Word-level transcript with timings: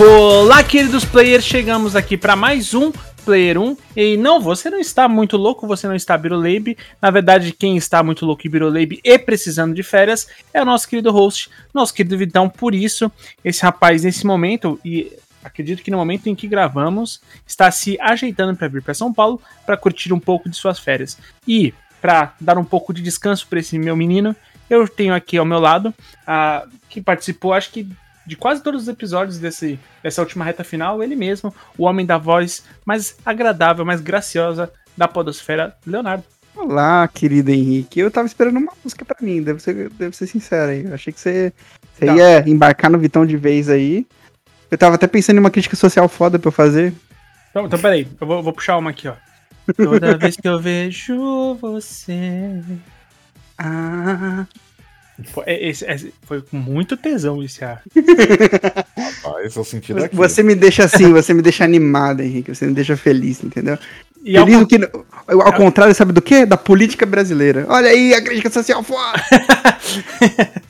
Olá, 0.00 0.62
queridos 0.62 1.04
players, 1.04 1.44
chegamos 1.44 1.96
aqui 1.96 2.16
para 2.16 2.36
mais 2.36 2.72
um 2.72 2.92
Player 3.24 3.60
1. 3.60 3.76
E 3.96 4.16
não, 4.16 4.40
você 4.40 4.70
não 4.70 4.78
está 4.78 5.08
muito 5.08 5.36
louco, 5.36 5.66
você 5.66 5.88
não 5.88 5.94
está 5.96 6.16
Biroleibe. 6.16 6.78
Na 7.02 7.10
verdade, 7.10 7.50
quem 7.50 7.76
está 7.76 8.00
muito 8.00 8.24
louco 8.24 8.46
e 8.46 8.48
Biroleibe 8.48 9.00
e 9.02 9.18
precisando 9.18 9.74
de 9.74 9.82
férias 9.82 10.28
é 10.54 10.62
o 10.62 10.64
nosso 10.64 10.88
querido 10.88 11.10
host, 11.10 11.50
nosso 11.74 11.92
querido 11.92 12.16
Vitão. 12.16 12.48
Por 12.48 12.76
isso, 12.76 13.10
esse 13.44 13.60
rapaz, 13.64 14.04
nesse 14.04 14.24
momento, 14.24 14.78
e 14.84 15.12
acredito 15.42 15.82
que 15.82 15.90
no 15.90 15.96
momento 15.96 16.28
em 16.28 16.34
que 16.36 16.46
gravamos, 16.46 17.20
está 17.44 17.68
se 17.72 18.00
ajeitando 18.00 18.56
para 18.56 18.68
vir 18.68 18.82
para 18.82 18.94
São 18.94 19.12
Paulo 19.12 19.42
para 19.66 19.76
curtir 19.76 20.12
um 20.12 20.20
pouco 20.20 20.48
de 20.48 20.56
suas 20.56 20.78
férias. 20.78 21.18
E 21.44 21.74
para 22.00 22.34
dar 22.40 22.56
um 22.56 22.64
pouco 22.64 22.94
de 22.94 23.02
descanso 23.02 23.48
para 23.48 23.58
esse 23.58 23.76
meu 23.76 23.96
menino, 23.96 24.36
eu 24.70 24.86
tenho 24.86 25.12
aqui 25.12 25.36
ao 25.36 25.44
meu 25.44 25.58
lado, 25.58 25.92
a, 26.24 26.64
que 26.88 27.00
participou, 27.00 27.52
acho 27.52 27.72
que 27.72 27.88
de 28.28 28.36
quase 28.36 28.62
todos 28.62 28.82
os 28.82 28.88
episódios 28.88 29.38
desse, 29.38 29.80
dessa 30.02 30.20
última 30.20 30.44
reta 30.44 30.62
final, 30.62 31.02
ele 31.02 31.16
mesmo, 31.16 31.52
o 31.78 31.84
homem 31.84 32.04
da 32.04 32.18
voz 32.18 32.62
mais 32.84 33.16
agradável, 33.24 33.86
mais 33.86 34.02
graciosa 34.02 34.70
da 34.94 35.08
podosfera, 35.08 35.74
Leonardo. 35.86 36.22
Olá, 36.54 37.08
querido 37.08 37.50
Henrique. 37.50 37.98
Eu 37.98 38.10
tava 38.10 38.26
esperando 38.26 38.58
uma 38.58 38.72
música 38.84 39.02
para 39.02 39.16
mim, 39.22 39.42
deve 39.42 39.60
ser, 39.60 39.88
deve 39.90 40.14
ser 40.14 40.26
sincero 40.26 40.72
aí. 40.72 40.84
Eu 40.84 40.92
achei 40.92 41.10
que 41.10 41.18
você, 41.18 41.54
você 41.94 42.04
tá. 42.04 42.14
ia 42.14 42.46
embarcar 42.46 42.90
no 42.90 42.98
Vitão 42.98 43.24
de 43.24 43.36
vez 43.36 43.70
aí. 43.70 44.06
Eu 44.70 44.76
tava 44.76 44.96
até 44.96 45.06
pensando 45.06 45.36
em 45.36 45.40
uma 45.40 45.50
crítica 45.50 45.76
social 45.76 46.06
foda 46.06 46.38
pra 46.38 46.48
eu 46.48 46.52
fazer. 46.52 46.92
Então, 47.50 47.64
então 47.64 47.78
peraí, 47.78 48.06
eu 48.20 48.26
vou, 48.26 48.42
vou 48.42 48.52
puxar 48.52 48.76
uma 48.76 48.90
aqui, 48.90 49.08
ó. 49.08 49.14
Toda 49.74 50.18
vez 50.18 50.36
que 50.36 50.46
eu 50.46 50.60
vejo 50.60 51.54
você. 51.54 52.62
Ah, 53.56 54.46
foi, 55.24 55.44
é, 55.46 55.68
esse, 55.68 55.84
esse, 55.84 56.14
foi 56.22 56.42
com 56.42 56.56
muito 56.56 56.96
tesão 56.96 57.42
esse 57.42 57.64
ar. 57.64 57.82
Rapaz, 59.24 59.56
eu 59.56 59.64
senti 59.64 59.92
daqui. 59.92 60.14
Você 60.14 60.42
me 60.42 60.54
deixa 60.54 60.84
assim, 60.84 61.12
você 61.12 61.34
me 61.34 61.42
deixa 61.42 61.64
animado, 61.64 62.20
Henrique. 62.20 62.54
Você 62.54 62.66
me 62.66 62.72
deixa 62.72 62.96
feliz, 62.96 63.42
entendeu? 63.42 63.78
E 64.24 64.34
feliz 64.34 64.54
ao, 64.54 64.66
que, 64.66 64.90
ao 65.26 65.52
contrário, 65.54 65.94
sabe 65.94 66.12
do 66.12 66.22
quê? 66.22 66.46
Da 66.46 66.56
política 66.56 67.04
brasileira. 67.04 67.66
Olha 67.68 67.90
aí, 67.90 68.14
a 68.14 68.22
crítica 68.22 68.50
social 68.50 68.82
fora! 68.82 69.20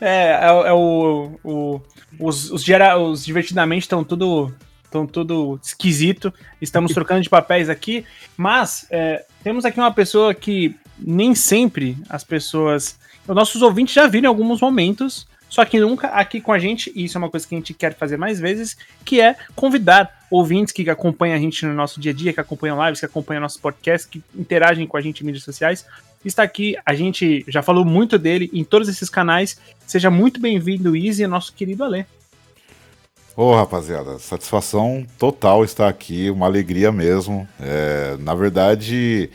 é, 0.00 0.32
é, 0.32 0.44
é, 0.44 0.72
o, 0.72 1.32
o. 1.42 1.80
os, 2.18 2.50
os, 2.50 2.62
gera, 2.62 2.98
os 2.98 3.24
divertidamente 3.24 3.82
estão 3.82 4.04
tudo 4.04 4.52
estão 4.84 5.06
tudo 5.06 5.58
esquisito. 5.62 6.32
Estamos 6.60 6.92
trocando 6.92 7.22
de 7.22 7.28
papéis 7.28 7.68
aqui, 7.68 8.04
mas 8.36 8.86
é, 8.90 9.24
temos 9.42 9.64
aqui 9.64 9.78
uma 9.78 9.92
pessoa 9.92 10.34
que 10.34 10.74
nem 10.98 11.34
sempre 11.34 11.96
as 12.08 12.24
pessoas 12.24 12.98
os 13.28 13.34
nossos 13.34 13.60
ouvintes 13.60 13.94
já 13.94 14.06
viram 14.06 14.24
em 14.24 14.28
alguns 14.28 14.60
momentos, 14.60 15.26
só 15.48 15.64
que 15.64 15.78
nunca 15.78 16.08
aqui 16.08 16.40
com 16.40 16.52
a 16.52 16.58
gente, 16.58 16.90
e 16.94 17.04
isso 17.04 17.16
é 17.16 17.20
uma 17.20 17.30
coisa 17.30 17.46
que 17.46 17.54
a 17.54 17.58
gente 17.58 17.74
quer 17.74 17.94
fazer 17.94 18.16
mais 18.16 18.40
vezes, 18.40 18.76
que 19.04 19.20
é 19.20 19.36
convidar 19.54 20.26
ouvintes 20.30 20.72
que 20.72 20.88
acompanham 20.88 21.36
a 21.36 21.38
gente 21.38 21.64
no 21.64 21.74
nosso 21.74 22.00
dia 22.00 22.12
a 22.12 22.14
dia, 22.14 22.32
que 22.32 22.40
acompanham 22.40 22.82
lives, 22.84 23.00
que 23.00 23.06
acompanham 23.06 23.40
nosso 23.40 23.60
podcast, 23.60 24.08
que 24.08 24.22
interagem 24.34 24.86
com 24.86 24.96
a 24.96 25.00
gente 25.00 25.22
em 25.22 25.26
mídias 25.26 25.44
sociais. 25.44 25.86
Está 26.24 26.42
aqui, 26.42 26.76
a 26.84 26.94
gente 26.94 27.44
já 27.48 27.62
falou 27.62 27.84
muito 27.84 28.18
dele 28.18 28.50
em 28.52 28.64
todos 28.64 28.88
esses 28.88 29.08
canais. 29.08 29.58
Seja 29.86 30.10
muito 30.10 30.40
bem-vindo, 30.40 30.96
Easy, 30.96 31.26
nosso 31.26 31.52
querido 31.52 31.84
Alê. 31.84 32.04
Ô, 33.36 33.44
oh, 33.44 33.54
rapaziada, 33.54 34.18
satisfação 34.18 35.06
total 35.16 35.64
estar 35.64 35.88
aqui, 35.88 36.28
uma 36.28 36.46
alegria 36.46 36.90
mesmo. 36.90 37.48
É, 37.60 38.16
na 38.18 38.34
verdade, 38.34 39.30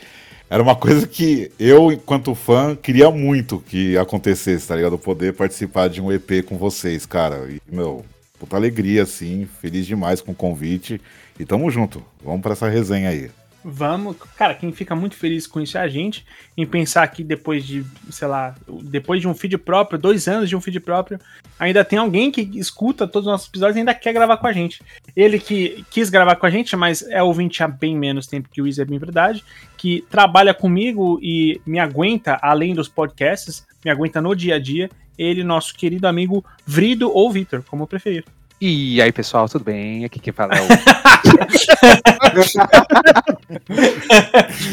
era 0.54 0.62
uma 0.62 0.76
coisa 0.76 1.04
que 1.04 1.50
eu, 1.58 1.90
enquanto 1.90 2.32
fã, 2.32 2.76
queria 2.76 3.10
muito 3.10 3.58
que 3.58 3.98
acontecesse, 3.98 4.68
tá 4.68 4.76
ligado? 4.76 4.96
Poder 4.96 5.34
participar 5.34 5.88
de 5.88 6.00
um 6.00 6.12
EP 6.12 6.44
com 6.46 6.56
vocês, 6.56 7.04
cara. 7.04 7.50
E, 7.50 7.60
meu, 7.68 8.04
puta 8.38 8.54
alegria, 8.54 9.02
assim, 9.02 9.48
feliz 9.60 9.84
demais 9.84 10.20
com 10.20 10.30
o 10.30 10.34
convite. 10.34 11.00
E 11.40 11.44
tamo 11.44 11.68
junto. 11.72 12.04
Vamos 12.22 12.40
para 12.40 12.52
essa 12.52 12.68
resenha 12.68 13.08
aí. 13.08 13.32
Vamos, 13.64 14.16
cara, 14.36 14.54
quem 14.54 14.70
fica 14.70 14.94
muito 14.94 15.16
feliz 15.16 15.44
com 15.44 15.60
isso 15.60 15.76
é 15.76 15.80
a 15.80 15.88
gente, 15.88 16.24
em 16.54 16.66
pensar 16.66 17.08
que 17.08 17.24
depois 17.24 17.64
de, 17.64 17.82
sei 18.10 18.28
lá, 18.28 18.54
depois 18.82 19.22
de 19.22 19.26
um 19.26 19.34
feed 19.34 19.58
próprio, 19.58 19.98
dois 19.98 20.28
anos 20.28 20.50
de 20.50 20.54
um 20.54 20.60
feed 20.60 20.78
próprio, 20.78 21.18
ainda 21.58 21.82
tem 21.82 21.98
alguém 21.98 22.30
que 22.30 22.42
escuta 22.58 23.08
todos 23.08 23.26
os 23.26 23.32
nossos 23.32 23.48
episódios 23.48 23.76
e 23.76 23.78
ainda 23.80 23.94
quer 23.94 24.12
gravar 24.12 24.36
com 24.36 24.46
a 24.46 24.52
gente. 24.52 24.82
Ele 25.16 25.38
que 25.38 25.84
quis 25.90 26.10
gravar 26.10 26.36
com 26.36 26.46
a 26.46 26.50
gente, 26.50 26.74
mas 26.74 27.02
é 27.02 27.22
ouvinte 27.22 27.62
há 27.62 27.68
bem 27.68 27.96
menos 27.96 28.26
tempo 28.26 28.48
que 28.50 28.60
o 28.60 28.66
Izzy, 28.66 28.82
é 28.82 28.84
bem 28.84 28.98
verdade, 28.98 29.44
que 29.76 30.04
trabalha 30.10 30.52
comigo 30.52 31.20
e 31.22 31.60
me 31.64 31.78
aguenta, 31.78 32.38
além 32.42 32.74
dos 32.74 32.88
podcasts, 32.88 33.64
me 33.84 33.90
aguenta 33.90 34.20
no 34.20 34.34
dia 34.34 34.56
a 34.56 34.58
dia, 34.58 34.90
ele, 35.16 35.44
nosso 35.44 35.74
querido 35.76 36.08
amigo 36.08 36.44
Vrido 36.66 37.10
ou 37.12 37.30
Vitor, 37.30 37.62
como 37.62 37.86
preferir. 37.86 38.24
E 38.60 39.00
aí, 39.02 39.12
pessoal, 39.12 39.48
tudo 39.48 39.64
bem? 39.64 40.04
Aqui 40.04 40.18
quem 40.18 40.32
fala 40.32 40.54
é 40.54 40.60
o. 40.60 40.64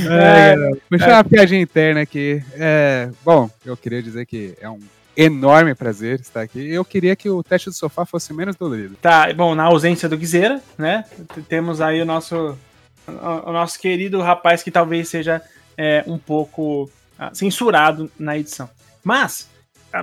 é, 0.09 0.55
deixa 0.89 1.05
é. 1.07 1.13
uma 1.13 1.23
piadinha 1.23 1.61
interna 1.61 2.01
aqui. 2.01 2.41
É, 2.53 3.09
bom, 3.23 3.49
eu 3.65 3.75
queria 3.75 4.01
dizer 4.01 4.25
que 4.25 4.55
é 4.61 4.69
um 4.69 4.79
enorme 5.15 5.75
prazer 5.75 6.19
estar 6.19 6.41
aqui. 6.41 6.69
Eu 6.69 6.85
queria 6.85 7.15
que 7.15 7.29
o 7.29 7.43
teste 7.43 7.69
do 7.69 7.75
sofá 7.75 8.05
fosse 8.05 8.33
menos 8.33 8.55
dolorido. 8.55 8.95
Tá, 9.01 9.31
bom, 9.33 9.55
na 9.55 9.63
ausência 9.63 10.07
do 10.07 10.17
Guizeira, 10.17 10.61
né? 10.77 11.05
Temos 11.47 11.81
aí 11.81 12.01
o 12.01 12.05
nosso, 12.05 12.57
o 13.07 13.51
nosso 13.51 13.79
querido 13.79 14.21
rapaz 14.21 14.63
que 14.63 14.71
talvez 14.71 15.09
seja 15.09 15.41
é, 15.77 16.03
um 16.07 16.17
pouco 16.17 16.89
ah, 17.17 17.31
censurado 17.33 18.11
na 18.17 18.37
edição. 18.37 18.69
Mas, 19.03 19.49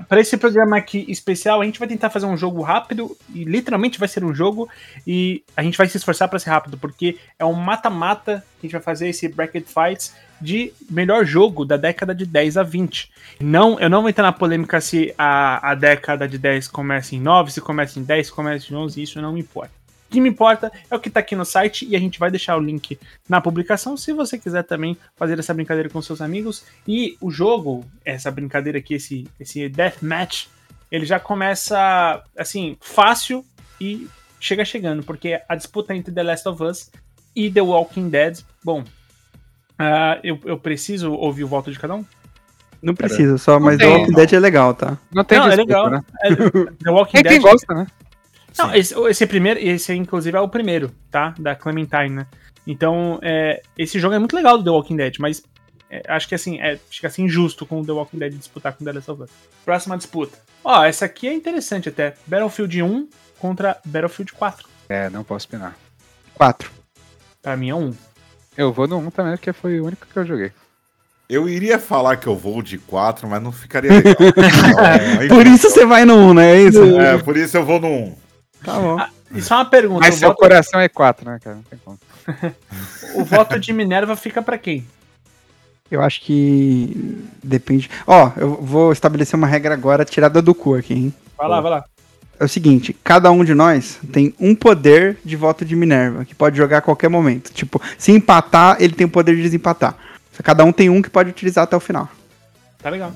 para 0.09 0.21
esse 0.21 0.37
programa 0.37 0.77
aqui 0.77 1.05
especial, 1.09 1.61
a 1.61 1.65
gente 1.65 1.79
vai 1.79 1.89
tentar 1.89 2.11
fazer 2.11 2.27
um 2.27 2.37
jogo 2.37 2.63
rápido 2.63 3.17
e 3.35 3.45
literalmente 3.45 3.99
vai 3.99 4.09
ser 4.09 4.25
um 4.25 4.35
jogo 4.35 4.69
e 5.07 5.43
a 5.57 5.63
gente 5.63 5.79
vai 5.79 5.89
se 5.89 5.97
esforçar 5.97 6.29
para 6.29 6.39
ser 6.39 6.51
rápido, 6.51 6.77
porque 6.77 7.19
é 7.39 7.45
um 7.45 7.55
mata-mata 7.55 8.45
que 8.61 8.67
a 8.67 8.69
gente 8.69 8.73
vai 8.73 8.83
fazer 8.83 9.09
esse 9.09 9.29
bracket 9.29 9.65
fights 9.67 10.15
de 10.41 10.72
melhor 10.91 11.25
jogo 11.25 11.65
da 11.65 11.76
década 11.76 12.15
de 12.15 12.25
10 12.26 12.56
a 12.56 12.62
20. 12.62 13.10
Não, 13.41 13.78
eu 13.81 13.88
não 13.91 14.00
vou 14.00 14.10
entrar 14.10 14.25
na 14.25 14.32
polêmica 14.32 14.81
se 14.81 15.15
a, 15.16 15.71
a 15.71 15.75
década 15.75 16.28
de 16.28 16.38
10 16.38 16.69
começa 16.69 17.15
em 17.15 17.21
9, 17.21 17.53
se 17.53 17.60
começa 17.60 17.99
em 17.99 18.03
10, 18.03 18.26
se 18.26 18.32
começa 18.32 18.72
em 18.72 18.77
11, 18.77 19.03
isso 19.03 19.21
não 19.21 19.32
me 19.32 19.41
importa. 19.41 19.78
O 20.09 20.10
que 20.10 20.21
me 20.21 20.28
importa 20.31 20.72
é 20.91 20.97
o 20.97 20.98
que 20.98 21.09
está 21.09 21.21
aqui 21.21 21.37
no 21.37 21.44
site 21.44 21.87
e 21.87 21.94
a 21.94 21.98
gente 21.98 22.19
vai 22.19 22.31
deixar 22.31 22.56
o 22.56 22.60
link 22.60 22.98
na 23.28 23.43
publicação 23.43 23.94
se 23.94 24.10
você 24.12 24.38
quiser 24.38 24.62
também 24.65 24.97
fazer 25.16 25.38
essa 25.38 25.53
brincadeira 25.53 25.91
com 25.91 26.00
seus 26.00 26.22
amigos. 26.22 26.65
E 26.87 27.19
o 27.21 27.31
jogo, 27.31 27.84
essa 28.04 28.31
brincadeira 28.31 28.78
aqui, 28.78 28.94
esse, 28.94 29.28
esse 29.38 29.69
Deathmatch, 29.69 30.47
ele 30.91 31.04
já 31.04 31.21
começa 31.21 32.22
assim, 32.37 32.78
fácil 32.81 33.44
e 33.78 34.09
chega 34.41 34.65
chegando, 34.65 35.03
porque 35.03 35.43
a 35.47 35.54
disputa 35.54 35.94
entre 35.94 36.12
The 36.12 36.22
Last 36.22 36.48
of 36.48 36.62
Us 36.62 36.91
e 37.37 37.50
The 37.50 37.60
Walking 37.60 38.09
Dead, 38.09 38.41
bom, 38.65 38.84
uh, 39.78 40.21
eu, 40.22 40.39
eu 40.44 40.59
preciso 40.59 41.12
ouvir 41.12 41.44
o 41.44 41.49
voto 41.49 41.71
de 41.71 41.78
cada 41.78 41.94
um? 41.94 42.05
Não 42.81 42.94
precisa, 42.94 43.37
só, 43.39 43.59
mas 43.59 43.77
The 43.77 43.87
Walking 43.87 44.12
Dead 44.12 44.33
é 44.34 44.39
legal, 44.39 44.72
tá? 44.72 44.97
Não 45.12 45.25
tem 45.25 45.39
não, 45.39 45.47
é 45.47 45.56
disputa, 45.56 45.72
é 45.72 45.77
legal. 45.77 45.91
Né? 45.91 46.05
É, 46.22 46.34
The 46.84 46.91
Walking 46.91 47.19
é 47.19 47.22
Dead. 47.22 47.33
quem 47.33 47.41
gosta, 47.41 47.75
né? 47.75 47.87
Não, 48.56 48.75
esse, 48.75 48.94
esse 49.09 49.27
primeiro, 49.27 49.61
esse 49.61 49.93
inclusive 49.94 50.37
é 50.37 50.41
o 50.41 50.49
primeiro, 50.49 50.93
tá? 51.11 51.34
Da 51.39 51.55
Clementine, 51.55 52.11
né? 52.11 52.27
Então, 52.66 53.19
é, 53.22 53.62
esse 53.77 53.99
jogo 53.99 54.15
é 54.15 54.19
muito 54.19 54.37
legal 54.37 54.59
do 54.59 54.65
The 54.65 54.71
Walking 54.71 54.97
Dead, 54.97 55.16
mas 55.19 55.43
é, 55.91 56.03
acho 56.09 56.28
que 56.28 56.34
assim, 56.34 56.60
é, 56.60 56.78
fica 56.91 57.09
assim 57.09 57.25
injusto 57.25 57.65
com 57.65 57.81
o 57.81 57.87
The 57.87 57.93
Walking 57.93 58.19
Dead 58.19 58.34
disputar 58.34 58.75
com 58.75 58.84
The 58.84 58.93
Last 58.93 59.10
of 59.10 59.22
Us. 59.22 59.31
Próxima 59.65 59.97
disputa. 59.97 60.39
Ó, 60.62 60.84
essa 60.84 61.06
aqui 61.06 61.27
é 61.27 61.34
interessante 61.34 61.89
até. 61.89 62.15
Battlefield 62.27 62.83
1 62.83 63.09
contra 63.39 63.78
Battlefield 63.84 64.33
4. 64.33 64.69
É, 64.89 65.09
não 65.09 65.25
posso 65.25 65.47
opinar. 65.47 65.77
4. 66.34 66.71
Pra 67.41 67.57
mim 67.57 67.71
é 67.71 67.75
1. 67.75 67.95
Eu 68.59 68.72
vou 68.72 68.89
no 68.89 68.99
1 68.99 69.10
também, 69.10 69.37
porque 69.37 69.53
foi 69.53 69.78
o 69.78 69.87
único 69.87 70.05
que 70.05 70.19
eu 70.19 70.27
joguei. 70.27 70.51
Eu 71.28 71.49
iria 71.49 71.78
falar 71.78 72.16
que 72.16 72.27
eu 72.27 72.34
vou 72.34 72.60
de 72.60 72.77
4, 72.77 73.28
mas 73.28 73.41
não 73.41 73.53
ficaria 73.53 73.93
legal. 73.93 74.16
não, 75.28 75.37
por 75.37 75.47
isso 75.47 75.71
você 75.71 75.87
vai 75.87 76.05
no 76.05 76.16
1, 76.16 76.34
né? 76.34 76.57
É 76.57 76.63
isso? 76.63 77.01
É, 77.01 77.19
por 77.19 77.37
isso 77.37 77.57
eu 77.57 77.65
vou 77.65 77.78
no 77.78 77.87
1. 77.87 78.16
Tá 78.65 78.72
bom. 78.81 78.99
Ah, 78.99 79.10
e 79.33 79.41
só 79.41 79.55
uma 79.55 79.65
pergunta. 79.65 80.01
Mas 80.01 80.16
seu 80.16 80.31
voto... 80.31 80.41
coração 80.41 80.81
é 80.81 80.89
4, 80.89 81.31
né, 81.31 81.39
cara? 81.43 81.55
Não 81.55 81.63
tem 81.63 81.78
como. 81.84 81.99
o 83.15 83.25
voto 83.25 83.60
de 83.60 83.72
Minerva 83.72 84.16
fica 84.16 84.43
para 84.43 84.59
quem? 84.59 84.84
Eu 85.89 86.03
acho 86.03 86.21
que 86.22 87.25
depende. 87.45 87.89
Ó, 88.09 88.33
eu 88.37 88.57
vou 88.57 88.91
estabelecer 88.91 89.37
uma 89.37 89.47
regra 89.47 89.72
agora 89.72 90.04
tirada 90.04 90.43
do 90.43 90.53
cu 90.53 90.75
aqui, 90.75 90.95
hein? 90.95 91.15
Vai 91.37 91.49
lá, 91.49 91.61
vai 91.61 91.71
lá. 91.71 91.84
É 92.41 92.45
o 92.45 92.49
seguinte, 92.49 92.95
cada 93.03 93.31
um 93.31 93.45
de 93.45 93.55
nós 93.55 93.99
tem 94.13 94.35
um 94.39 94.55
poder 94.55 95.19
de 95.25 95.35
voto 95.35 95.65
de 95.65 95.75
Minerva, 95.75 96.25
que 96.25 96.35
pode 96.35 96.57
jogar 96.57 96.79
a 96.79 96.83
qualquer 96.83 97.09
momento. 97.09 97.53
Tipo, 97.53 97.83
se 97.97 98.13
empatar, 98.13 98.77
ele 98.81 98.95
tem 98.95 99.07
o 99.07 99.11
poder 99.11 99.35
de 99.35 99.43
desempatar. 99.43 99.97
Cada 100.43 100.65
um 100.65 100.71
tem 100.71 100.89
um 100.89 101.03
que 101.03 101.11
pode 101.11 101.31
utilizar 101.31 101.65
até 101.65 101.77
o 101.77 101.81
final. 101.81 102.09
Tá 102.81 102.91
legal 102.91 103.13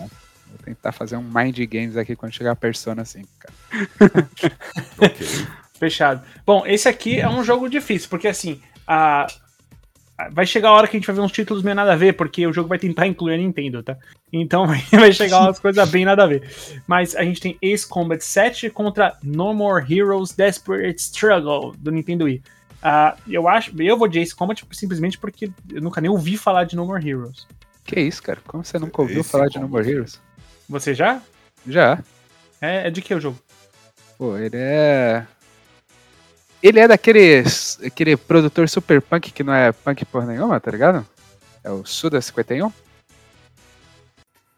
tentar 0.63 0.93
fazer 0.93 1.17
um 1.17 1.23
mind 1.23 1.59
games 1.69 1.97
aqui 1.97 2.17
quando 2.17 2.33
chegar 2.33 2.53
a 2.53 2.57
Persona 2.57 3.05
5, 3.05 3.29
cara. 3.39 3.55
ok. 4.99 5.29
Fechado. 5.79 6.23
Bom, 6.47 6.65
esse 6.67 6.89
aqui 6.89 7.19
é 7.19 7.29
um 7.29 7.43
jogo 7.43 7.69
difícil, 7.69 8.09
porque 8.09 8.29
assim, 8.29 8.61
a, 8.87 9.27
vai 10.31 10.47
chegar 10.47 10.69
a 10.69 10.73
hora 10.73 10.87
que 10.87 10.97
a 10.97 11.01
gente 11.01 11.07
vai 11.07 11.17
ver 11.17 11.23
uns 11.23 11.33
títulos 11.33 11.63
meio 11.63 11.75
nada 11.75 11.93
a 11.93 11.97
ver, 11.97 12.15
porque 12.15 12.47
o 12.47 12.53
jogo 12.53 12.69
vai 12.69 12.79
tentar 12.79 13.07
incluir 13.07 13.35
a 13.35 13.37
Nintendo, 13.37 13.83
tá? 13.83 13.97
Então 14.33 14.67
vai 14.93 15.13
chegar 15.13 15.41
umas 15.41 15.59
coisas 15.61 15.91
bem 15.91 16.05
nada 16.05 16.25
a 16.25 16.27
ver. 16.27 16.49
Mas 16.87 17.15
a 17.17 17.25
gente 17.25 17.41
tem 17.41 17.59
Ace 17.63 17.87
Combat 17.87 18.23
7 18.23 18.71
contra 18.71 19.17
No 19.23 19.53
More 19.55 19.85
Heroes 19.93 20.33
Desperate 20.33 21.01
Struggle 21.01 21.75
do 21.79 21.91
Nintendo 21.91 22.25
Wii. 22.25 22.43
Uh, 22.83 23.17
eu 23.29 23.49
acho, 23.49 23.73
eu 23.81 23.97
vou 23.97 24.09
de 24.09 24.19
Ace 24.19 24.35
Combat 24.35 24.61
simplesmente 24.73 25.17
porque 25.17 25.51
eu 25.71 25.81
nunca 25.81 26.01
nem 26.01 26.11
ouvi 26.11 26.37
falar 26.37 26.65
de 26.65 26.77
No 26.77 26.87
More 26.87 27.09
Heroes. 27.09 27.47
Que 27.85 28.01
isso, 28.01 28.23
cara? 28.23 28.41
Como 28.47 28.65
você 28.65 28.79
nunca 28.79 29.01
ouviu 29.01 29.21
Ace 29.21 29.31
falar 29.31 29.45
Combat. 29.45 29.59
de 29.59 29.61
No 29.61 29.69
More 29.69 29.91
Heroes? 29.91 30.21
Você 30.69 30.95
já? 30.95 31.21
Já. 31.67 31.99
É, 32.61 32.89
é 32.89 32.91
de 32.91 33.01
que 33.03 33.15
o 33.15 33.21
jogo? 33.21 33.39
Pô, 34.19 34.37
ele 34.37 34.57
é 34.57 35.27
ele 36.63 36.79
é 36.79 36.89
daquele 36.89 37.45
aquele 37.85 38.17
produtor 38.17 38.69
super 38.69 39.03
punk 39.03 39.33
que 39.33 39.43
não 39.43 39.53
é 39.53 39.73
punk 39.73 40.05
por 40.05 40.25
nenhuma, 40.25 40.61
tá 40.61 40.71
ligado? 40.71 41.07
É 41.65 41.71
o 41.71 41.85
Suda 41.85 42.21
51? 42.21 42.73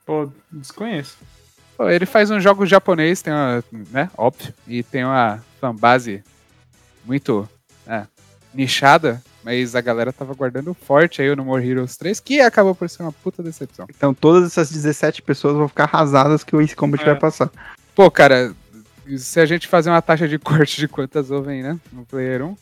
Pô, 0.05 0.29
desconheço. 0.51 1.17
Pô, 1.77 1.89
ele 1.89 2.07
faz 2.07 2.31
um 2.31 2.39
jogo 2.39 2.67
japonês, 2.67 3.23
tem 3.23 3.33
uma, 3.33 3.65
né, 3.91 4.11
óbvio, 4.17 4.55
e 4.67 4.83
tem 4.83 5.05
uma 5.05 5.43
fanbase 5.61 6.23
muito 7.05 7.49
né, 7.87 8.07
nichada, 8.53 9.23
mas 9.43 9.75
a 9.75 9.81
galera 9.81 10.13
tava 10.13 10.35
guardando 10.35 10.73
forte 10.73 11.21
aí 11.21 11.31
o 11.31 11.37
No 11.37 11.45
More 11.45 11.67
Heroes 11.69 11.97
3, 11.97 12.21
que 12.21 12.41
acabou 12.41 12.75
por 12.75 12.89
ser 12.89 13.03
uma 13.03 13.13
puta 13.13 13.43
decepção. 13.43 13.87
Então 13.91 14.15
todas 14.15 14.47
essas 14.47 14.71
17 14.71 15.23
pessoas 15.23 15.57
vão 15.57 15.69
ficar 15.69 15.85
arrasadas 15.85 16.45
que 16.45 16.55
o 16.55 16.61
Ace 16.61 16.77
Combat 16.77 17.03
é. 17.03 17.07
vai 17.07 17.19
passar. 17.19 17.51
Pô, 17.95 18.11
cara, 18.11 18.55
se 19.19 19.41
a 19.41 19.47
gente 19.47 19.69
fazer 19.69 19.91
uma 19.91 20.03
taxa 20.03 20.27
de 20.27 20.39
corte 20.39 20.81
de 20.81 20.89
quantas 20.89 21.31
ouvem, 21.31 21.63
né? 21.63 21.79
No 21.93 22.05
Player 22.05 22.45
1. 22.45 22.57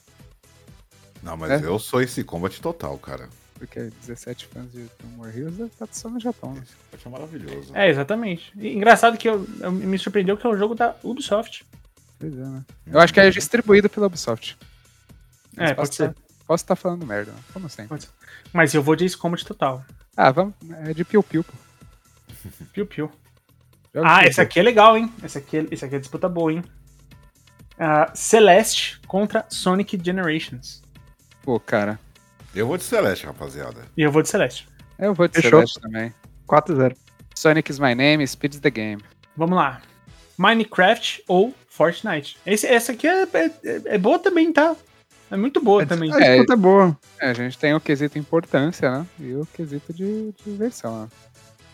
Não, 1.23 1.37
mas 1.37 1.50
é? 1.50 1.67
eu 1.67 1.79
sou 1.79 2.03
esse 2.03 2.25
combat 2.25 2.61
total, 2.61 2.99
cara. 2.99 3.29
Porque 3.55 3.91
17 4.05 4.47
fãs 4.47 4.73
de 4.73 4.89
More 5.17 5.31
Heroes 5.31 5.56
deve 5.56 5.71
estar 5.71 5.89
só 5.93 6.09
no 6.09 6.19
Japão. 6.19 6.55
Né? 6.55 6.62
Esse 6.65 7.05
combat 7.05 7.06
é 7.06 7.09
maravilhoso. 7.09 7.77
É, 7.77 7.89
exatamente. 7.89 8.53
E, 8.56 8.75
engraçado 8.75 9.17
que 9.17 9.29
eu, 9.29 9.47
eu, 9.61 9.71
me 9.71 9.99
surpreendeu 9.99 10.37
que 10.37 10.47
é 10.47 10.50
um 10.50 10.59
jogo 10.59 10.75
da 10.75 10.97
Ubisoft. 11.03 11.65
Pois 12.19 12.33
é, 12.33 12.44
né? 12.44 12.65
Eu 12.87 12.99
acho 12.99 13.15
que 13.15 13.21
é 13.21 13.31
distribuído 13.31 13.89
pela 13.89 14.06
Ubisoft. 14.06 14.59
Mas 15.56 15.71
é, 15.71 15.75
pode 15.75 15.94
ser. 15.94 16.15
Posso 16.44 16.65
estar 16.65 16.75
falando 16.75 17.06
merda, 17.06 17.33
como 17.53 17.67
assim? 17.67 17.87
Mas 18.53 18.75
eu 18.75 18.83
vou 18.83 18.97
de 18.97 19.05
Ace 19.05 19.17
Combat 19.17 19.44
total. 19.44 19.85
Ah, 20.17 20.31
vamos. 20.31 20.55
É 20.85 20.93
de 20.93 21.05
Piu 21.05 21.23
Piu, 21.23 21.44
pô. 21.44 21.53
Piu 22.73 22.85
Piu. 22.85 23.12
Ah, 23.94 24.25
esse 24.25 24.41
aqui 24.41 24.59
é 24.59 24.62
legal, 24.62 24.97
hein? 24.97 25.12
Esse 25.23 25.39
aqui, 25.39 25.69
esse 25.71 25.85
aqui 25.85 25.97
é 25.97 25.99
disputa 25.99 26.29
boa, 26.29 26.53
hein? 26.53 26.65
Uh, 27.75 28.11
Celeste 28.15 29.00
contra 29.06 29.44
Sonic 29.49 30.00
Generations. 30.03 30.83
Pô, 31.43 31.61
cara. 31.61 31.99
Eu 32.55 32.67
vou 32.67 32.79
de 32.79 32.85
Celeste, 32.85 33.27
rapaziada. 33.27 33.83
E 33.97 34.03
eu 34.03 34.11
vou 34.11 34.23
de 34.23 34.29
Celeste. 34.29 34.69
Eu 34.99 35.15
vou 35.15 35.29
de 35.29 35.35
Fechou. 35.35 35.50
Celeste 35.50 35.81
também. 35.81 36.15
4-0. 36.49 36.97
Sonic 37.35 37.71
is 37.71 37.79
my 37.79 37.94
name, 37.94 38.27
speeds 38.27 38.61
the 38.61 38.71
game. 38.71 39.03
Vamos 39.37 39.56
lá. 39.56 39.83
Minecraft 40.39 41.25
ou 41.29 41.55
Fortnite. 41.69 42.39
Esse, 42.47 42.67
essa 42.67 42.93
aqui 42.93 43.06
é, 43.06 43.23
é, 43.23 43.50
é 43.87 43.99
boa 43.99 44.19
também, 44.19 44.53
tá? 44.53 44.77
É 45.31 45.37
muito 45.37 45.61
boa 45.61 45.83
é, 45.83 45.87
também. 45.87 46.12
A 46.12 46.19
disputa 46.19 46.53
é, 46.53 46.55
é 46.55 46.59
boa. 46.59 46.99
É, 47.21 47.31
a 47.31 47.35
gente 47.35 47.59
tem 47.59 47.75
o 47.75 47.81
quesito 47.81 48.19
importância, 48.19 48.91
né? 48.91 49.06
E 49.19 49.35
o 49.35 49.47
quesito 49.47 49.93
de, 49.93 50.33
de 50.33 50.53
diversão, 50.53 51.03
né? 51.03 51.09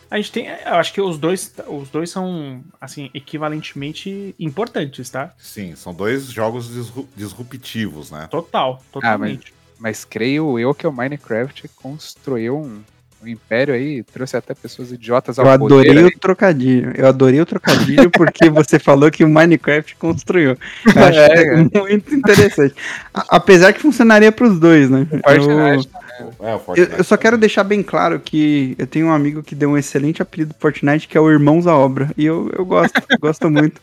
A 0.09 0.17
gente 0.17 0.31
tem. 0.31 0.47
Eu 0.47 0.73
acho 0.75 0.91
que 0.93 1.01
os 1.01 1.17
dois, 1.17 1.53
os 1.67 1.89
dois 1.89 2.09
são, 2.09 2.63
assim, 2.81 3.09
equivalentemente 3.13 4.33
importantes, 4.39 5.09
tá? 5.09 5.31
Sim, 5.37 5.75
são 5.75 5.93
dois 5.93 6.31
jogos 6.31 6.69
disruptivos, 7.15 8.09
né? 8.09 8.27
Total, 8.29 8.81
totalmente. 8.91 9.51
Ah, 9.51 9.55
mas, 9.79 9.79
mas 9.99 10.05
creio 10.05 10.57
eu 10.57 10.73
que 10.73 10.87
o 10.87 10.91
Minecraft 10.91 11.67
construiu 11.75 12.57
um, 12.57 12.81
o 13.21 13.27
Império 13.27 13.73
aí 13.73 14.01
trouxe 14.01 14.37
até 14.37 14.53
pessoas 14.53 14.91
idiotas 14.91 15.37
ao 15.37 15.45
Eu 15.45 15.51
adorei 15.51 15.89
poder, 15.89 16.03
o 16.03 16.07
aí. 16.07 16.19
trocadilho. 16.19 16.93
Eu 16.95 17.07
adorei 17.07 17.41
o 17.41 17.45
trocadilho 17.45 18.09
porque 18.11 18.49
você 18.49 18.79
falou 18.79 19.11
que 19.11 19.23
o 19.25 19.29
Minecraft 19.29 19.95
construiu. 19.97 20.57
Eu 20.95 21.03
acho 21.03 21.19
é, 21.19 21.43
é 21.53 21.79
muito 21.79 22.15
interessante. 22.15 22.73
apesar 23.13 23.73
que 23.73 23.81
funcionaria 23.81 24.31
para 24.31 24.47
os 24.47 24.59
dois, 24.59 24.89
né? 24.89 25.05
Fortnite, 25.05 25.89
eu, 26.19 26.33
é, 26.39 26.79
eu, 26.79 26.85
eu, 26.97 27.03
só 27.03 27.15
quero 27.17 27.37
deixar 27.37 27.63
bem 27.63 27.81
claro 27.81 28.19
que 28.19 28.75
eu 28.77 28.85
tenho 28.85 29.07
um 29.07 29.13
amigo 29.13 29.41
que 29.41 29.55
deu 29.55 29.71
um 29.71 29.77
excelente 29.77 30.21
apelido 30.21 30.53
pro 30.53 30.61
Fortnite, 30.61 31.07
que 31.07 31.17
é 31.17 31.21
o 31.21 31.29
Irmãos 31.29 31.67
à 31.67 31.75
Obra. 31.75 32.09
E 32.17 32.25
eu, 32.25 32.51
eu 32.57 32.65
gosto, 32.65 33.01
gosto 33.19 33.49
muito. 33.51 33.81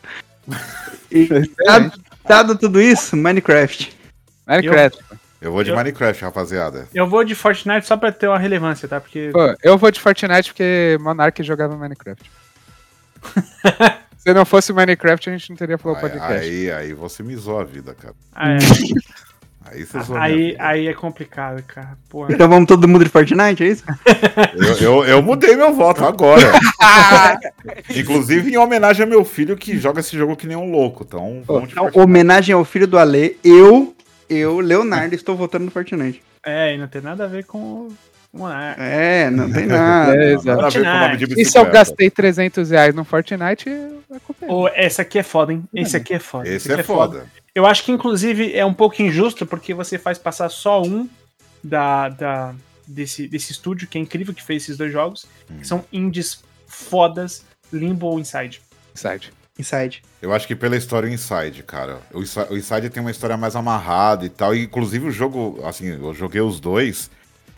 E, 1.11 1.27
dado, 1.65 1.91
dado 2.27 2.57
tudo 2.57 2.81
isso, 2.81 3.15
Minecraft. 3.15 3.95
Minecraft. 4.45 4.99
Eu, 5.09 5.17
eu 5.41 5.51
vou 5.51 5.63
de 5.63 5.71
eu, 5.71 5.75
Minecraft, 5.75 6.23
rapaziada. 6.23 6.87
Eu 6.93 7.07
vou 7.07 7.23
de 7.23 7.35
Fortnite 7.35 7.85
só 7.85 7.97
pra 7.97 8.11
ter 8.11 8.27
uma 8.27 8.39
relevância, 8.39 8.87
tá? 8.87 8.99
Porque. 8.99 9.29
Pô, 9.31 9.55
eu 9.63 9.77
vou 9.77 9.91
de 9.91 9.99
Fortnite 9.99 10.51
porque 10.51 10.97
Monark 11.01 11.41
jogava 11.43 11.75
Minecraft. 11.75 12.29
Se 14.17 14.33
não 14.33 14.45
fosse 14.45 14.73
Minecraft, 14.73 15.29
a 15.29 15.37
gente 15.37 15.49
não 15.51 15.57
teria 15.57 15.77
falado 15.77 16.01
podcast. 16.01 16.45
Aí, 16.45 16.71
aí 16.71 16.93
você 16.93 17.23
me 17.23 17.35
zoou 17.35 17.61
a 17.61 17.63
vida, 17.63 17.93
cara. 17.93 18.15
Ah, 18.33 18.53
é. 18.53 18.57
Aí 19.71 19.85
você 19.85 19.99
zoou 20.01 20.19
aí, 20.19 20.55
aí 20.59 20.87
é 20.87 20.93
complicado, 20.93 21.61
cara. 21.63 21.97
Porra. 22.09 22.33
Então 22.33 22.47
vamos 22.47 22.67
todo 22.67 22.87
mundo 22.87 23.03
de 23.03 23.09
Fortnite, 23.09 23.63
é 23.63 23.67
isso? 23.67 23.83
eu, 24.55 24.75
eu, 24.77 25.05
eu 25.05 25.21
mudei 25.21 25.55
meu 25.55 25.73
voto 25.73 26.05
agora. 26.05 26.51
Inclusive 27.95 28.51
em 28.51 28.57
homenagem 28.57 29.03
a 29.03 29.05
meu 29.05 29.23
filho 29.25 29.57
que 29.57 29.77
joga 29.77 29.99
esse 29.99 30.17
jogo 30.17 30.35
que 30.35 30.47
nem 30.47 30.57
um 30.57 30.71
louco. 30.71 31.03
Então, 31.07 31.41
vamos 31.45 31.71
então 31.71 31.89
homenagem 31.93 32.53
ao 32.53 32.65
filho 32.65 32.87
do 32.87 32.97
Ale, 32.97 33.37
eu 33.43 33.95
eu, 34.29 34.59
Leonardo, 34.59 35.15
estou 35.15 35.35
votando 35.35 35.65
no 35.65 35.71
Fortnite. 35.71 36.21
É, 36.45 36.73
e 36.73 36.77
não 36.77 36.87
tem 36.87 37.01
nada 37.01 37.23
a 37.23 37.27
ver 37.27 37.45
com. 37.45 37.89
É, 38.77 39.29
não 39.29 39.51
tem 39.51 39.65
nada. 39.65 40.15
É, 40.15 40.35
nada 40.35 40.67
a 40.67 40.69
ver 40.69 40.83
com 40.83 40.89
o 40.89 40.99
nome 40.99 41.17
de 41.17 41.41
E 41.41 41.45
se 41.45 41.57
eu 41.57 41.65
gastei 41.65 42.09
300 42.09 42.69
reais 42.69 42.93
no 42.93 43.03
Fortnite, 43.03 43.69
é 43.69 44.19
culpa 44.19 44.45
oh, 44.47 44.67
Esse 44.75 45.01
aqui 45.01 45.19
é 45.19 45.23
foda, 45.23 45.53
hein? 45.53 45.63
Esse 45.73 45.97
aqui 45.97 46.13
é 46.13 46.19
foda. 46.19 46.47
Esse, 46.47 46.67
Esse 46.67 46.71
é, 46.73 46.79
é 46.79 46.83
foda. 46.83 47.19
foda. 47.19 47.27
Eu 47.57 47.65
acho 47.65 47.83
que, 47.83 47.91
inclusive, 47.91 48.53
é 48.55 48.63
um 48.63 48.73
pouco 48.73 49.01
injusto, 49.01 49.43
porque 49.43 49.73
você 49.73 49.97
faz 49.97 50.19
passar 50.19 50.47
só 50.47 50.79
um 50.83 51.09
da, 51.63 52.07
da, 52.07 52.55
desse, 52.85 53.27
desse 53.27 53.51
estúdio, 53.51 53.87
que 53.87 53.97
é 53.97 54.01
incrível, 54.01 54.31
que 54.31 54.43
fez 54.43 54.61
esses 54.61 54.77
dois 54.77 54.91
jogos, 54.91 55.25
hum. 55.49 55.57
que 55.57 55.67
são 55.67 55.83
indies 55.91 56.43
fodas, 56.67 57.43
Limbo 57.73 58.05
ou 58.05 58.19
Inside. 58.19 58.61
Inside. 58.93 59.33
Inside. 59.57 60.03
Eu 60.21 60.35
acho 60.35 60.45
que 60.45 60.55
pela 60.55 60.77
história 60.77 61.09
Inside, 61.09 61.63
cara. 61.63 61.99
O 62.13 62.21
Inside 62.55 62.91
tem 62.91 63.01
uma 63.01 63.09
história 63.09 63.35
mais 63.35 63.55
amarrada 63.55 64.23
e 64.23 64.29
tal. 64.29 64.53
E, 64.55 64.61
inclusive 64.61 65.07
o 65.07 65.11
jogo, 65.11 65.59
assim, 65.65 65.87
eu 65.87 66.13
joguei 66.13 66.41
os 66.41 66.59
dois. 66.59 67.09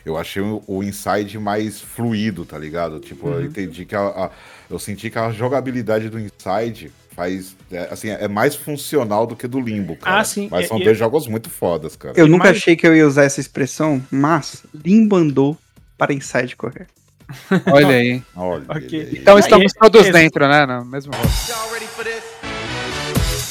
Eu 0.02 0.16
achei 0.16 0.40
o 0.40 0.82
Inside 0.82 1.38
mais 1.38 1.78
fluido, 1.78 2.46
tá 2.46 2.56
ligado? 2.56 3.00
Tipo, 3.00 3.28
uhum. 3.28 3.34
eu 3.34 3.44
entendi 3.44 3.84
que 3.84 3.94
a, 3.94 4.00
a, 4.00 4.30
eu 4.70 4.78
senti 4.78 5.10
que 5.10 5.18
a 5.18 5.30
jogabilidade 5.30 6.08
do 6.08 6.18
Inside 6.18 6.90
faz. 7.14 7.56
É, 7.70 7.88
assim, 7.90 8.08
é 8.08 8.28
mais 8.28 8.54
funcional 8.54 9.26
do 9.26 9.36
que 9.36 9.46
do 9.46 9.60
Limbo, 9.60 9.96
cara. 9.96 10.20
Ah, 10.20 10.24
sim. 10.24 10.48
Mas 10.50 10.68
são 10.68 10.78
dois 10.78 10.96
jogos 10.96 11.26
muito 11.26 11.50
fodas, 11.50 11.96
cara. 11.96 12.14
Eu 12.16 12.26
nunca 12.26 12.50
achei 12.50 12.76
que 12.76 12.86
eu 12.86 12.96
ia 12.96 13.06
usar 13.06 13.24
essa 13.24 13.40
expressão, 13.40 14.02
mas 14.10 14.64
Limbo 14.74 15.16
andou 15.16 15.56
para 15.96 16.12
Inside 16.12 16.56
correr. 16.56 16.86
Olha 17.72 17.88
aí. 17.88 18.22
Olha 18.34 18.64
okay. 18.68 19.10
Então 19.12 19.38
estamos 19.38 19.72
todos 19.72 20.10
dentro, 20.10 20.48
né? 20.48 20.66
No 20.66 20.84
mesmo 20.84 21.12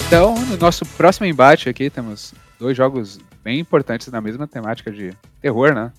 Então, 0.07 0.35
no 0.45 0.57
nosso 0.57 0.85
próximo 0.85 1.25
embate 1.25 1.69
aqui, 1.69 1.89
temos 1.89 2.33
dois 2.59 2.75
jogos 2.75 3.19
bem 3.43 3.59
importantes 3.59 4.07
na 4.09 4.19
mesma 4.19 4.47
temática 4.47 4.91
de 4.91 5.13
terror, 5.41 5.73
né? 5.73 5.91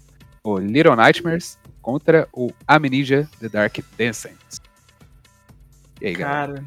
O 0.45 0.59
Little 0.59 0.97
Nightmares 0.97 1.59
contra 1.81 2.29
o 2.33 2.53
Amnesia 2.67 3.29
The 3.41 3.49
Dark 3.49 3.79
Descent. 3.97 4.37
E 6.01 6.09
aí, 6.09 6.15
galera? 6.15 6.65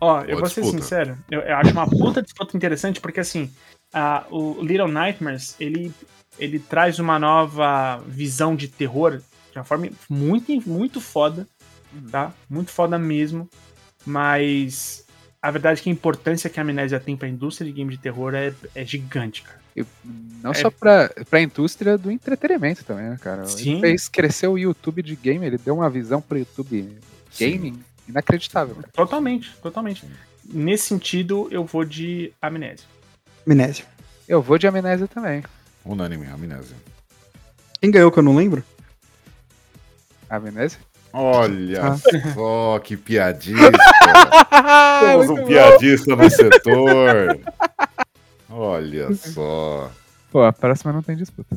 Ó, 0.00 0.20
eu 0.22 0.36
vou 0.38 0.46
disputa. 0.46 0.66
ser 0.66 0.72
sincero, 0.72 1.18
eu, 1.30 1.40
eu, 1.40 1.56
acho 1.56 1.72
uma 1.72 1.88
puta 1.88 2.22
disputa 2.22 2.56
interessante, 2.56 3.00
porque 3.00 3.20
assim, 3.20 3.50
uh, 3.94 4.34
o 4.34 4.62
Little 4.62 4.88
Nightmares, 4.88 5.56
ele, 5.58 5.92
ele 6.38 6.58
traz 6.58 6.98
uma 6.98 7.18
nova 7.18 8.02
visão 8.06 8.54
de 8.54 8.68
terror 8.68 9.22
de 9.50 9.58
uma 9.58 9.64
forma 9.64 9.88
muito, 10.08 10.68
muito 10.68 11.00
foda, 11.00 11.46
uhum. 11.94 12.10
tá? 12.10 12.32
Muito 12.48 12.70
foda 12.70 12.98
mesmo. 12.98 13.48
Mas 14.04 15.04
a 15.40 15.50
verdade 15.50 15.80
é 15.80 15.82
que 15.82 15.88
a 15.88 15.92
importância 15.92 16.50
que 16.50 16.60
a 16.60 16.62
Amnésia 16.62 17.00
tem 17.00 17.16
pra 17.16 17.26
indústria 17.26 17.66
de 17.66 17.72
game 17.72 17.90
de 17.90 17.98
terror 17.98 18.34
é, 18.34 18.52
é 18.74 18.84
gigante, 18.84 19.42
cara. 19.42 19.60
E 19.74 19.84
não 20.42 20.52
é... 20.52 20.54
só 20.54 20.70
pra, 20.70 21.10
pra 21.28 21.40
indústria 21.40 21.98
do 21.98 22.10
entretenimento 22.10 22.84
também, 22.84 23.10
né, 23.10 23.18
cara? 23.20 23.44
Sim. 23.46 23.72
Ele 23.72 23.80
fez 23.80 24.08
crescer 24.08 24.46
o 24.46 24.58
YouTube 24.58 25.02
de 25.02 25.16
game, 25.16 25.44
ele 25.44 25.58
deu 25.58 25.74
uma 25.74 25.90
visão 25.90 26.20
pro 26.20 26.38
YouTube 26.38 26.98
gaming 27.38 27.74
Sim. 27.74 27.84
Inacreditável. 28.08 28.74
Cara. 28.76 28.88
Totalmente, 28.92 29.54
totalmente. 29.62 30.04
Nesse 30.44 30.88
sentido, 30.88 31.48
eu 31.50 31.64
vou 31.64 31.84
de 31.84 32.32
Amnésia. 32.40 32.86
Amnésia. 33.46 33.84
Eu 34.28 34.42
vou 34.42 34.58
de 34.58 34.66
Amnésia 34.66 35.08
também. 35.08 35.42
Unânime, 35.84 36.26
Amnésia. 36.26 36.76
Quem 37.80 37.90
ganhou 37.90 38.10
que 38.10 38.18
eu 38.18 38.22
não 38.22 38.36
lembro? 38.36 38.64
A 40.28 40.38
Venezia? 40.38 40.78
Olha 41.12 41.92
ah. 41.92 41.96
só 42.34 42.78
que 42.80 42.96
piadista. 42.96 43.72
Temos 45.00 45.30
um 45.30 45.44
piadista 45.44 46.16
no 46.16 46.28
setor. 46.28 47.40
Olha 48.50 49.14
só. 49.14 49.90
Pô, 50.30 50.42
a 50.42 50.52
próxima 50.52 50.92
não 50.92 51.02
tem 51.02 51.16
disputa. 51.16 51.56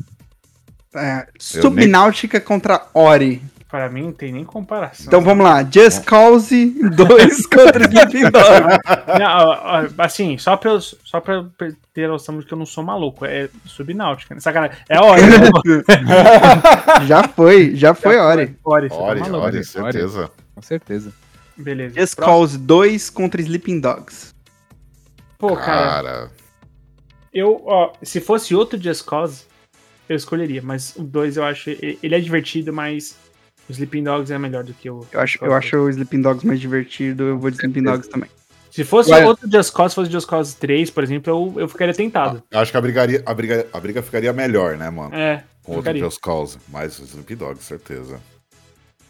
É, 0.94 1.26
Subnáutica 1.38 2.38
nem... 2.38 2.46
contra 2.46 2.86
Ori. 2.94 3.42
Para 3.70 3.88
mim 3.88 4.02
não 4.02 4.12
tem 4.12 4.32
nem 4.32 4.44
comparação. 4.44 5.06
Então 5.06 5.20
vamos 5.20 5.44
lá. 5.44 5.62
Just 5.62 6.04
Cause 6.04 6.50
2 6.74 7.46
contra 7.46 7.84
Sleeping 7.84 8.30
Dogs. 8.30 9.94
assim, 9.96 10.36
só 10.38 10.56
pra, 10.56 10.72
eu, 10.72 10.80
só 10.80 11.20
pra 11.20 11.46
ter 11.94 12.06
a 12.06 12.08
noção 12.08 12.40
de 12.40 12.46
que 12.46 12.52
eu 12.52 12.58
não 12.58 12.66
sou 12.66 12.82
maluco. 12.82 13.24
É 13.24 13.48
subnáutica, 13.64 14.34
né? 14.34 14.40
Sacanagem. 14.40 14.76
É 14.88 14.98
Ori. 15.00 15.22
Né? 15.22 17.06
já 17.06 17.22
foi, 17.28 17.76
já 17.76 17.94
foi 17.94 18.14
já 18.14 18.24
Ori. 18.24 18.56
Ori, 18.64 18.88
Ori, 18.90 19.20
tá 19.20 19.36
Ori, 19.38 19.64
certeza. 19.64 20.20
Ori. 20.22 20.30
Com 20.56 20.62
certeza. 20.62 21.12
Beleza. 21.56 22.00
Just 22.00 22.16
Cause 22.16 22.58
2 22.58 23.08
contra 23.10 23.40
Sleeping 23.40 23.78
Dogs. 23.78 24.34
Pô, 25.38 25.54
cara. 25.54 26.02
cara. 26.02 26.30
Eu, 27.32 27.62
ó, 27.64 27.92
se 28.02 28.20
fosse 28.20 28.52
outro 28.52 28.80
Just 28.82 29.04
Cause, 29.04 29.44
eu 30.08 30.16
escolheria, 30.16 30.60
mas 30.60 30.96
o 30.96 31.04
2 31.04 31.36
eu 31.36 31.44
acho. 31.44 31.70
Ele 31.70 32.14
é 32.14 32.18
divertido, 32.18 32.72
mas 32.72 33.16
o 33.70 33.72
Sleeping 33.72 34.02
Dogs 34.02 34.32
é 34.32 34.38
melhor 34.38 34.64
do 34.64 34.74
que 34.74 34.90
o. 34.90 35.06
Eu 35.12 35.20
acho, 35.20 35.44
eu 35.44 35.54
acho 35.54 35.76
o 35.76 35.88
Sleeping 35.88 36.20
Dogs 36.20 36.46
mais 36.46 36.60
divertido, 36.60 37.24
eu 37.24 37.38
vou 37.38 37.50
de 37.50 37.56
Sleeping 37.56 37.82
Dogs 37.82 38.08
também. 38.08 38.28
Se 38.70 38.84
fosse 38.84 39.10
Ué. 39.10 39.24
outro 39.24 39.50
Just 39.50 39.72
Cause, 39.72 39.90
se 39.90 39.94
fosse 39.96 40.12
Just 40.12 40.28
Cause 40.28 40.56
3, 40.56 40.90
por 40.90 41.02
exemplo, 41.02 41.32
eu, 41.32 41.62
eu 41.62 41.68
ficaria 41.68 41.94
tentado. 41.94 42.42
Ah, 42.52 42.60
acho 42.60 42.70
que 42.70 42.76
a, 42.76 42.80
brigaria, 42.80 43.22
a, 43.26 43.34
briga, 43.34 43.66
a 43.72 43.80
briga 43.80 44.02
ficaria 44.02 44.32
melhor, 44.32 44.76
né, 44.76 44.88
mano? 44.90 45.14
É. 45.14 45.42
Com 45.62 45.76
outro 45.76 45.96
Just 45.98 46.20
Cause. 46.20 46.58
Mas 46.68 46.98
o 46.98 47.04
Sleeping 47.04 47.36
Dogs, 47.36 47.64
certeza. 47.64 48.20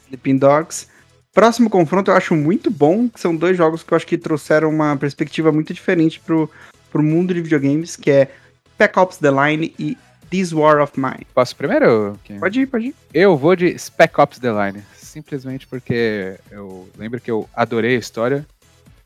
Sleeping 0.06 0.38
Dogs. 0.38 0.88
Próximo 1.32 1.68
confronto 1.68 2.10
eu 2.10 2.16
acho 2.16 2.34
muito 2.34 2.70
bom, 2.70 3.08
que 3.08 3.20
são 3.20 3.36
dois 3.36 3.56
jogos 3.56 3.82
que 3.82 3.92
eu 3.92 3.96
acho 3.96 4.06
que 4.06 4.18
trouxeram 4.18 4.68
uma 4.70 4.96
perspectiva 4.96 5.52
muito 5.52 5.72
diferente 5.72 6.18
pro, 6.20 6.50
pro 6.90 7.02
mundo 7.02 7.32
de 7.32 7.40
videogames, 7.40 7.96
que 7.96 8.10
é 8.10 8.28
Spec 8.74 8.98
Ops 8.98 9.18
The 9.18 9.30
Line 9.30 9.74
e 9.78 9.96
This 10.30 10.52
War 10.52 10.80
of 10.80 10.98
Mine. 10.98 11.26
Posso 11.34 11.56
primeiro? 11.56 12.18
Pode 12.38 12.60
ir, 12.60 12.66
pode 12.66 12.86
ir. 12.86 12.94
Eu 13.12 13.36
vou 13.36 13.56
de 13.56 13.76
Spec 13.78 14.18
Ops 14.20 14.38
The 14.38 14.50
Line, 14.50 14.82
simplesmente 14.94 15.66
porque 15.66 16.36
eu 16.50 16.88
lembro 16.96 17.20
que 17.20 17.30
eu 17.30 17.48
adorei 17.54 17.96
a 17.96 17.98
história, 17.98 18.46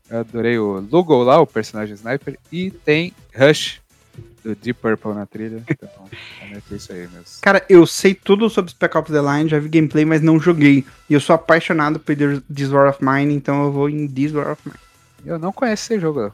eu 0.09 0.19
adorei 0.19 0.57
o 0.59 0.87
logo 0.91 1.23
lá, 1.23 1.41
o 1.41 1.47
personagem 1.47 1.95
sniper, 1.95 2.37
e 2.51 2.69
tem 2.69 3.11
Rush 3.35 3.81
do 4.43 4.55
Deep 4.55 4.79
Purple 4.79 5.13
na 5.13 5.25
trilha. 5.25 5.63
Então, 5.67 5.89
é 6.41 6.75
isso 6.75 6.93
aí 6.93 7.07
mesmo. 7.07 7.25
Cara, 7.41 7.65
eu 7.67 7.85
sei 7.87 8.13
tudo 8.13 8.49
sobre 8.49 8.71
Spec 8.71 8.95
Ops 8.95 9.11
The 9.11 9.21
Line, 9.21 9.49
já 9.49 9.59
vi 9.59 9.67
gameplay, 9.67 10.05
mas 10.05 10.21
não 10.21 10.39
joguei. 10.39 10.85
E 11.09 11.13
eu 11.13 11.19
sou 11.19 11.33
apaixonado 11.33 11.99
por 11.99 12.15
This 12.15 12.69
War 12.69 12.89
of 12.89 13.03
Mine, 13.03 13.33
então 13.33 13.63
eu 13.63 13.71
vou 13.71 13.89
em 13.89 14.07
This 14.07 14.31
War 14.31 14.51
of 14.51 14.61
Mine. 14.63 14.79
Eu 15.25 15.39
não 15.39 15.51
conheço 15.51 15.91
esse 15.91 15.99
jogo. 15.99 16.31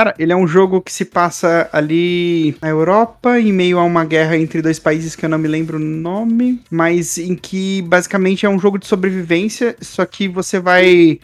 Cara, 0.00 0.14
ele 0.18 0.32
é 0.32 0.36
um 0.36 0.48
jogo 0.48 0.80
que 0.80 0.90
se 0.90 1.04
passa 1.04 1.68
ali 1.70 2.56
na 2.62 2.70
Europa, 2.70 3.38
em 3.38 3.52
meio 3.52 3.78
a 3.78 3.84
uma 3.84 4.02
guerra 4.02 4.34
entre 4.34 4.62
dois 4.62 4.78
países 4.78 5.14
que 5.14 5.26
eu 5.26 5.28
não 5.28 5.36
me 5.36 5.46
lembro 5.46 5.76
o 5.76 5.78
nome, 5.78 6.58
mas 6.70 7.18
em 7.18 7.34
que 7.34 7.82
basicamente 7.82 8.46
é 8.46 8.48
um 8.48 8.58
jogo 8.58 8.78
de 8.78 8.86
sobrevivência, 8.86 9.76
só 9.78 10.06
que 10.06 10.26
você 10.26 10.58
vai 10.58 11.20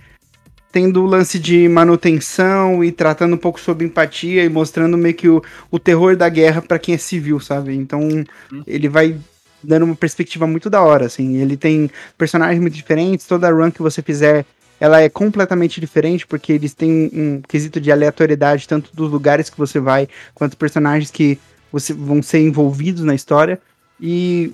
tendo 0.71 1.03
o 1.03 1.07
lance 1.07 1.39
de 1.39 1.67
manutenção 1.71 2.85
e 2.85 2.93
tratando 2.93 3.33
um 3.33 3.39
pouco 3.39 3.59
sobre 3.59 3.87
empatia 3.87 4.45
e 4.45 4.49
mostrando 4.51 4.99
meio 4.99 5.15
que 5.15 5.27
o, 5.31 5.43
o 5.71 5.79
terror 5.79 6.15
da 6.15 6.29
guerra 6.29 6.61
para 6.61 6.79
quem 6.79 6.97
é 6.97 6.99
civil, 6.99 7.41
sabe? 7.41 7.75
Então, 7.75 8.07
hum. 8.53 8.63
ele 8.67 8.91
vai 8.91 9.17
dando 9.65 9.85
uma 9.87 9.97
perspectiva 9.97 10.47
muito 10.47 10.69
da 10.69 10.83
hora, 10.83 11.07
assim. 11.07 11.37
Ele 11.37 11.57
tem 11.57 11.91
personagens 12.19 12.61
muito 12.61 12.75
diferentes, 12.75 13.27
toda 13.27 13.51
run 13.51 13.71
que 13.71 13.81
você 13.81 14.03
fizer 14.03 14.45
ela 14.79 15.01
é 15.01 15.09
completamente 15.09 15.81
diferente, 15.81 16.27
porque 16.27 16.53
eles 16.53 16.75
têm 16.75 17.11
um 17.13 17.43
quesito 17.49 17.81
de 17.81 17.91
aleatoriedade, 17.91 18.69
tanto 18.69 18.91
dos 18.95 19.11
lugares 19.11 19.49
que 19.49 19.59
você 19.59 19.81
vai, 19.81 20.09
quanto 20.35 20.57
personagens 20.57 21.11
que 21.11 21.39
você, 21.73 21.93
vão 21.93 22.23
ser 22.23 22.41
envolvidos 22.41 23.03
na 23.03 23.15
história. 23.15 23.59
E 24.01 24.53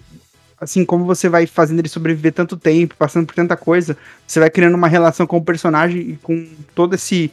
assim, 0.61 0.85
como 0.85 1.05
você 1.05 1.29
vai 1.29 1.47
fazendo 1.47 1.81
ele 1.81 1.89
sobreviver 1.89 2.33
tanto 2.33 2.57
tempo, 2.57 2.95
passando 2.97 3.27
por 3.27 3.35
tanta 3.35 3.57
coisa, 3.57 3.97
você 4.27 4.39
vai 4.39 4.49
criando 4.49 4.75
uma 4.77 4.87
relação 4.87 5.27
com 5.27 5.39
o 5.39 5.45
personagem 5.45 6.01
e 6.01 6.17
com 6.23 6.49
todo 6.75 6.95
esse 6.95 7.33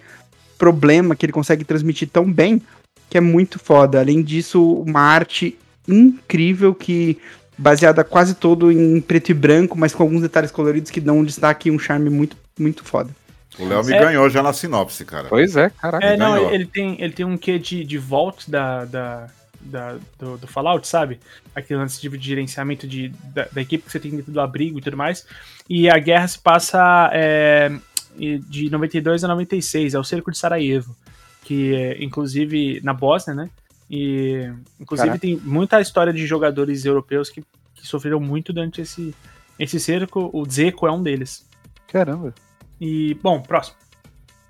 problema 0.58 1.16
que 1.16 1.26
ele 1.26 1.34
consegue 1.34 1.64
transmitir 1.64 2.10
tão 2.10 2.32
bem, 2.32 2.62
que 3.08 3.18
é 3.18 3.22
muito 3.22 3.60
foda. 3.60 4.00
Além 4.00 4.24
disso, 4.24 4.74
uma 4.82 5.02
arte 5.02 5.58
incrível 5.88 6.74
que 6.74 7.18
baseada 7.58 8.04
quase 8.04 8.36
todo 8.36 8.72
em 8.72 9.00
preto 9.02 9.30
e 9.30 9.34
branco, 9.34 9.78
mas 9.78 9.94
com 9.94 10.02
alguns 10.02 10.22
detalhes 10.22 10.50
coloridos 10.50 10.90
que 10.90 11.02
dão 11.02 11.20
um 11.20 11.24
destaque 11.24 11.70
e 11.70 11.72
um 11.72 11.78
charme 11.78 12.10
muito, 12.10 12.38
muito 12.60 12.84
foda. 12.84 13.10
O 13.58 13.68
Léo 13.68 13.84
me 13.84 13.94
é... 13.94 14.00
ganhou 14.00 14.30
já 14.30 14.42
na 14.42 14.54
sinopse, 14.54 15.04
cara. 15.04 15.28
Pois 15.28 15.56
é, 15.56 15.70
caraca. 15.70 16.06
É, 16.06 16.16
não, 16.16 16.52
ele 16.52 16.66
tem, 16.66 17.02
ele 17.02 17.14
tem 17.14 17.26
um 17.26 17.38
quê 17.38 17.60
de, 17.60 17.84
de 17.84 17.98
vault 17.98 18.50
da, 18.50 18.86
da, 18.86 19.28
da 19.60 19.98
do, 20.18 20.38
do, 20.38 20.48
Fallout, 20.48 20.88
sabe? 20.88 21.20
Aquele 21.54 21.80
lance 21.80 22.00
de 22.00 22.18
gerenciamento 22.20 22.88
de, 22.88 23.10
da, 23.34 23.48
da, 23.52 23.62
equipe 23.62 23.84
que 23.84 23.92
você 23.92 24.00
tem 24.00 24.12
dentro 24.12 24.32
do 24.32 24.40
abrigo 24.40 24.78
e 24.80 24.82
tudo 24.82 24.96
mais. 24.96 25.26
E 25.70 25.90
a 25.90 25.98
guerra 25.98 26.28
se 26.28 26.40
passa 26.40 27.10
é, 27.12 27.72
de 28.18 28.70
92 28.70 29.24
a 29.24 29.28
96, 29.28 29.94
é 29.94 30.00
o 30.00 30.04
cerco 30.04 30.32
de 30.32 30.38
Sarajevo. 30.38 30.96
Que, 31.44 31.76
é, 31.76 32.04
inclusive, 32.04 32.80
na 32.84 32.94
Bósnia, 32.94 33.36
né? 33.36 33.50
E, 33.90 34.50
inclusive, 34.80 35.08
Caraca. 35.08 35.20
tem 35.20 35.36
muita 35.38 35.82
história 35.82 36.14
de 36.14 36.26
jogadores 36.28 36.86
europeus 36.86 37.30
que, 37.30 37.44
que 37.74 37.88
sofreram 37.88 38.20
muito 38.20 38.54
durante 38.54 38.82
esse, 38.82 39.16
esse 39.58 39.80
cerco. 39.80 40.30
O 40.32 40.46
Zeco 40.50 40.88
é 40.88 40.92
um 40.92 41.02
deles. 41.02 41.46
Caramba. 41.88 42.34
E, 42.80 43.14
bom, 43.16 43.42
próximo. 43.42 43.78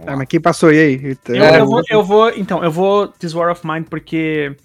Ah, 0.05 0.15
mas 0.15 0.27
quem 0.27 0.39
passou 0.39 0.71
e 0.71 0.79
aí? 0.79 1.17
Eu, 1.27 1.35
eu, 1.35 1.65
vou, 1.65 1.83
eu 1.89 2.03
vou, 2.03 2.29
então, 2.29 2.63
eu 2.63 2.71
vou 2.71 3.07
This 3.07 3.33
War 3.33 3.51
of 3.51 3.67
Mine 3.67 3.85
porque 3.85 4.55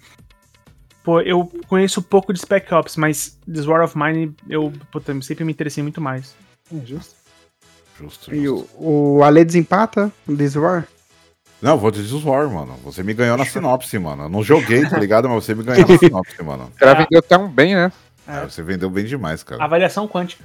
pô, 1.03 1.19
eu 1.21 1.51
conheço 1.67 2.01
pouco 2.01 2.31
de 2.31 2.39
Spec 2.39 2.73
Ops, 2.73 2.95
mas 2.95 3.37
This 3.45 3.65
War 3.65 3.83
of 3.83 3.97
Mine 3.97 4.33
eu 4.49 4.71
puta, 4.91 5.19
sempre 5.21 5.43
me 5.43 5.51
interessei 5.51 5.83
muito 5.83 5.99
mais. 5.99 6.35
É 6.73 6.85
justo. 6.85 7.15
Justo, 7.99 8.31
justo. 8.31 8.35
E 8.35 8.47
o, 8.47 8.65
o 8.75 9.23
Ale 9.23 9.43
desempata 9.43 10.11
This 10.25 10.55
War? 10.55 10.87
Não, 11.61 11.77
vou 11.77 11.89
dizer 11.89 12.15
War, 12.23 12.49
mano. 12.49 12.75
Você 12.83 13.01
me 13.01 13.13
ganhou 13.13 13.37
na 13.37 13.45
sinopse, 13.45 13.97
mano. 13.97 14.23
Eu 14.23 14.29
não 14.29 14.43
joguei, 14.43 14.87
tá 14.87 14.99
ligado? 14.99 15.27
Mas 15.27 15.43
você 15.43 15.55
me 15.55 15.63
ganhou 15.63 15.87
na 15.87 15.97
sinopse, 15.97 16.43
mano. 16.43 16.71
O 16.75 16.77
cara 16.77 16.93
vendeu 16.93 17.21
tão 17.21 17.49
bem, 17.49 17.75
né? 17.75 17.91
É. 18.27 18.41
Você 18.41 18.61
vendeu 18.61 18.89
bem 18.89 19.05
demais, 19.05 19.41
cara. 19.43 19.63
Avaliação 19.63 20.07
quântica. 20.07 20.43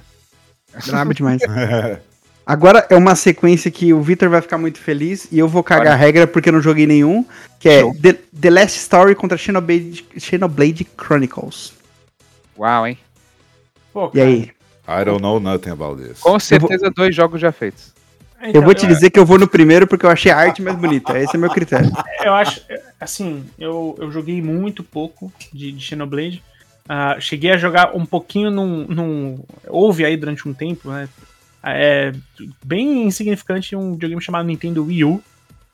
Brabo 0.87 1.13
demais. 1.13 1.41
Agora 2.45 2.85
é 2.89 2.95
uma 2.95 3.15
sequência 3.15 3.69
que 3.69 3.93
o 3.93 4.01
Victor 4.01 4.29
vai 4.29 4.41
ficar 4.41 4.57
muito 4.57 4.79
feliz 4.79 5.27
e 5.31 5.37
eu 5.37 5.47
vou 5.47 5.63
cagar 5.63 5.93
a 5.93 5.95
regra 5.95 6.25
porque 6.25 6.49
eu 6.49 6.53
não 6.53 6.61
joguei 6.61 6.87
nenhum, 6.87 7.25
que 7.59 7.69
é 7.69 7.83
The, 7.93 8.13
The, 8.39 8.49
Last 8.49 8.79
Story 8.79 9.15
contra 9.15 9.37
Xenoblade, 9.37 10.05
Xenoblade 10.17 10.87
Chronicles. 10.97 11.73
Uau, 12.57 12.87
hein? 12.87 12.97
Pô, 13.93 14.11
e 14.13 14.21
aí? 14.21 14.51
I 14.87 15.05
don't 15.05 15.21
know 15.21 15.39
nothing 15.39 15.69
about 15.69 16.01
this. 16.01 16.19
Com 16.19 16.39
certeza 16.39 16.85
vou... 16.85 16.93
dois 16.93 17.15
jogos 17.15 17.39
já 17.39 17.51
feitos. 17.51 17.93
Então, 18.41 18.59
eu 18.59 18.61
vou 18.63 18.73
te 18.73 18.83
eu... 18.83 18.89
dizer 18.89 19.11
que 19.11 19.19
eu 19.19 19.25
vou 19.25 19.37
no 19.37 19.47
primeiro 19.47 19.85
porque 19.85 20.05
eu 20.05 20.09
achei 20.09 20.31
a 20.31 20.37
arte 20.37 20.61
mais 20.61 20.75
bonita. 20.75 21.17
Esse 21.17 21.35
é 21.35 21.39
meu 21.39 21.49
critério. 21.49 21.91
Eu 22.23 22.33
acho, 22.35 22.61
assim, 22.99 23.43
eu, 23.57 23.95
eu 23.99 24.11
joguei 24.11 24.43
muito 24.43 24.83
pouco 24.83 25.33
de, 25.51 25.71
de 25.71 25.83
Xenoblade. 25.83 26.43
Uh, 26.85 27.19
cheguei 27.19 27.49
a 27.49 27.57
jogar 27.57 27.95
um 27.95 28.05
pouquinho 28.05 28.51
num, 28.51 28.85
num. 28.87 29.39
Houve 29.67 30.05
aí 30.05 30.15
durante 30.15 30.47
um 30.47 30.53
tempo, 30.53 30.91
né? 30.91 31.09
É 31.63 32.11
bem 32.65 33.03
insignificante 33.05 33.75
um 33.75 33.93
videogame 33.93 34.21
chamado 34.21 34.45
Nintendo 34.45 34.85
Wii 34.85 35.03
U. 35.03 35.23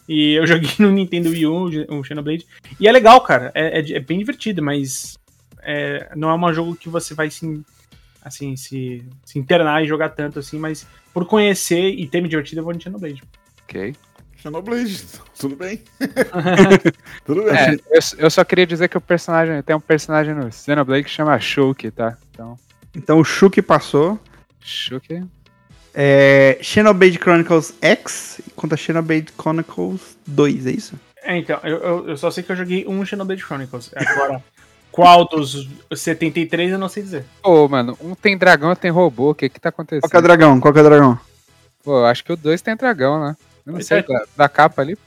E 0.07 0.33
eu 0.33 0.45
joguei 0.47 0.71
no 0.79 0.91
Nintendo 0.91 1.29
Wii 1.29 1.47
U, 1.47 1.69
o 1.89 2.03
Xenoblade. 2.03 2.45
E 2.79 2.87
é 2.87 2.91
legal, 2.91 3.21
cara. 3.21 3.51
É, 3.53 3.79
é, 3.79 3.91
é 3.93 3.99
bem 3.99 4.19
divertido, 4.19 4.61
mas 4.61 5.17
é, 5.61 6.11
não 6.15 6.29
é 6.29 6.35
um 6.35 6.53
jogo 6.53 6.75
que 6.75 6.89
você 6.89 7.13
vai 7.13 7.29
se, 7.29 7.61
assim, 8.23 8.55
se, 8.55 9.03
se 9.25 9.39
internar 9.39 9.83
e 9.83 9.87
jogar 9.87 10.09
tanto 10.09 10.39
assim, 10.39 10.57
mas 10.57 10.87
por 11.13 11.25
conhecer 11.25 11.89
e 11.89 12.07
ter 12.07 12.21
me 12.21 12.29
divertido, 12.29 12.61
eu 12.61 12.65
vou 12.65 12.73
no 12.73 12.81
Xenoblade. 12.81 13.21
Ok. 13.63 13.95
Xenoblade, 14.37 15.03
tudo 15.37 15.55
bem. 15.55 15.81
tudo 17.25 17.43
bem. 17.43 17.53
É, 17.53 17.73
eu, 17.73 17.99
eu, 18.19 18.29
só 18.29 18.43
queria 18.43 18.67
dizer 18.67 18.87
que 18.87 18.97
o 18.97 19.01
personagem 19.01 19.61
tem 19.63 19.75
um 19.75 19.79
personagem 19.79 20.33
no 20.33 20.51
Xenoblade 20.51 21.03
que 21.03 21.09
chama 21.09 21.39
Shulk, 21.39 21.91
tá? 21.91 22.17
Então, 22.31 22.57
então 22.95 23.19
o 23.19 23.23
Shulk 23.23 23.61
passou. 23.61 24.19
Shulk. 24.61 25.21
É, 25.93 26.57
Xenoblade 26.61 27.17
Chronicles 27.17 27.73
X 27.81 28.41
contra 28.55 28.77
Xenoblade 28.77 29.33
Chronicles 29.39 30.17
2, 30.27 30.67
é 30.67 30.71
isso? 30.71 30.95
É, 31.23 31.37
então, 31.37 31.59
eu, 31.63 32.07
eu 32.07 32.17
só 32.17 32.31
sei 32.31 32.43
que 32.43 32.51
eu 32.51 32.55
joguei 32.55 32.85
um 32.87 33.03
Xenoblade 33.05 33.43
Chronicles. 33.43 33.91
Agora, 33.95 34.43
qual 34.91 35.25
dos 35.25 35.67
73 35.93 36.71
eu 36.71 36.79
não 36.79 36.89
sei 36.89 37.03
dizer. 37.03 37.25
Ô, 37.43 37.67
mano, 37.67 37.97
um 38.01 38.15
tem 38.15 38.37
dragão, 38.37 38.69
outro 38.69 38.81
tem 38.81 38.91
robô, 38.91 39.31
o 39.31 39.35
que 39.35 39.49
que 39.49 39.59
tá 39.59 39.69
acontecendo? 39.69 40.01
Qual 40.01 40.09
que 40.09 40.15
é 40.15 40.19
o 40.19 40.23
dragão? 40.23 40.59
Qual 40.59 40.73
que 40.73 40.79
é 40.79 40.81
o 40.81 40.85
dragão? 40.85 41.19
Pô, 41.83 42.03
acho 42.05 42.23
que 42.23 42.33
o 42.33 42.37
2 42.37 42.61
tem 42.61 42.75
dragão, 42.75 43.19
né? 43.23 43.37
Eu 43.65 43.73
não 43.73 43.81
sei, 43.81 43.99
é, 43.99 44.01
da, 44.03 44.25
da, 44.37 44.49
capa 44.49 44.81
ali. 44.81 44.97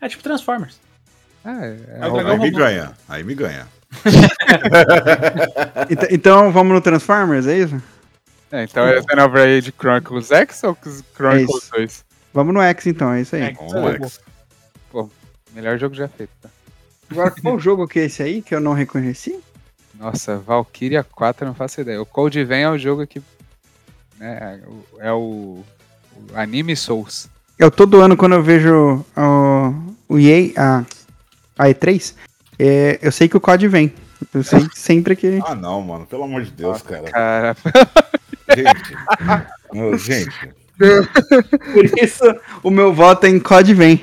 É 0.00 0.08
tipo 0.08 0.22
Transformers. 0.22 0.80
É, 1.44 1.50
é, 1.50 1.76
é 2.00 2.30
aí 2.30 2.38
me 2.38 2.50
ganha, 2.50 2.92
aí 3.08 3.24
me 3.24 3.34
ganha. 3.34 3.66
então, 5.88 6.08
então 6.10 6.52
vamos 6.52 6.72
no 6.74 6.80
Transformers, 6.80 7.46
é 7.46 7.58
isso? 7.58 7.82
É, 8.52 8.64
então 8.64 8.86
é 8.86 9.00
Xenoblade 9.02 9.72
Chronicles 9.78 10.30
X 10.30 10.64
ou 10.64 10.76
Chronicles 11.14 11.70
é 11.72 11.76
2? 11.78 12.04
Vamos 12.34 12.54
no 12.54 12.60
X 12.60 12.86
então, 12.86 13.12
é 13.12 13.20
isso 13.20 13.36
aí. 13.36 13.54
Vamos 13.54 13.72
no 13.72 14.06
X. 14.06 14.20
Pô, 14.90 15.08
melhor 15.52 15.78
jogo 15.78 15.94
já 15.94 16.08
feito, 16.08 16.30
tá? 16.40 16.48
Agora, 17.10 17.30
qual 17.30 17.58
jogo 17.60 17.86
que 17.86 18.00
é 18.00 18.04
esse 18.06 18.22
aí 18.22 18.42
que 18.42 18.54
eu 18.54 18.60
não 18.60 18.72
reconheci? 18.72 19.38
Nossa, 19.94 20.38
Valkyria 20.38 21.04
4 21.04 21.46
não 21.46 21.54
faço 21.54 21.80
ideia. 21.80 22.00
O 22.00 22.06
Code 22.06 22.42
Vein 22.44 22.62
é 22.62 22.70
o 22.70 22.78
jogo 22.78 23.06
que. 23.06 23.22
Né, 24.18 24.60
é 24.98 25.12
o, 25.12 25.62
o 26.14 26.24
Anime 26.34 26.74
Souls. 26.74 27.28
Eu 27.58 27.70
todo 27.70 28.00
ano, 28.00 28.16
quando 28.16 28.34
eu 28.34 28.42
vejo 28.42 29.04
o, 29.16 29.94
o 30.08 30.18
EA, 30.18 30.52
a, 30.56 30.84
a 31.58 31.66
E3, 31.66 32.14
é, 32.58 32.98
eu 33.02 33.12
sei 33.12 33.28
que 33.28 33.36
o 33.36 33.40
COD 33.40 33.68
vem. 33.68 33.92
Eu 34.32 34.42
sei 34.42 34.66
sempre 34.74 35.14
que. 35.14 35.40
Ah, 35.44 35.54
não, 35.54 35.82
mano. 35.82 36.06
Pelo 36.06 36.24
amor 36.24 36.42
de 36.42 36.50
Deus, 36.50 36.80
cara. 36.82 37.10
cara. 37.10 37.56
Gente. 38.56 40.04
gente. 40.04 40.60
Por 41.72 41.98
isso, 41.98 42.24
o 42.62 42.70
meu 42.70 42.92
voto 42.92 43.26
é 43.26 43.28
em 43.28 43.38
COD 43.38 43.74
vem. 43.74 44.02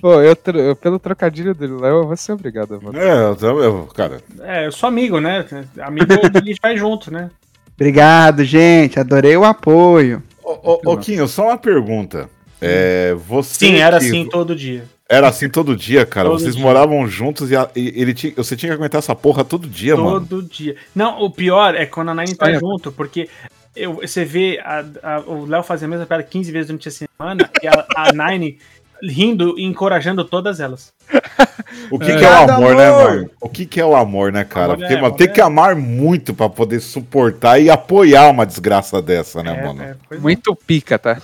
Pô, 0.00 0.20
eu, 0.20 0.36
eu, 0.54 0.76
pelo 0.76 0.98
trocadilho 0.98 1.54
dele 1.54 1.74
lá, 1.74 1.88
eu 1.88 2.06
vou 2.06 2.16
ser 2.16 2.32
obrigado 2.32 2.74
a 2.74 2.78
votar. 2.78 3.00
É, 3.00 3.46
eu, 3.46 3.62
eu, 3.62 3.88
cara. 3.94 4.20
É, 4.40 4.66
eu 4.66 4.72
sou 4.72 4.88
amigo, 4.88 5.20
né? 5.20 5.46
Amigo 5.80 6.06
a 6.12 6.44
gente 6.44 6.60
vai 6.60 6.76
junto, 6.76 7.12
né? 7.12 7.30
Obrigado, 7.74 8.44
gente. 8.44 8.98
Adorei 8.98 9.36
o 9.36 9.44
apoio. 9.44 10.22
Ô, 10.42 10.72
ô, 10.72 10.92
ô 10.92 10.96
Quinho, 10.96 11.26
só 11.26 11.46
uma 11.46 11.58
pergunta. 11.58 12.28
É, 12.60 13.14
você 13.26 13.66
Sim, 13.66 13.76
era 13.76 13.98
que... 13.98 14.06
assim 14.06 14.28
todo 14.28 14.54
dia. 14.54 14.84
Era 15.08 15.28
assim 15.28 15.48
todo 15.50 15.76
dia, 15.76 16.06
cara. 16.06 16.28
Todo 16.28 16.40
Vocês 16.40 16.54
dia. 16.54 16.64
moravam 16.64 17.06
juntos 17.06 17.50
e, 17.50 17.54
e 17.76 18.00
ele 18.00 18.14
tinha, 18.14 18.32
você 18.36 18.56
tinha 18.56 18.70
que 18.70 18.76
aguentar 18.76 19.00
essa 19.00 19.14
porra 19.14 19.44
todo 19.44 19.68
dia, 19.68 19.94
todo 19.94 20.04
mano. 20.04 20.26
Todo 20.26 20.48
dia. 20.48 20.76
Não, 20.94 21.20
o 21.20 21.30
pior 21.30 21.74
é 21.74 21.84
quando 21.84 22.10
a 22.10 22.14
Nine 22.14 22.34
tá 22.34 22.50
junto, 22.54 22.90
porque 22.90 23.28
eu, 23.74 23.94
você 23.94 24.24
vê 24.24 24.60
a, 24.64 24.84
a, 25.02 25.20
o 25.20 25.44
Léo 25.46 25.62
fazer 25.62 25.86
a 25.86 25.88
mesma 25.88 26.06
piada 26.06 26.22
15 26.22 26.52
vezes 26.52 26.66
durante 26.68 26.88
a 26.88 26.92
semana 26.92 27.50
e 27.62 27.68
a, 27.68 27.86
a 27.96 28.12
Nine 28.12 28.58
rindo 29.02 29.58
e 29.58 29.64
encorajando 29.64 30.24
todas 30.24 30.60
elas. 30.60 30.92
O 31.90 31.98
que, 31.98 32.10
é. 32.10 32.18
que 32.18 32.24
é 32.24 32.30
o 32.30 32.34
amor, 32.34 32.52
amor, 32.52 32.76
né, 32.76 32.90
mano? 32.90 33.30
O 33.40 33.48
que, 33.48 33.66
que 33.66 33.80
é 33.80 33.84
o 33.84 33.96
amor, 33.96 34.32
né, 34.32 34.44
cara? 34.44 34.74
Amor 34.74 34.78
Porque, 34.78 34.94
é, 34.94 35.00
mano, 35.00 35.16
tem 35.16 35.26
é... 35.26 35.30
que 35.30 35.40
amar 35.40 35.74
muito 35.74 36.32
para 36.32 36.48
poder 36.48 36.80
suportar 36.80 37.58
e 37.58 37.68
apoiar 37.68 38.30
uma 38.30 38.46
desgraça 38.46 39.02
dessa, 39.02 39.42
né, 39.42 39.58
é, 39.58 39.66
mano? 39.66 39.82
É, 39.82 40.16
muito 40.16 40.54
pica, 40.54 40.98
tá? 40.98 41.20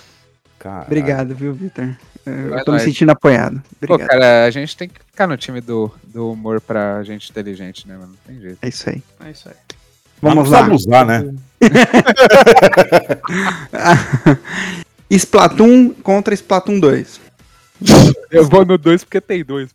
Caralho. 0.59 0.85
Obrigado, 0.85 1.35
viu, 1.35 1.53
Vitor? 1.53 1.95
Eu 2.25 2.63
tô 2.63 2.73
me 2.73 2.79
sentindo 2.79 3.11
apoiado. 3.11 3.61
Obrigado. 3.77 3.99
Pô, 3.99 4.07
cara, 4.07 4.45
a 4.45 4.51
gente 4.51 4.75
tem 4.75 4.89
que 4.89 4.99
ficar 4.99 5.25
no 5.25 5.37
time 5.37 5.61
do, 5.61 5.91
do 6.03 6.31
humor 6.31 6.61
pra 6.61 7.01
gente 7.03 7.31
inteligente, 7.31 7.87
né, 7.87 7.97
mano? 7.97 8.13
Tem 8.27 8.39
jeito. 8.39 8.57
É 8.61 8.67
isso 8.67 8.89
aí. 8.89 9.01
É 9.25 9.31
isso 9.31 9.49
aí. 9.49 9.55
Vamos 10.21 10.49
lá. 10.49 10.61
Vamos 10.61 10.85
usar, 10.85 11.05
né? 11.05 11.33
Splatoon 15.09 15.93
contra 15.95 16.33
Splatoon 16.33 16.79
2. 16.79 17.19
Eu 18.29 18.47
vou 18.47 18.65
no 18.65 18.77
2 18.77 19.03
porque 19.03 19.19
tem 19.19 19.43
dois. 19.43 19.73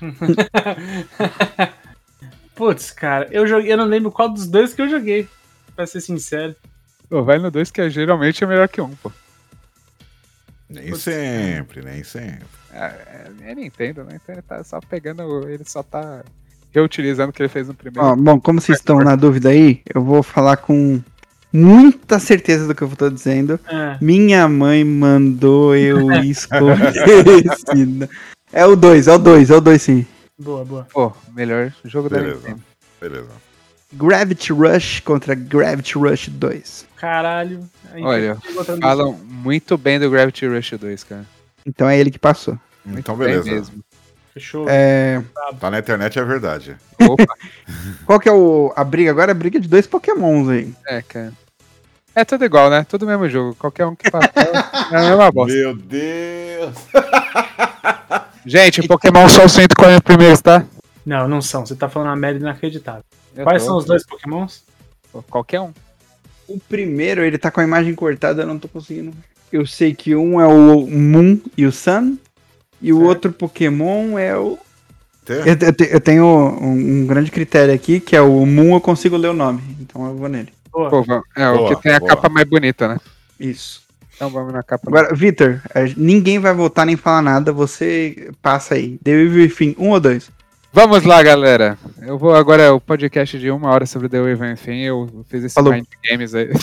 Putz, 2.54 2.90
cara, 2.90 3.28
eu 3.30 3.46
joguei, 3.46 3.72
eu 3.72 3.76
não 3.76 3.84
lembro 3.84 4.10
qual 4.10 4.28
dos 4.28 4.46
dois 4.46 4.74
que 4.74 4.82
eu 4.82 4.88
joguei, 4.88 5.28
pra 5.74 5.86
ser 5.86 6.00
sincero. 6.00 6.56
Pô, 7.08 7.22
vai 7.22 7.38
no 7.38 7.50
2 7.50 7.70
que 7.70 7.80
é, 7.80 7.90
geralmente 7.90 8.42
é 8.42 8.46
melhor 8.46 8.68
que 8.68 8.80
um, 8.80 8.94
pô. 8.96 9.12
Nem 10.68 10.90
Putz, 10.90 11.02
sempre, 11.02 11.82
nem 11.82 12.02
sempre. 12.02 12.46
É, 12.72 12.84
é, 12.84 13.50
é 13.50 13.54
Nintendo, 13.54 14.04
né? 14.04 14.18
Então 14.22 14.34
ele 14.34 14.42
tá 14.42 14.64
só 14.64 14.80
pegando, 14.80 15.48
ele 15.48 15.64
só 15.64 15.82
tá 15.82 16.24
reutilizando 16.72 17.30
o 17.30 17.32
que 17.32 17.42
ele 17.42 17.48
fez 17.48 17.68
no 17.68 17.74
primeiro. 17.74 18.06
Ó, 18.06 18.16
bom, 18.16 18.40
como 18.40 18.60
vocês 18.60 18.78
estão 18.78 18.98
na 18.98 19.16
dúvida 19.16 19.50
aí, 19.50 19.80
eu 19.94 20.02
vou 20.02 20.22
falar 20.22 20.56
com 20.56 21.00
muita 21.52 22.18
certeza 22.18 22.66
do 22.66 22.74
que 22.74 22.82
eu 22.82 22.88
tô 22.90 23.08
dizendo. 23.08 23.58
É. 23.68 23.96
Minha 24.00 24.48
mãe 24.48 24.84
mandou 24.84 25.74
eu 25.74 26.10
escolher 26.22 26.92
esse. 26.92 28.08
É 28.52 28.64
o 28.66 28.76
2, 28.76 29.08
é 29.08 29.14
o 29.14 29.18
2, 29.18 29.50
é 29.50 29.54
o 29.54 29.60
2 29.60 29.82
sim. 29.82 30.06
Boa, 30.38 30.64
boa. 30.64 30.86
Pô, 30.92 31.12
melhor 31.34 31.72
jogo 31.84 32.10
Beleza. 32.10 32.34
da 32.34 32.48
Nintendo. 32.48 32.62
Beleza. 33.00 33.46
Gravity 33.92 34.52
Rush 34.52 35.00
contra 35.00 35.34
Gravity 35.34 35.96
Rush 35.96 36.28
2. 36.28 36.86
Caralho. 36.96 37.60
Olha, 38.02 38.36
falam 38.80 39.14
muito 39.24 39.78
bem 39.78 39.98
do 39.98 40.10
Gravity 40.10 40.46
Rush 40.46 40.72
2, 40.72 41.04
cara. 41.04 41.26
Então 41.64 41.88
é 41.88 41.98
ele 41.98 42.10
que 42.10 42.18
passou. 42.18 42.58
Então, 42.86 43.16
beleza. 43.16 43.72
Fechou. 44.36 44.66
É... 44.68 45.22
Tá 45.58 45.70
na 45.70 45.78
internet, 45.78 46.18
é 46.18 46.22
verdade. 46.22 46.76
Opa. 47.00 47.24
Qual 48.04 48.20
que 48.20 48.28
é 48.28 48.32
o, 48.32 48.70
a 48.76 48.84
briga 48.84 49.10
agora? 49.10 49.30
É 49.30 49.32
a 49.32 49.34
briga 49.34 49.58
de 49.58 49.66
dois 49.66 49.86
pokémons 49.86 50.50
aí. 50.50 50.74
É, 50.86 51.00
cara. 51.00 51.32
É 52.14 52.22
tudo 52.22 52.44
igual, 52.44 52.68
né? 52.68 52.84
Tudo 52.86 53.06
mesmo 53.06 53.26
jogo. 53.30 53.54
Qualquer 53.54 53.86
um 53.86 53.94
que 53.94 54.10
passa 54.10 54.30
é 54.92 54.96
a 54.96 55.08
mesma 55.08 55.32
bosta. 55.32 55.54
Meu 55.54 55.74
Deus! 55.74 56.74
Gente, 58.44 58.86
Pokémon 58.86 59.26
são 59.26 59.46
os 59.46 59.52
140 59.52 60.02
primeiros, 60.02 60.42
tá? 60.42 60.66
Não, 61.06 61.26
não 61.26 61.40
são. 61.40 61.64
Você 61.64 61.74
tá 61.74 61.88
falando 61.88 62.08
uma 62.10 62.16
merda 62.16 62.38
inacreditável. 62.38 63.04
Eu 63.34 63.42
Quais 63.42 63.62
tô... 63.62 63.68
são 63.70 63.78
os 63.78 63.86
dois 63.86 64.04
Pokémons? 64.04 64.64
Qualquer 65.30 65.60
um. 65.60 65.72
O 66.46 66.60
primeiro, 66.60 67.24
ele 67.24 67.38
tá 67.38 67.50
com 67.50 67.62
a 67.62 67.64
imagem 67.64 67.94
cortada, 67.94 68.42
eu 68.42 68.46
não 68.46 68.58
tô 68.58 68.68
conseguindo. 68.68 69.14
Eu 69.50 69.64
sei 69.64 69.94
que 69.94 70.14
um 70.14 70.38
é 70.38 70.46
o 70.46 70.86
Moon 70.86 71.40
e 71.56 71.64
o 71.64 71.72
Sun. 71.72 72.18
E 72.80 72.92
o 72.92 73.02
outro 73.02 73.32
Pokémon 73.32 74.18
é 74.18 74.36
o. 74.36 74.58
Eu, 75.28 75.44
eu, 75.44 75.88
eu, 75.90 76.00
tenho 76.00 76.24
um, 76.24 77.02
um, 77.02 77.06
grande 77.06 77.32
critério 77.32 77.74
aqui, 77.74 77.98
que 77.98 78.14
é 78.14 78.20
o 78.20 78.46
Moon, 78.46 78.74
eu 78.74 78.80
consigo 78.80 79.16
ler 79.16 79.28
o 79.28 79.34
nome. 79.34 79.60
Então 79.80 80.06
eu 80.06 80.14
vou 80.14 80.28
nele. 80.28 80.52
Boa. 80.70 80.88
Pô, 80.88 81.04
é 81.34 81.52
boa, 81.52 81.60
o 81.62 81.68
que 81.68 81.82
tem 81.82 81.94
a 81.94 81.98
boa. 81.98 82.10
capa 82.10 82.28
mais 82.28 82.48
bonita, 82.48 82.86
né? 82.86 82.98
Isso. 83.40 83.82
Então 84.14 84.30
vamos 84.30 84.52
na 84.52 84.62
capa. 84.62 84.88
Agora, 84.88 85.14
Vitor, 85.14 85.60
é, 85.74 85.92
ninguém 85.96 86.38
vai 86.38 86.54
votar 86.54 86.86
nem 86.86 86.96
falar 86.96 87.22
nada. 87.22 87.52
Você 87.52 88.30
passa 88.40 88.74
aí. 88.74 88.98
The 89.02 89.10
Evil 89.10 89.42
Within, 89.42 89.74
um 89.78 89.90
ou 89.90 90.00
dois? 90.00 90.30
Vamos 90.72 91.04
lá, 91.04 91.22
galera. 91.22 91.78
Eu 92.02 92.18
vou 92.18 92.34
agora 92.34 92.72
o 92.72 92.80
podcast 92.80 93.38
de 93.38 93.50
uma 93.50 93.70
hora 93.70 93.84
sobre 93.84 94.08
The 94.08 94.18
Evil 94.18 94.50
Within. 94.50 94.80
Eu 94.82 95.24
fiz 95.28 95.42
esse 95.42 95.54
Falou. 95.54 95.72
Mind 95.72 95.86
Games 96.08 96.34
aí. 96.34 96.50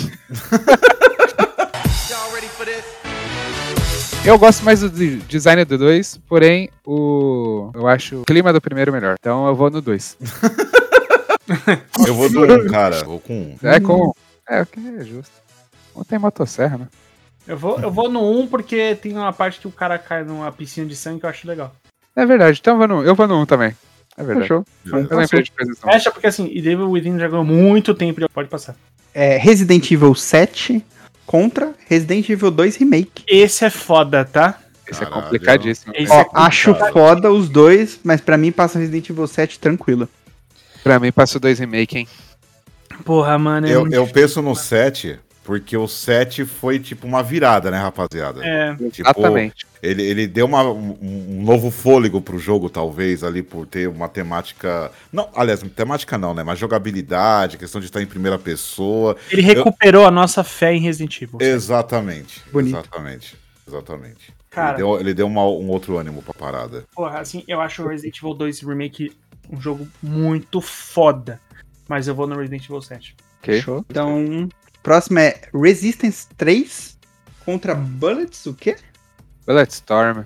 Eu 4.26 4.40
gosto 4.40 4.64
mais 4.64 4.80
do 4.80 4.90
design 4.90 5.66
do 5.66 5.78
2, 5.78 6.22
porém, 6.30 6.70
o. 6.86 7.72
Eu 7.74 7.86
acho 7.88 8.22
o 8.22 8.24
clima 8.24 8.54
do 8.54 8.62
primeiro 8.62 8.90
melhor. 8.90 9.16
Então 9.20 9.46
eu 9.46 9.54
vou 9.54 9.70
no 9.70 9.82
2. 9.82 10.18
eu 12.08 12.16
vou 12.16 12.30
no 12.30 12.46
1, 12.46 12.54
um, 12.54 12.68
cara. 12.70 13.04
Vou 13.04 13.20
com 13.20 13.34
1. 13.34 13.38
Um. 13.38 13.58
É 13.62 13.80
com 13.82 13.94
1. 13.96 14.08
Um. 14.08 14.12
É, 14.48 14.62
o 14.62 14.66
que 14.66 14.80
é 14.80 15.04
justo. 15.04 15.34
Não 15.94 16.06
tem 16.06 16.18
motosserra, 16.18 16.78
né? 16.78 16.88
Eu 17.46 17.58
vou, 17.58 17.78
eu 17.82 17.92
vou 17.92 18.10
no 18.10 18.22
1 18.22 18.40
um 18.40 18.48
porque 18.48 18.96
tem 18.96 19.12
uma 19.12 19.34
parte 19.34 19.60
que 19.60 19.68
o 19.68 19.72
cara 19.72 20.00
cai 20.00 20.24
numa 20.24 20.50
piscina 20.54 20.88
de 20.88 20.96
sangue 20.96 21.20
que 21.20 21.26
eu 21.26 21.30
acho 21.30 21.46
legal. 21.46 21.76
É 22.16 22.26
verdade, 22.26 22.60
então 22.62 22.76
eu 22.76 22.78
vou 22.78 22.88
no, 22.88 23.04
eu 23.04 23.16
vou 23.16 23.28
no 23.28 23.36
1 23.36 23.42
um 23.42 23.46
também. 23.46 23.76
É 24.16 24.24
verdade. 24.24 24.48
Fechou. 24.48 24.66
Eu 24.86 25.18
lembrei 25.18 25.44
de 25.44 25.52
coisas. 25.52 25.80
Fecha 25.80 26.12
porque 26.12 26.28
assim, 26.28 26.50
e 26.50 26.62
Devil 26.62 26.90
Within 26.90 27.20
já 27.20 27.28
ganhou 27.28 27.44
muito 27.44 27.94
tempo, 27.94 28.22
pode 28.34 28.48
passar. 28.48 28.78
É, 29.14 29.36
Resident 29.38 29.92
Evil 29.92 30.16
7 30.16 30.82
contra 31.26 31.74
Resident 31.88 32.30
Evil 32.30 32.52
2 32.52 32.76
Remake. 32.78 33.24
Esse 33.28 33.66
é 33.66 33.70
foda, 33.70 34.26
tá? 34.26 34.60
Esse 34.88 35.04
é 35.04 35.06
complicadíssimo. 35.06 35.94
Esse 35.96 36.12
Ó, 36.12 36.22
é 36.22 36.26
acho 36.34 36.76
foda 36.92 37.32
os 37.32 37.50
dois, 37.50 38.00
mas 38.04 38.22
para 38.22 38.38
mim 38.38 38.52
passa 38.52 38.80
Resident 38.80 39.10
Evil 39.10 39.28
7 39.28 39.60
tranquilo. 39.60 40.08
Pra 40.84 41.00
mim 41.00 41.12
passa 41.12 41.38
o 41.38 41.42
2 41.42 41.60
Remake, 41.60 42.00
hein? 42.00 42.08
Porra, 43.06 43.38
mano. 43.38 43.68
É 43.68 43.72
eu, 43.72 43.88
eu 43.90 44.08
penso 44.08 44.42
no 44.42 44.56
7 44.56 45.20
porque 45.44 45.76
o 45.76 45.88
7 45.88 46.46
foi 46.46 46.80
tipo 46.80 47.06
uma 47.06 47.22
virada, 47.22 47.70
né, 47.70 47.78
rapaziada? 47.78 48.46
É, 48.46 48.74
tipo, 48.76 49.02
exatamente. 49.02 49.66
Ele, 49.84 50.02
ele 50.02 50.28
deu 50.28 50.46
uma, 50.46 50.64
um, 50.64 51.42
novo 51.44 51.70
fôlego 51.70 52.22
pro 52.22 52.40
jogo, 52.40 52.70
talvez, 52.70 53.22
ali, 53.22 53.44
por 53.44 53.68
ter 53.68 53.90
uma 53.90 54.08
temática. 54.08 54.90
Não, 55.12 55.30
aliás, 55.36 55.62
temática 55.76 56.18
não, 56.18 56.34
né? 56.34 56.42
Mas 56.42 56.58
jogabilidade, 56.58 57.58
questão 57.58 57.82
de 57.82 57.88
estar 57.88 58.02
em 58.02 58.06
primeira 58.06 58.40
pessoa. 58.40 59.18
Ele 59.30 59.42
recuperou 59.42 60.04
Eu... 60.04 60.08
a 60.08 60.12
nossa 60.12 60.42
fé 60.42 60.74
em 60.74 60.80
Resident 60.80 61.22
Evil. 61.22 61.38
Exatamente. 61.42 62.42
Bonito. 62.50 62.78
Exatamente. 62.78 63.36
Exatamente. 63.68 64.34
Cara, 64.50 64.70
ele 64.70 64.78
deu, 64.78 65.00
ele 65.02 65.14
deu 65.14 65.28
uma, 65.28 65.44
um 65.44 65.68
outro 65.68 65.98
ânimo 65.98 66.22
pra 66.22 66.34
parada. 66.34 66.86
Porra, 66.96 67.20
assim, 67.20 67.44
eu 67.46 67.60
acho 67.60 67.84
o 67.84 67.88
Resident 67.90 68.18
Evil 68.18 68.34
2 68.36 68.62
Remake 68.62 69.12
um 69.52 69.60
jogo 69.60 69.86
muito 70.02 70.62
foda. 70.62 71.42
Mas 71.90 72.08
eu 72.08 72.16
vou 72.16 72.26
no 72.26 72.38
Resident 72.38 72.64
Evil 72.64 72.82
7. 72.82 73.18
Ok. 73.42 73.62
Show. 73.62 73.86
Então, 73.90 74.48
Próximo 74.82 75.20
é 75.20 75.42
Resistance 75.54 76.28
3 76.38 76.98
contra 77.44 77.76
Bullets, 77.76 78.46
o 78.46 78.54
quê? 78.54 78.78
Bulletstorm. 79.46 80.24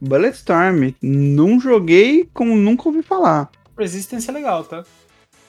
Bulletstorm. 0.00 0.94
Não 1.00 1.60
joguei 1.60 2.28
como 2.32 2.56
nunca 2.56 2.88
ouvi 2.88 3.02
falar. 3.02 3.50
Resistance 3.76 4.28
é 4.28 4.32
legal, 4.32 4.64
tá? 4.64 4.84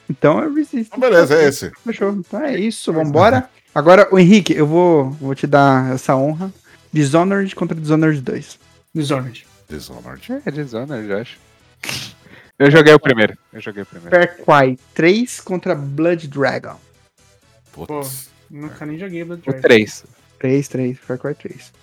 Então 0.09 0.39
é 0.39 0.47
Resistance. 0.47 0.87
Então, 0.87 0.99
beleza, 0.99 1.35
é 1.35 1.47
esse. 1.47 1.71
Fechou. 1.83 2.11
Então 2.11 2.41
é 2.41 2.57
isso, 2.57 2.91
vambora. 2.91 3.49
Agora, 3.73 4.07
o 4.11 4.19
Henrique, 4.19 4.53
eu 4.53 4.67
vou, 4.67 5.11
vou 5.11 5.33
te 5.33 5.47
dar 5.47 5.93
essa 5.93 6.15
honra. 6.15 6.53
Dishonored 6.91 7.55
contra 7.55 7.79
Dishonored 7.79 8.21
2. 8.21 8.59
Dishonored. 8.93 9.47
Dishonored. 9.67 10.41
É, 10.45 10.51
Dishonored, 10.51 11.09
eu 11.09 11.17
acho. 11.17 11.39
Eu 12.59 12.69
joguei 12.69 12.93
o 12.93 12.99
primeiro. 12.99 13.35
Eu 13.51 13.59
joguei 13.59 13.81
o 13.81 13.85
primeiro. 13.85 14.15
Far 14.45 14.65
Cry 14.65 14.79
3 14.93 15.39
contra 15.41 15.73
Blood 15.73 16.27
Dragon. 16.27 16.79
Putz. 17.71 18.29
Nunca 18.49 18.85
nem 18.85 18.97
joguei 18.99 19.23
Blood 19.23 19.41
Dragon. 19.41 19.57
O 19.57 19.61
3. 19.61 20.05
3, 20.37 20.67
3, 20.67 20.99
Far 20.99 21.17
Cry 21.17 21.33
3. 21.33 21.73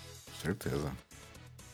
Certeza. 0.43 0.93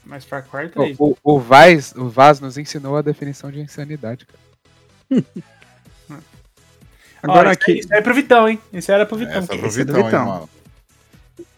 Mas 0.06 0.24
Far 0.24 0.46
Cry 0.48 0.68
3. 0.68 0.96
O, 0.98 1.10
o, 1.10 1.16
o, 1.34 1.40
Vaz, 1.40 1.92
o 1.96 2.08
Vaz 2.08 2.38
nos 2.38 2.56
ensinou 2.56 2.96
a 2.96 3.02
definição 3.02 3.50
de 3.50 3.60
insanidade, 3.60 4.24
cara. 4.24 4.40
Agora 7.22 7.48
Ó, 7.48 7.52
aqui. 7.52 7.80
Isso 7.80 7.92
é 7.92 8.00
pro 8.00 8.14
Vitão, 8.14 8.48
hein? 8.48 8.60
Isso 8.72 8.92
era 8.92 9.04
pro 9.04 9.18
Vitão. 9.18 9.34
Essa 9.34 9.54
é 9.54 9.58
pro 9.58 9.70
Vitão, 9.70 9.96
é 9.96 10.02
Vitão. 10.04 10.20
Hein, 10.20 10.28
mano. 10.28 10.50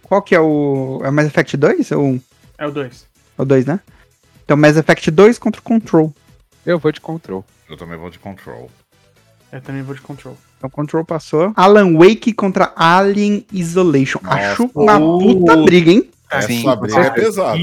Qual 0.03 0.23
que 0.23 0.35
é 0.35 0.41
o. 0.41 1.01
É 1.05 1.11
o 1.11 1.13
Mass 1.13 1.27
Effect 1.27 1.57
2 1.57 1.93
ou 1.93 2.05
1? 2.05 2.21
É 2.57 2.67
o 2.67 2.71
2. 2.71 3.07
É 3.39 3.43
o 3.43 3.45
2, 3.45 3.67
né? 3.67 3.81
Então 4.45 4.57
Mass 4.57 4.77
Effect 4.77 5.11
2 5.11 5.39
contra 5.39 5.61
o 5.61 5.65
Control. 5.65 6.15
Eu 6.65 6.79
vou 6.79 6.91
de 6.91 7.01
Control. 7.03 7.45
Eu 7.69 7.77
também 7.77 7.99
vou 7.99 8.09
de 8.09 8.19
Control. 8.19 8.71
Eu 9.53 9.61
também 9.61 9.83
vou 9.83 9.95
de 9.95 10.01
Control. 10.01 10.39
Então 10.57 10.71
Control 10.71 11.05
passou. 11.05 11.53
Alan 11.55 11.99
Wake 11.99 12.33
contra 12.33 12.73
Alien 12.75 13.47
Isolation. 13.53 14.21
Nossa, 14.23 14.53
Acho 14.53 14.71
uma 14.75 14.99
puta 14.99 15.57
briga, 15.59 15.91
hein? 15.91 16.11
Essa 16.31 16.47
Sim, 16.47 16.65
briga 16.77 17.01
é 17.01 17.11
pesada. 17.11 17.59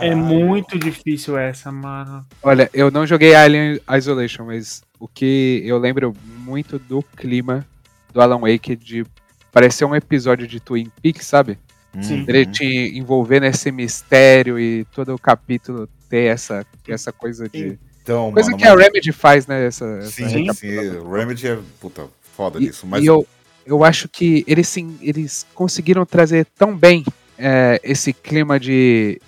É 0.00 0.14
muito 0.14 0.78
difícil 0.78 1.36
essa, 1.36 1.72
mano. 1.72 2.24
Olha, 2.42 2.70
eu 2.72 2.90
não 2.90 3.06
joguei 3.06 3.34
Alien 3.34 3.80
Isolation, 3.96 4.44
mas 4.44 4.82
o 4.98 5.08
que 5.08 5.62
eu 5.64 5.78
lembro 5.78 6.14
muito 6.38 6.78
do 6.78 7.02
clima 7.16 7.66
do 8.12 8.20
Alan 8.20 8.40
Wake 8.40 8.76
de 8.76 9.04
parecer 9.50 9.84
um 9.84 9.94
episódio 9.94 10.46
de 10.46 10.60
Twin 10.60 10.90
Peaks, 11.02 11.26
sabe? 11.26 11.58
Sim. 12.00 12.24
Ele 12.26 12.46
te 12.46 12.64
envolver 12.96 13.40
nesse 13.40 13.70
mistério 13.70 14.58
e 14.58 14.84
todo 14.94 15.14
o 15.14 15.18
capítulo 15.18 15.88
ter 16.08 16.24
essa, 16.24 16.64
essa 16.88 17.12
coisa 17.12 17.48
de. 17.48 17.78
Então, 18.02 18.32
coisa 18.32 18.50
mano, 18.50 18.58
que 18.58 18.68
mas... 18.68 18.78
a 18.78 18.82
Remedy 18.82 19.12
faz, 19.12 19.46
né? 19.46 19.66
Essa, 19.66 20.02
sim, 20.02 20.48
essa 20.48 20.54
sim. 20.54 20.78
O 20.98 21.12
Remedy 21.12 21.48
é 21.48 21.58
puta 21.80 22.06
foda 22.34 22.58
e, 22.58 22.66
nisso. 22.66 22.86
Mas... 22.86 23.02
E 23.02 23.06
eu, 23.06 23.26
eu 23.66 23.84
acho 23.84 24.08
que 24.08 24.42
eles, 24.46 24.68
sim, 24.68 24.98
eles 25.02 25.46
conseguiram 25.54 26.06
trazer 26.06 26.46
tão 26.56 26.76
bem 26.76 27.04
é, 27.38 27.78
esse 27.84 28.12
clima 28.12 28.58
de, 28.58 29.20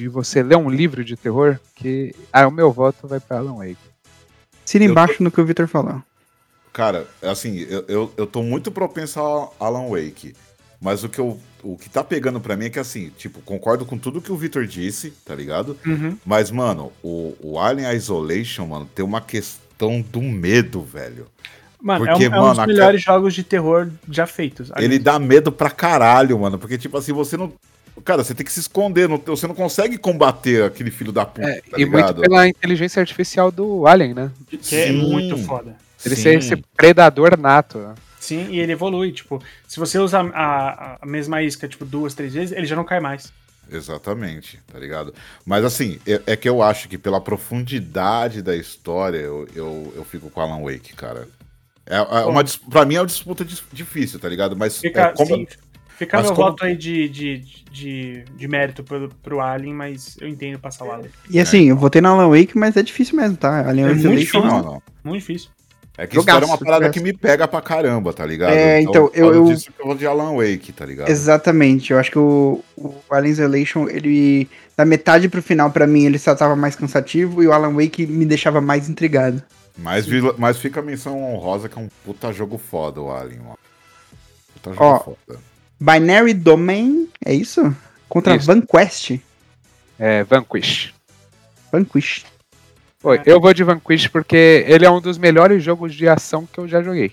de 0.00 0.08
você 0.08 0.42
ler 0.42 0.56
um 0.56 0.70
livro 0.70 1.04
de 1.04 1.14
terror 1.14 1.58
que 1.74 2.14
ah, 2.32 2.48
o 2.48 2.50
meu 2.50 2.72
voto 2.72 3.06
vai 3.06 3.20
para 3.20 3.38
Alan 3.38 3.58
Wake. 3.58 3.76
Cira 4.64 4.84
embaixo 4.84 5.18
tô... 5.18 5.24
no 5.24 5.30
que 5.30 5.40
o 5.40 5.44
Victor 5.44 5.68
falou. 5.68 6.02
Cara, 6.72 7.06
assim, 7.22 7.58
eu, 7.68 7.84
eu, 7.86 8.12
eu 8.16 8.26
tô 8.26 8.42
muito 8.42 8.70
propenso 8.70 9.20
a 9.20 9.50
Alan 9.66 9.88
Wake. 9.90 10.34
Mas 10.80 11.04
o 11.04 11.08
que, 11.10 11.18
eu, 11.18 11.38
o 11.62 11.76
que 11.76 11.90
tá 11.90 12.02
pegando 12.02 12.40
pra 12.40 12.56
mim 12.56 12.66
é 12.66 12.70
que, 12.70 12.78
assim, 12.78 13.10
tipo, 13.18 13.42
concordo 13.42 13.84
com 13.84 13.98
tudo 13.98 14.22
que 14.22 14.32
o 14.32 14.36
Victor 14.36 14.66
disse, 14.66 15.10
tá 15.26 15.34
ligado? 15.34 15.76
Uhum. 15.84 16.16
Mas, 16.24 16.50
mano, 16.50 16.90
o, 17.02 17.36
o 17.42 17.58
Alien 17.58 17.92
Isolation, 17.92 18.66
mano, 18.66 18.88
tem 18.94 19.04
uma 19.04 19.20
questão 19.20 20.00
do 20.00 20.22
medo, 20.22 20.80
velho. 20.80 21.26
Mano, 21.82 22.06
porque, 22.06 22.24
é, 22.24 22.30
um, 22.30 22.34
é 22.34 22.40
um 22.40 22.54
dos 22.54 22.66
melhores 22.66 23.02
jogos 23.02 23.34
de 23.34 23.42
terror 23.42 23.90
já 24.08 24.26
feitos. 24.26 24.70
Ele 24.78 24.98
dá 24.98 25.18
medo 25.18 25.52
pra 25.52 25.70
caralho, 25.70 26.38
mano. 26.38 26.58
Porque, 26.58 26.78
tipo 26.78 26.96
assim, 26.96 27.12
você 27.12 27.36
não. 27.36 27.52
Cara, 28.04 28.24
você 28.24 28.34
tem 28.34 28.44
que 28.44 28.52
se 28.52 28.60
esconder, 28.60 29.08
não, 29.08 29.18
você 29.18 29.46
não 29.46 29.54
consegue 29.54 29.98
combater 29.98 30.64
aquele 30.64 30.90
filho 30.90 31.12
da 31.12 31.24
puta. 31.24 31.48
É, 31.48 31.60
tá 31.60 31.78
e 31.78 31.84
ligado? 31.84 32.16
muito 32.16 32.28
pela 32.28 32.48
inteligência 32.48 33.00
artificial 33.00 33.50
do 33.50 33.86
Alien, 33.86 34.14
né? 34.14 34.30
Que 34.48 34.76
é 34.76 34.92
muito 34.92 35.36
foda. 35.38 35.76
Ele 36.04 36.16
ser 36.16 36.38
esse 36.38 36.56
predador 36.76 37.38
nato. 37.38 37.78
Né? 37.78 37.94
Sim, 38.18 38.48
e 38.50 38.60
ele 38.60 38.72
evolui. 38.72 39.12
Tipo, 39.12 39.42
se 39.66 39.78
você 39.78 39.98
usa 39.98 40.20
a, 40.20 40.98
a 41.00 41.06
mesma 41.06 41.42
isca, 41.42 41.68
tipo, 41.68 41.84
duas, 41.84 42.14
três 42.14 42.32
vezes, 42.32 42.56
ele 42.56 42.66
já 42.66 42.76
não 42.76 42.84
cai 42.84 43.00
mais. 43.00 43.32
Exatamente, 43.70 44.58
tá 44.70 44.78
ligado? 44.78 45.14
Mas 45.44 45.64
assim, 45.64 45.98
é, 46.06 46.20
é, 46.26 46.36
que 46.36 46.48
eu 46.48 46.60
acho 46.62 46.88
que 46.88 46.98
pela 46.98 47.20
profundidade 47.20 48.42
da 48.42 48.56
história, 48.56 49.18
eu, 49.18 49.48
eu, 49.54 49.92
eu 49.96 50.04
fico 50.04 50.28
com 50.28 50.40
Alan 50.40 50.62
Wake, 50.62 50.94
cara. 50.94 51.28
É, 51.86 51.96
é 51.96 52.24
uma, 52.24 52.44
pra 52.68 52.84
mim 52.84 52.96
é 52.96 53.00
uma 53.00 53.06
disputa 53.06 53.44
difícil, 53.44 54.18
tá 54.18 54.28
ligado? 54.28 54.56
Mas 54.56 54.78
fica, 54.78 55.02
é 55.02 55.12
como... 55.12 55.36
Sim, 55.36 55.46
fica 56.00 56.16
mas 56.16 56.26
meu 56.26 56.34
como... 56.34 56.48
voto 56.48 56.64
aí 56.64 56.74
de, 56.74 57.08
de, 57.08 57.38
de, 57.70 58.24
de 58.34 58.48
mérito 58.48 58.82
pro, 58.82 59.10
pro 59.22 59.40
Alien, 59.40 59.74
mas 59.74 60.16
eu 60.20 60.26
entendo 60.26 60.58
passar 60.58 60.86
o 60.86 60.90
Alien. 60.90 61.10
E 61.28 61.38
assim, 61.38 61.68
eu 61.68 61.76
votei 61.76 62.00
no 62.00 62.08
Alan 62.08 62.28
Wake, 62.28 62.56
mas 62.56 62.76
é 62.76 62.82
difícil 62.82 63.16
mesmo, 63.16 63.36
tá? 63.36 63.68
Alien 63.68 63.86
é 63.86 63.94
muito 63.94 64.08
difícil, 64.08 64.42
não, 64.42 64.62
não. 64.62 64.82
Muito 65.04 65.20
difícil. 65.20 65.50
É 65.98 66.06
que 66.06 66.14
Jogaço, 66.14 66.38
história 66.38 66.44
é 66.44 66.48
uma 66.48 66.58
parada 66.58 66.84
jogaço. 66.86 66.98
que 66.98 67.04
me 67.04 67.12
pega 67.12 67.46
pra 67.46 67.60
caramba, 67.60 68.12
tá 68.14 68.24
ligado? 68.24 68.52
É, 68.52 68.80
então, 68.80 69.10
então 69.12 69.26
eu. 69.26 69.34
eu 69.34 69.44
disse 69.44 69.70
que 69.70 69.78
eu 69.78 69.86
vou 69.86 69.94
de 69.94 70.06
Alan 70.06 70.34
Wake, 70.34 70.72
tá 70.72 70.86
ligado? 70.86 71.10
Exatamente. 71.10 71.92
Eu 71.92 71.98
acho 71.98 72.10
que 72.10 72.18
o, 72.18 72.64
o 72.74 72.94
Alien 73.10 73.32
Isolation, 73.32 73.86
ele. 73.86 74.48
Da 74.74 74.86
metade 74.86 75.28
pro 75.28 75.42
final, 75.42 75.70
pra 75.70 75.86
mim, 75.86 76.06
ele 76.06 76.18
só 76.18 76.34
tava 76.34 76.56
mais 76.56 76.74
cansativo 76.74 77.42
e 77.42 77.46
o 77.46 77.52
Alan 77.52 77.74
Wake 77.74 78.06
me 78.06 78.24
deixava 78.24 78.62
mais 78.62 78.88
intrigado. 78.88 79.42
Mas, 79.76 80.06
mas 80.38 80.56
fica 80.56 80.80
a 80.80 80.82
menção 80.82 81.22
honrosa 81.22 81.68
que 81.68 81.78
é 81.78 81.82
um 81.82 81.88
puta 82.02 82.32
jogo 82.32 82.56
foda, 82.56 82.98
o 82.98 83.12
Alien, 83.12 83.40
ó. 83.46 83.54
Puta 84.54 84.72
jogo 84.72 84.84
ó, 84.84 84.98
foda. 85.00 85.49
Binary 85.80 86.34
Domain, 86.34 87.08
é 87.24 87.32
isso? 87.32 87.74
Contra 88.08 88.36
isso. 88.36 88.46
Vanquest. 88.46 89.18
É, 89.98 90.22
Vanquish. 90.24 90.92
Vanquish. 91.72 92.26
Oi, 93.02 93.20
eu 93.24 93.40
vou 93.40 93.54
de 93.54 93.64
Vanquish 93.64 94.08
porque 94.08 94.64
ele 94.68 94.84
é 94.84 94.90
um 94.90 95.00
dos 95.00 95.16
melhores 95.16 95.62
jogos 95.62 95.94
de 95.94 96.06
ação 96.06 96.46
que 96.46 96.58
eu 96.58 96.68
já 96.68 96.82
joguei 96.82 97.12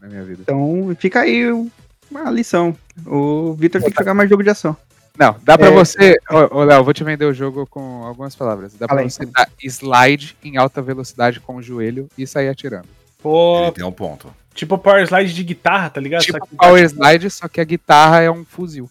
na 0.00 0.08
minha 0.08 0.24
vida. 0.24 0.42
Então 0.42 0.94
fica 0.98 1.20
aí 1.20 1.46
uma 2.10 2.30
lição. 2.30 2.76
O 3.06 3.54
Victor 3.54 3.80
tem 3.80 3.92
que 3.92 3.98
jogar 3.98 4.14
mais 4.14 4.28
jogo 4.28 4.42
de 4.42 4.50
ação. 4.50 4.76
Não, 5.16 5.36
dá 5.42 5.56
pra 5.56 5.68
é... 5.68 5.70
você. 5.70 6.18
Ô, 6.28 6.58
ô 6.58 6.64
Léo, 6.64 6.82
vou 6.82 6.92
te 6.92 7.04
vender 7.04 7.26
o 7.26 7.32
jogo 7.32 7.66
com 7.66 8.04
algumas 8.04 8.34
palavras. 8.34 8.74
Dá 8.74 8.88
pra 8.88 9.02
você 9.02 9.24
dar 9.26 9.48
slide 9.62 10.36
em 10.42 10.56
alta 10.56 10.82
velocidade 10.82 11.38
com 11.38 11.56
o 11.56 11.62
joelho 11.62 12.08
e 12.18 12.26
sair 12.26 12.48
atirando. 12.48 12.88
Pô. 13.22 13.64
Ele 13.64 13.72
tem 13.72 13.84
um 13.84 13.92
ponto. 13.92 14.34
Tipo 14.54 14.76
power 14.78 15.02
slide 15.06 15.32
de 15.32 15.44
guitarra, 15.44 15.90
tá 15.90 16.00
ligado? 16.00 16.22
Tipo 16.22 16.46
power 16.56 16.84
slide, 16.84 17.30
só 17.30 17.48
que 17.48 17.60
a 17.60 17.64
guitarra 17.64 18.20
é 18.20 18.30
um 18.30 18.44
fuzil. 18.44 18.90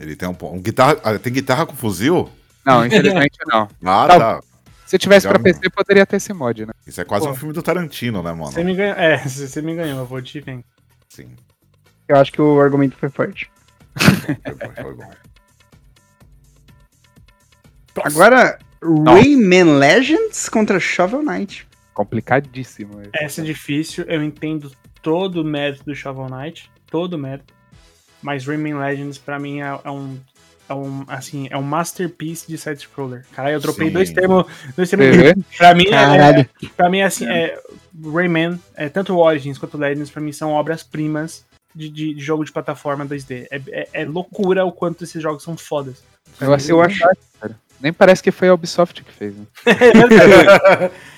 Ele 0.00 0.16
tem 0.16 0.28
um 0.28 0.34
ponto. 0.34 0.56
Um 0.56 0.60
guitarra... 0.60 0.98
Ah, 1.04 1.18
tem 1.18 1.32
guitarra 1.32 1.66
com 1.66 1.76
fuzil? 1.76 2.28
Não, 2.64 2.84
infelizmente 2.84 3.38
não. 3.46 3.68
Ah, 3.84 4.06
tá. 4.08 4.18
tá. 4.18 4.40
Se 4.86 4.98
tivesse 4.98 5.26
pra 5.26 5.38
PC, 5.38 5.70
poderia 5.70 6.04
ter 6.04 6.16
esse 6.16 6.34
mod, 6.34 6.66
né? 6.66 6.72
Isso 6.86 7.00
é 7.00 7.04
quase 7.04 7.24
Pô. 7.24 7.32
um 7.32 7.34
filme 7.34 7.54
do 7.54 7.62
Tarantino, 7.62 8.22
né, 8.22 8.30
mano? 8.32 8.52
Você 8.52 8.62
me 8.62 8.74
ganhou. 8.74 8.94
É, 8.96 9.16
você 9.26 9.62
me 9.62 9.74
ganhou, 9.74 10.00
eu 10.00 10.06
vou 10.06 10.20
te 10.20 10.40
ver. 10.40 10.62
Sim. 11.08 11.30
Eu 12.06 12.16
acho 12.16 12.30
que 12.32 12.42
o 12.42 12.60
argumento 12.60 12.96
foi 12.96 13.08
forte. 13.08 13.50
foi 13.98 14.54
bom, 14.54 14.82
foi 14.82 14.94
bom. 14.94 15.10
Agora, 18.04 18.58
Rayman 18.82 19.78
Legends 19.78 20.48
contra 20.48 20.80
Shovel 20.80 21.22
Knight. 21.22 21.66
Complicadíssimo. 21.94 23.00
Esse. 23.00 23.10
Essa 23.12 23.40
é 23.40 23.44
difícil, 23.44 24.04
eu 24.06 24.22
entendo 24.22 24.72
todo 25.02 25.42
o 25.42 25.44
mérito 25.44 25.84
do 25.84 25.94
Shovel 25.94 26.28
Knight, 26.28 26.70
todo 26.90 27.14
o 27.14 27.18
mérito. 27.18 27.52
Mas 28.22 28.46
Rayman 28.46 28.78
Legends, 28.78 29.18
pra 29.18 29.38
mim, 29.38 29.60
é, 29.60 29.80
é 29.84 29.90
um 29.90 30.18
é 30.68 30.74
um, 30.74 31.04
assim, 31.06 31.48
é 31.50 31.56
um 31.56 31.62
masterpiece 31.62 32.46
de 32.48 32.56
side-scroller. 32.56 33.24
Cara, 33.32 33.50
eu 33.50 33.60
tropei 33.60 33.90
dois 33.90 34.10
termos. 34.10 34.46
Dois 34.74 34.88
termos 34.88 35.34
pra 35.56 35.74
mim, 35.74 35.84
é, 35.88 36.40
é, 36.40 36.68
pra 36.76 36.88
mim, 36.88 37.02
assim, 37.02 37.26
é, 37.26 37.58
Rayman, 38.02 38.58
é, 38.74 38.88
tanto 38.88 39.12
o 39.14 39.18
Origins 39.18 39.58
quanto 39.58 39.76
o 39.76 39.80
Legends, 39.80 40.10
pra 40.10 40.22
mim, 40.22 40.32
são 40.32 40.52
obras-primas 40.52 41.44
de, 41.74 41.88
de, 41.88 42.14
de, 42.14 42.20
jogo 42.20 42.44
de 42.44 42.52
plataforma 42.52 43.04
2D. 43.04 43.46
É, 43.50 43.60
é, 43.70 43.88
é, 43.92 44.04
loucura 44.04 44.64
o 44.64 44.72
quanto 44.72 45.04
esses 45.04 45.22
jogos 45.22 45.42
são 45.42 45.56
fodas. 45.56 46.02
Eu, 46.40 46.54
assim, 46.54 46.70
eu 46.72 46.80
acho. 46.80 47.04
Nem 47.80 47.92
parece 47.92 48.22
que 48.22 48.30
foi 48.30 48.48
a 48.48 48.54
Ubisoft 48.54 49.02
que 49.02 49.12
fez. 49.12 49.34
Né? 49.36 49.44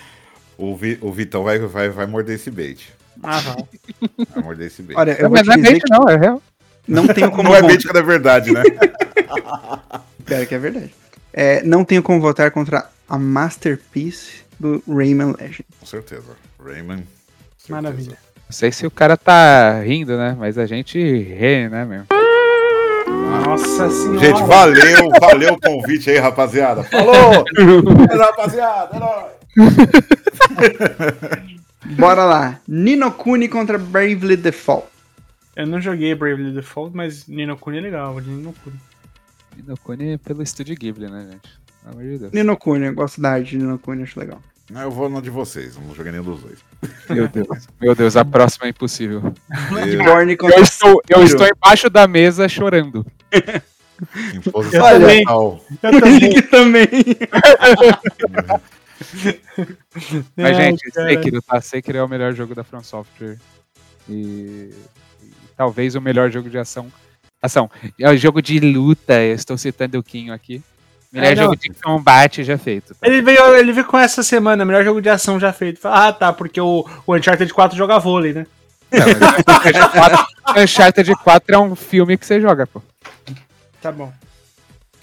o, 0.56 0.76
Vi, 0.76 0.98
o 1.00 1.12
Vitão 1.12 1.44
vai, 1.44 1.58
vai, 1.58 1.88
vai 1.88 2.06
morder 2.06 2.36
esse 2.36 2.50
bait. 2.50 2.92
Ah, 3.22 3.40
vai. 3.40 3.56
Vai 4.28 4.42
morder 4.42 4.66
esse 4.66 4.82
bait. 4.82 4.96
Olha, 4.96 5.12
eu 5.12 5.24
não, 5.24 5.30
vou 5.30 5.38
te 5.38 5.46
não 5.46 5.54
é 5.54 5.58
bait, 5.58 5.80
que... 5.80 5.90
não, 5.90 6.08
é 6.08 6.16
real. 6.16 6.42
Não 6.86 7.06
tenho 7.06 7.30
como. 7.32 7.44
não 7.44 7.56
é 7.56 7.62
bait 7.62 7.86
que 7.86 7.96
é 7.96 8.02
verdade, 8.02 8.52
né? 8.52 8.62
Pior 10.24 10.46
que 10.46 10.54
é 10.54 10.58
verdade. 10.58 10.94
É, 11.32 11.62
não 11.62 11.84
tenho 11.84 12.02
como 12.02 12.20
votar 12.20 12.50
contra 12.50 12.88
a 13.08 13.18
masterpiece 13.18 14.44
do 14.58 14.82
Rayman 14.88 15.34
Legend. 15.38 15.64
Com 15.80 15.86
certeza. 15.86 16.36
Rayman. 16.62 17.06
Certeza. 17.58 17.82
Maravilha. 17.82 18.18
Não 18.48 18.52
sei 18.52 18.70
se 18.70 18.86
o 18.86 18.90
cara 18.90 19.16
tá 19.16 19.80
rindo, 19.80 20.16
né? 20.16 20.36
Mas 20.38 20.58
a 20.58 20.66
gente 20.66 20.98
ri, 20.98 21.68
né, 21.68 21.84
meu? 21.84 22.04
Nossa 23.44 23.90
senhora. 23.90 24.20
Gente, 24.20 24.42
valeu, 24.44 25.10
valeu 25.20 25.54
o 25.54 25.60
convite 25.60 26.10
aí, 26.10 26.18
rapaziada. 26.18 26.84
Falou! 26.84 27.44
rapaziada, 28.16 28.96
é 28.96 28.98
nóis. 28.98 29.43
Bora 31.96 32.24
lá. 32.24 32.60
Nino 32.66 33.12
Kuni 33.12 33.48
contra 33.48 33.78
Bravely 33.78 34.36
Default. 34.36 34.88
Eu 35.54 35.66
não 35.66 35.80
joguei 35.80 36.14
Bravely 36.14 36.52
Default, 36.52 36.96
mas 36.96 37.26
Nino 37.26 37.56
Kuni 37.56 37.78
é 37.78 37.80
legal, 37.80 38.12
vou 38.12 38.20
de 38.20 38.30
Nino 38.30 38.54
Kuni. 38.64 38.76
Nino 39.56 39.76
Kuni 39.78 40.14
é 40.14 40.18
pelo 40.18 40.42
estúdio 40.42 40.76
Ghibli, 40.76 41.08
né, 41.10 41.28
gente? 41.30 41.48
Pelo 41.82 41.94
amor 41.94 42.04
de 42.04 42.18
Deus. 42.18 42.32
Nino 42.32 42.56
Kuni, 42.56 42.86
eu 42.86 42.94
gosto 42.94 43.20
da 43.20 43.32
arte 43.32 43.50
de 43.50 43.58
Nino 43.58 43.78
Kuni, 43.78 44.02
acho 44.02 44.18
legal. 44.18 44.40
Não, 44.70 44.80
eu 44.80 44.90
vou 44.90 45.10
no 45.10 45.20
de 45.20 45.28
vocês, 45.28 45.76
não 45.76 45.94
joguei 45.94 46.10
nenhum 46.10 46.24
dos 46.24 46.40
dois. 46.40 46.58
Meu 47.10 47.28
Deus, 47.28 47.68
meu 47.78 47.94
Deus, 47.94 48.16
a 48.16 48.24
próxima 48.24 48.64
é 48.66 48.70
impossível. 48.70 49.20
Bloodborne 49.68 50.38
eu, 50.40 50.62
estou, 50.62 51.02
eu 51.08 51.22
estou 51.22 51.46
embaixo 51.46 51.90
da 51.90 52.08
mesa 52.08 52.48
chorando. 52.48 53.04
Imposição 54.34 54.88
eu 54.88 55.00
também. 55.00 55.22
Eu 55.28 55.60
também. 56.00 56.42
também. 56.50 56.88
Mas, 60.36 60.56
gente, 60.56 60.90
Sekiro, 60.90 61.42
tá? 61.42 61.60
Sekiro 61.60 61.98
é 61.98 62.02
o 62.02 62.08
melhor 62.08 62.32
jogo 62.34 62.54
da 62.54 62.64
From 62.64 62.82
Software. 62.82 63.38
E, 64.08 64.70
e 65.22 65.30
talvez 65.56 65.94
o 65.94 66.00
melhor 66.00 66.30
jogo 66.30 66.50
de 66.50 66.58
ação. 66.58 66.90
Ação. 67.40 67.70
É 67.98 68.10
o 68.10 68.16
jogo 68.16 68.40
de 68.40 68.58
luta, 68.58 69.20
eu 69.20 69.34
estou 69.34 69.56
citando 69.58 69.98
o 69.98 70.02
Kinho 70.02 70.32
aqui. 70.32 70.62
Melhor 71.12 71.32
é, 71.32 71.36
jogo 71.36 71.56
de 71.56 71.68
combate 71.70 72.42
já 72.42 72.58
feito. 72.58 72.94
Tá? 72.94 73.06
Ele, 73.06 73.22
veio, 73.22 73.54
ele 73.54 73.72
veio 73.72 73.86
com 73.86 73.96
essa 73.96 74.22
semana, 74.22 74.64
melhor 74.64 74.84
jogo 74.84 75.00
de 75.00 75.08
ação 75.08 75.38
já 75.38 75.52
feito. 75.52 75.86
Ah, 75.86 76.12
tá, 76.12 76.32
porque 76.32 76.60
o, 76.60 76.84
o 77.06 77.14
Uncharted 77.14 77.52
4 77.54 77.78
joga 77.78 78.00
vôlei, 78.00 78.32
né? 78.32 78.46
Não, 78.90 80.62
Uncharted 80.62 81.14
4 81.22 81.54
é 81.54 81.58
um 81.58 81.76
filme 81.76 82.18
que 82.18 82.26
você 82.26 82.40
joga, 82.40 82.66
pô. 82.66 82.82
Tá 83.80 83.92
bom. 83.92 84.12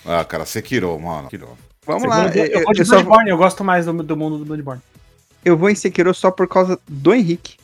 Ah, 0.06 0.26
cara, 0.26 0.46
Sekiro, 0.46 1.00
mano. 1.00 1.30
Sekiro. 1.30 1.58
Vamos 1.86 2.08
lá. 2.08 2.28
Eu, 2.28 2.46
eu, 2.46 2.62
eu, 2.62 2.74
de 2.74 2.84
Bloodborne, 2.84 3.30
eu 3.30 3.38
gosto 3.38 3.64
mais 3.64 3.86
do, 3.86 4.04
do 4.04 4.18
mundo 4.18 4.38
do 4.38 4.46
Bloodborne. 4.46 4.82
Eu 5.44 5.58
vou 5.58 5.70
em 5.70 5.76
Sekiro 5.76 6.14
só 6.14 6.30
por 6.30 6.48
causa 6.48 6.80
do 6.88 7.14
Henrique. 7.14 7.56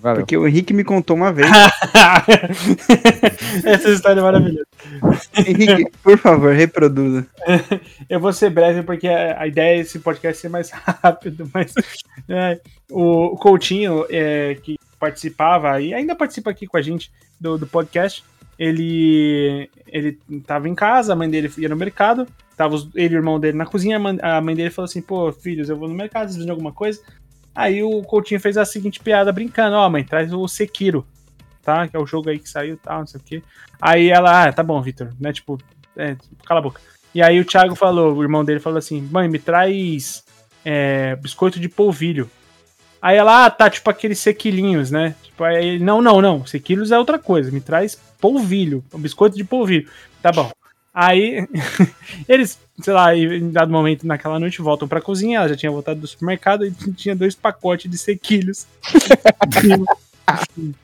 Valeu. 0.00 0.20
Porque 0.20 0.36
o 0.36 0.46
Henrique 0.46 0.72
me 0.72 0.84
contou 0.84 1.16
uma 1.16 1.32
vez. 1.32 1.50
Essa 3.64 3.90
história 3.90 4.20
é 4.20 4.22
maravilhosa. 4.22 4.64
Henrique, 5.36 5.90
por 6.02 6.16
favor, 6.16 6.54
reproduza. 6.54 7.26
Eu 8.08 8.20
vou 8.20 8.32
ser 8.32 8.50
breve 8.50 8.84
porque 8.84 9.08
a 9.08 9.44
ideia 9.46 9.78
é 9.78 9.80
esse 9.80 9.98
podcast 9.98 10.40
ser 10.40 10.48
mais 10.48 10.70
rápido, 11.02 11.50
mas 11.52 11.74
é, 12.28 12.60
o 12.90 13.36
Coutinho, 13.36 14.06
é, 14.08 14.56
que 14.62 14.78
participava 15.00 15.80
e 15.80 15.92
ainda 15.92 16.14
participa 16.14 16.50
aqui 16.50 16.66
com 16.66 16.76
a 16.76 16.82
gente 16.82 17.10
do, 17.40 17.58
do 17.58 17.66
podcast, 17.66 18.24
ele 18.56 19.68
ele 19.86 20.18
tava 20.46 20.68
em 20.68 20.74
casa, 20.74 21.12
a 21.12 21.16
mãe 21.16 21.28
dele 21.28 21.50
ia 21.58 21.68
no 21.68 21.76
mercado, 21.76 22.26
tava 22.58 22.76
ele 22.96 23.14
e 23.14 23.16
o 23.16 23.20
irmão 23.20 23.38
dele 23.38 23.56
na 23.56 23.64
cozinha, 23.64 23.98
a 24.20 24.40
mãe 24.40 24.54
dele 24.56 24.70
falou 24.70 24.86
assim, 24.86 25.00
pô, 25.00 25.32
filhos, 25.32 25.70
eu 25.70 25.76
vou 25.76 25.88
no 25.88 25.94
mercado, 25.94 26.30
vocês 26.30 26.48
alguma 26.48 26.72
coisa? 26.72 27.00
Aí 27.54 27.82
o 27.84 28.02
Coutinho 28.02 28.40
fez 28.40 28.56
a 28.58 28.64
seguinte 28.64 28.98
piada 28.98 29.32
brincando, 29.32 29.76
ó, 29.76 29.86
oh, 29.86 29.90
mãe, 29.90 30.04
traz 30.04 30.32
o 30.32 30.46
Sekiro, 30.48 31.06
tá? 31.62 31.86
Que 31.86 31.96
é 31.96 32.00
o 32.00 32.06
jogo 32.06 32.28
aí 32.28 32.38
que 32.38 32.48
saiu 32.48 32.74
e 32.74 32.76
tal, 32.76 32.98
não 32.98 33.06
sei 33.06 33.20
o 33.20 33.24
quê. 33.24 33.42
Aí 33.80 34.10
ela, 34.10 34.44
ah, 34.44 34.52
tá 34.52 34.62
bom, 34.62 34.82
Victor, 34.82 35.14
né? 35.20 35.32
Tipo, 35.32 35.56
é, 35.96 36.16
cala 36.44 36.58
a 36.58 36.62
boca. 36.62 36.80
E 37.14 37.22
aí 37.22 37.38
o 37.38 37.44
Thiago 37.44 37.76
falou, 37.76 38.14
o 38.14 38.22
irmão 38.22 38.44
dele 38.44 38.60
falou 38.60 38.78
assim, 38.78 39.00
mãe, 39.10 39.28
me 39.28 39.38
traz 39.38 40.24
é, 40.64 41.14
biscoito 41.16 41.60
de 41.60 41.68
polvilho. 41.68 42.28
Aí 43.00 43.16
ela, 43.16 43.46
ah, 43.46 43.50
tá, 43.50 43.70
tipo 43.70 43.88
aqueles 43.88 44.18
sequilinhos, 44.18 44.90
né? 44.90 45.14
Tipo, 45.22 45.44
aí, 45.44 45.78
não, 45.78 46.02
não, 46.02 46.20
não, 46.20 46.44
sequilos 46.44 46.90
é 46.90 46.98
outra 46.98 47.20
coisa, 47.20 47.52
me 47.52 47.60
traz 47.60 47.94
polvilho, 48.20 48.84
um 48.92 48.98
biscoito 48.98 49.36
de 49.36 49.44
polvilho. 49.44 49.88
Tá 50.20 50.32
bom. 50.32 50.50
Aí 51.00 51.46
eles, 52.28 52.58
sei 52.82 52.92
lá, 52.92 53.14
em 53.14 53.52
dado 53.52 53.70
momento 53.70 54.04
naquela 54.04 54.40
noite 54.40 54.60
voltam 54.60 54.88
pra 54.88 55.00
cozinha, 55.00 55.38
ela 55.38 55.48
já 55.48 55.54
tinha 55.54 55.70
voltado 55.70 56.00
do 56.00 56.08
supermercado 56.08 56.66
e 56.66 56.72
tinha 56.92 57.14
dois 57.14 57.36
pacotes 57.36 57.88
de 57.88 57.96
sequilhos 57.96 58.66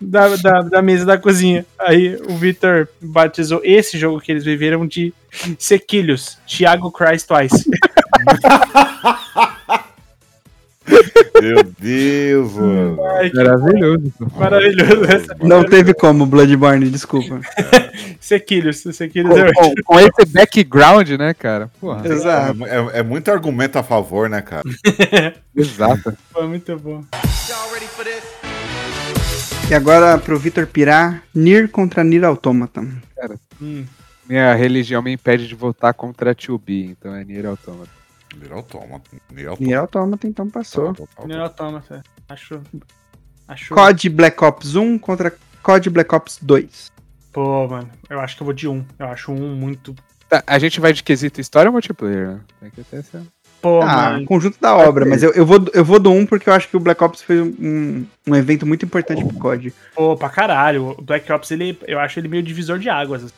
da, 0.00 0.36
da, 0.36 0.62
da, 0.62 0.80
mesa 0.80 1.04
da 1.04 1.18
cozinha. 1.18 1.66
Aí 1.76 2.14
o 2.28 2.36
Victor 2.36 2.88
batizou 3.02 3.60
esse 3.64 3.98
jogo 3.98 4.20
que 4.20 4.30
eles 4.30 4.44
viveram 4.44 4.86
de 4.86 5.12
sequilhos, 5.58 6.38
Thiago 6.46 6.92
Christ 6.92 7.26
Twice. 7.26 7.68
Meu 11.40 11.62
Deus, 11.62 12.52
mano. 12.54 13.02
Ai, 13.16 13.30
Maravilhoso. 13.34 14.12
Maravilhoso. 14.36 15.04
Essa 15.04 15.36
Não 15.42 15.64
teve 15.64 15.94
como, 15.94 16.26
Bloodborne, 16.26 16.88
desculpa. 16.90 17.40
Sequilhos, 18.20 18.78
Sequilhos 18.78 19.34
com, 19.52 19.52
com, 19.52 19.74
com, 19.84 20.00
esse 20.00 20.26
background, 20.26 21.08
né, 21.10 21.34
cara? 21.34 21.70
Porra. 21.80 22.06
Exato. 22.06 22.64
É, 22.66 22.76
é, 22.76 22.98
é, 23.00 23.02
muito 23.02 23.30
argumento 23.30 23.78
a 23.78 23.82
favor, 23.82 24.28
né, 24.28 24.42
cara? 24.42 24.64
Exato. 25.56 26.16
Foi 26.32 26.46
muito 26.46 26.78
bom. 26.78 27.04
E 29.68 29.74
agora 29.74 30.18
pro 30.18 30.38
Vitor 30.38 30.66
pirar, 30.66 31.22
Nir 31.34 31.68
contra 31.68 32.04
Nir 32.04 32.24
Automata. 32.24 32.86
Cara, 33.16 33.36
hum. 33.60 33.84
minha 34.28 34.54
religião 34.54 35.02
me 35.02 35.12
impede 35.12 35.48
de 35.48 35.54
votar 35.54 35.94
contra 35.94 36.34
2B, 36.34 36.90
então 36.90 37.14
é 37.14 37.24
Nir 37.24 37.46
Automata. 37.46 38.03
Nier 38.36 38.52
Automata. 38.52 39.10
Nier 39.32 39.78
Automata. 39.78 40.26
então 40.26 40.48
passou. 40.48 40.94
Nier 41.24 41.40
Automata, 41.40 42.02
acho. 42.28 42.60
acho... 43.48 43.74
COD 43.74 44.08
Black 44.08 44.42
Ops 44.44 44.74
1 44.74 44.98
contra 44.98 45.34
COD 45.62 45.90
Black 45.90 46.14
Ops 46.14 46.38
2. 46.42 46.92
Pô, 47.32 47.66
mano, 47.66 47.90
eu 48.08 48.20
acho 48.20 48.36
que 48.36 48.42
eu 48.42 48.44
vou 48.44 48.54
de 48.54 48.68
1. 48.68 48.84
Eu 48.98 49.06
acho 49.08 49.32
um 49.32 49.56
muito. 49.56 49.94
Tá, 50.28 50.42
a 50.46 50.58
gente 50.58 50.80
vai 50.80 50.92
de 50.92 51.02
quesito 51.02 51.40
história 51.40 51.68
ou 51.68 51.72
multiplayer, 51.72 52.28
né? 52.28 52.40
Tem 52.60 52.70
que 52.70 52.84
ter 52.84 52.98
essa. 52.98 53.26
Pô, 53.60 53.80
ah, 53.80 54.10
mano. 54.10 54.26
conjunto 54.26 54.60
da 54.60 54.76
obra, 54.76 55.06
mas 55.06 55.22
eu, 55.22 55.32
eu, 55.32 55.46
vou, 55.46 55.64
eu 55.72 55.82
vou 55.82 55.98
do 55.98 56.12
1 56.12 56.26
porque 56.26 56.50
eu 56.50 56.52
acho 56.52 56.68
que 56.68 56.76
o 56.76 56.80
Black 56.80 57.02
Ops 57.02 57.22
foi 57.22 57.40
um, 57.40 58.06
um 58.26 58.34
evento 58.36 58.66
muito 58.66 58.84
importante 58.84 59.24
pro 59.24 59.38
COD. 59.38 59.72
Pô, 59.94 60.14
pra 60.16 60.28
caralho. 60.28 60.90
O 60.90 61.02
Black 61.02 61.32
Ops, 61.32 61.50
ele, 61.50 61.78
eu 61.88 61.98
acho 61.98 62.20
ele 62.20 62.28
meio 62.28 62.42
divisor 62.42 62.78
de 62.78 62.90
águas. 62.90 63.32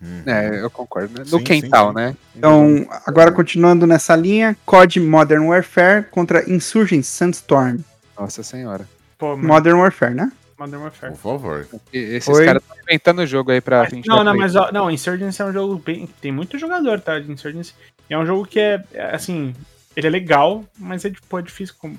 Uhum. 0.00 0.22
É, 0.26 0.62
eu 0.62 0.70
concordo. 0.70 1.18
Né? 1.18 1.24
No 1.30 1.38
sim, 1.38 1.44
quintal, 1.44 1.88
sim, 1.88 1.94
sim. 1.94 1.96
né? 1.96 2.16
Então, 2.36 2.86
agora 3.06 3.32
continuando 3.32 3.86
nessa 3.86 4.14
linha, 4.14 4.56
COD 4.64 5.00
Modern 5.00 5.46
Warfare 5.46 6.04
contra 6.10 6.48
Insurgent 6.50 7.04
Sandstorm. 7.04 7.78
Nossa 8.18 8.42
senhora. 8.42 8.88
Pô, 9.16 9.36
Modern 9.36 9.78
Warfare, 9.78 10.14
né? 10.14 10.30
Modern 10.58 10.82
Warfare. 10.82 11.12
Por 11.12 11.20
favor. 11.20 11.68
esses 11.92 12.38
caras 12.38 12.62
estão 12.62 12.76
inventando 12.82 13.20
o 13.20 13.26
jogo 13.26 13.50
aí 13.50 13.60
pra 13.60 13.88
mas, 13.90 14.06
Não, 14.06 14.24
não, 14.24 14.36
mas 14.36 14.56
ó, 14.56 14.70
não, 14.72 14.90
Insurgence 14.90 15.40
é 15.40 15.44
um 15.44 15.52
jogo 15.52 15.80
bem. 15.84 16.08
Tem 16.20 16.32
muito 16.32 16.58
jogador, 16.58 17.00
tá? 17.00 17.18
De 17.18 17.30
Insurgence. 17.30 17.74
É 18.08 18.18
um 18.18 18.26
jogo 18.26 18.46
que 18.46 18.58
é, 18.58 18.82
é 18.92 19.14
assim. 19.14 19.54
Ele 19.96 20.06
é 20.06 20.10
legal, 20.10 20.64
mas 20.76 21.04
é, 21.04 21.10
tipo, 21.10 21.38
é 21.38 21.42
difícil. 21.42 21.74
Com... 21.78 21.96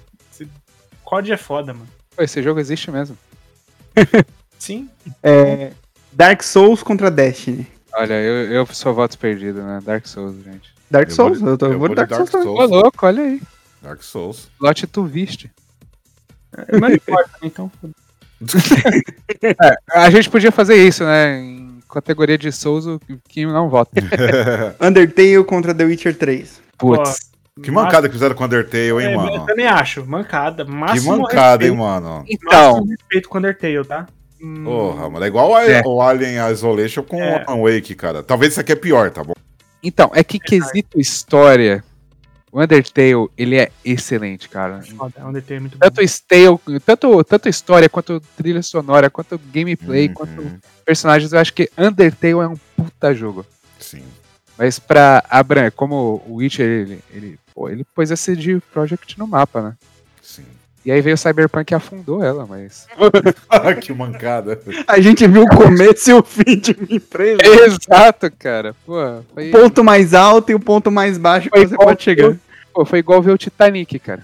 COD 1.04 1.32
é 1.32 1.38
foda, 1.38 1.74
mano. 1.74 1.88
Pô, 2.16 2.22
esse 2.22 2.42
jogo 2.42 2.60
existe 2.60 2.92
mesmo. 2.92 3.18
Sim. 4.58 4.90
É, 5.24 5.72
Dark 6.12 6.44
Souls 6.44 6.84
contra 6.84 7.10
Destiny. 7.10 7.66
Olha, 7.94 8.14
eu, 8.14 8.52
eu 8.52 8.66
sou 8.68 8.94
voto 8.94 9.18
perdido, 9.18 9.62
né? 9.62 9.80
Dark 9.84 10.06
Souls, 10.06 10.36
gente. 10.44 10.74
Dark 10.90 11.10
Souls? 11.12 11.38
Eu, 11.38 11.44
vou, 11.44 11.50
eu, 11.50 11.58
tô, 11.58 11.66
eu 11.68 11.80
vou, 11.80 11.96
Dark, 11.96 12.10
Dark 12.10 12.28
Souls. 12.28 12.46
Ô, 12.46 12.66
louco, 12.66 13.06
olha 13.06 13.24
aí. 13.24 13.42
Dark 13.82 14.02
Souls. 14.04 14.50
Lote 14.60 14.88
tu 14.88 15.04
viste. 15.04 15.52
É, 16.56 16.78
não 16.78 16.90
importa, 16.90 17.32
então. 17.44 17.72
é, 19.44 19.56
a 19.94 20.10
gente 20.10 20.30
podia 20.30 20.52
fazer 20.52 20.76
isso, 20.76 21.04
né? 21.04 21.40
Em 21.40 21.80
categoria 21.92 22.38
de 22.38 22.52
Souls, 22.52 22.86
o 22.86 23.00
que 23.28 23.46
não 23.46 23.70
vota. 23.70 23.92
Undertale 24.82 25.44
contra 25.44 25.74
The 25.74 25.84
Witcher 25.86 26.18
3. 26.18 26.62
Putz. 26.78 27.30
Que 27.62 27.72
mancada 27.72 28.08
que 28.08 28.14
fizeram 28.14 28.36
com 28.36 28.46
Undertale, 28.46 29.04
hein, 29.04 29.12
é, 29.12 29.16
mano? 29.16 29.36
Eu 29.36 29.46
também 29.46 29.68
acho. 29.68 30.06
Mancada. 30.06 30.64
Máximo 30.64 31.14
que 31.14 31.22
mancada, 31.22 31.64
respeito. 31.64 31.74
hein, 31.74 31.78
mano? 31.78 32.26
Então. 32.28 32.72
Máximo 32.72 32.88
respeito 32.92 33.30
com 33.30 33.38
Undertale, 33.38 33.86
tá? 33.86 34.08
Porra, 34.64 35.10
mano, 35.10 35.26
é 35.26 35.28
igual 35.28 35.58
é. 35.58 35.82
o 35.86 36.02
Alien 36.02 36.50
Isolation 36.52 37.04
com 37.04 37.22
é. 37.22 37.46
o 37.46 37.52
Alan 37.52 37.62
Wake, 37.62 37.94
cara. 37.96 38.24
Talvez 38.24 38.54
isso 38.54 38.62
aqui 38.62 38.72
é 38.72 38.76
pior, 38.76 39.12
tá 39.12 39.24
bom? 39.24 39.34
Então, 39.84 40.12
é 40.14 40.24
que 40.24 40.40
quesito 40.40 41.00
história, 41.00 41.84
o 42.52 42.62
Undertale, 42.62 43.30
ele 43.38 43.58
é 43.58 43.72
excelente, 43.84 44.50
cara. 44.50 44.82
Foda, 44.82 45.26
Undertale 45.26 45.58
é 45.58 45.60
muito 45.60 45.78
tanto 45.78 46.02
bom. 46.02 46.80
Tanto, 46.86 47.24
tanto 47.24 47.50
história, 47.50 47.90
quanto 47.90 48.22
trilha 48.38 48.62
sonora, 48.64 49.10
quanto 49.10 49.40
gameplay, 49.52 50.08
uhum. 50.08 50.14
quanto 50.14 50.62
personagens, 50.86 51.34
eu 51.34 51.40
acho 51.40 51.54
que 51.54 51.70
Undertale 51.78 52.34
é 52.34 52.48
um 52.48 52.58
puta 52.76 53.14
jogo. 53.14 53.46
Sim. 53.80 54.04
Mas 54.58 54.80
pra 54.80 55.24
Abram, 55.30 55.72
como 55.76 56.22
o 56.28 56.36
Witcher, 56.36 56.66
ele, 56.66 57.00
ele, 57.14 57.40
pô, 57.54 57.70
ele 57.70 57.86
pôs 57.96 58.12
esse 58.12 58.36
de 58.36 58.60
Project 58.74 59.18
no 59.18 59.28
mapa, 59.28 59.62
né? 59.62 59.74
E 60.86 60.92
aí 60.92 61.02
veio 61.02 61.16
o 61.16 61.18
Cyberpunk 61.18 61.72
e 61.72 61.76
afundou 61.76 62.24
ela, 62.24 62.46
mas. 62.46 62.88
que 63.82 63.94
mancada. 63.94 64.60
A 64.88 65.00
gente 65.00 65.28
viu 65.28 65.44
o 65.44 65.48
começo 65.50 66.10
e 66.10 66.14
o 66.14 66.24
fim 66.24 66.58
de 66.58 66.72
uma 66.72 66.88
empresa. 66.90 67.42
Exato, 67.44 68.32
cara. 68.38 68.74
Pô, 68.86 68.96
foi... 69.34 69.50
O 69.50 69.52
ponto 69.52 69.84
mais 69.84 70.14
alto 70.14 70.52
e 70.52 70.56
o 70.56 70.60
ponto 70.60 70.90
mais 70.90 71.18
baixo 71.18 71.50
foi 71.50 71.62
que 71.62 71.68
você 71.68 71.76
pode 71.76 72.02
chegar. 72.02 72.36
Pô, 72.74 72.86
foi 72.86 73.00
igual 73.00 73.22
ver 73.22 73.32
o 73.32 73.38
Titanic, 73.38 74.00
cara. 74.00 74.24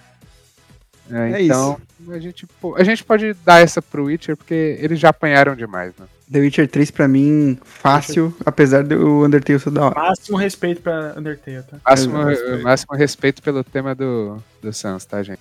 É, 1.11 1.33
é 1.33 1.41
então, 1.43 1.73
isso. 1.73 1.81
A 2.09 2.19
gente, 2.19 2.45
pô, 2.61 2.75
a 2.75 2.83
gente 2.83 3.03
pode 3.03 3.33
dar 3.45 3.61
essa 3.61 3.81
pro 3.81 4.05
Witcher 4.05 4.37
porque 4.37 4.77
eles 4.79 4.99
já 4.99 5.09
apanharam 5.09 5.55
demais, 5.55 5.93
né? 5.99 6.05
The 6.31 6.39
Witcher 6.39 6.67
3 6.67 6.91
pra 6.91 7.07
mim, 7.07 7.57
fácil, 7.63 8.25
Witcher... 8.25 8.43
apesar 8.45 8.83
do 8.83 9.23
Undertale 9.23 9.59
ser 9.59 9.71
da 9.71 9.85
hora. 9.85 9.95
Máximo 9.99 10.37
respeito 10.37 10.81
pra 10.81 11.13
Undertale, 11.17 11.63
tá? 11.63 11.77
Máximo, 11.85 12.23
respeito. 12.23 12.63
máximo 12.63 12.95
respeito 12.95 13.41
pelo 13.41 13.63
tema 13.63 13.93
do, 13.93 14.37
do 14.61 14.73
Sans, 14.73 15.05
tá, 15.05 15.21
gente? 15.21 15.39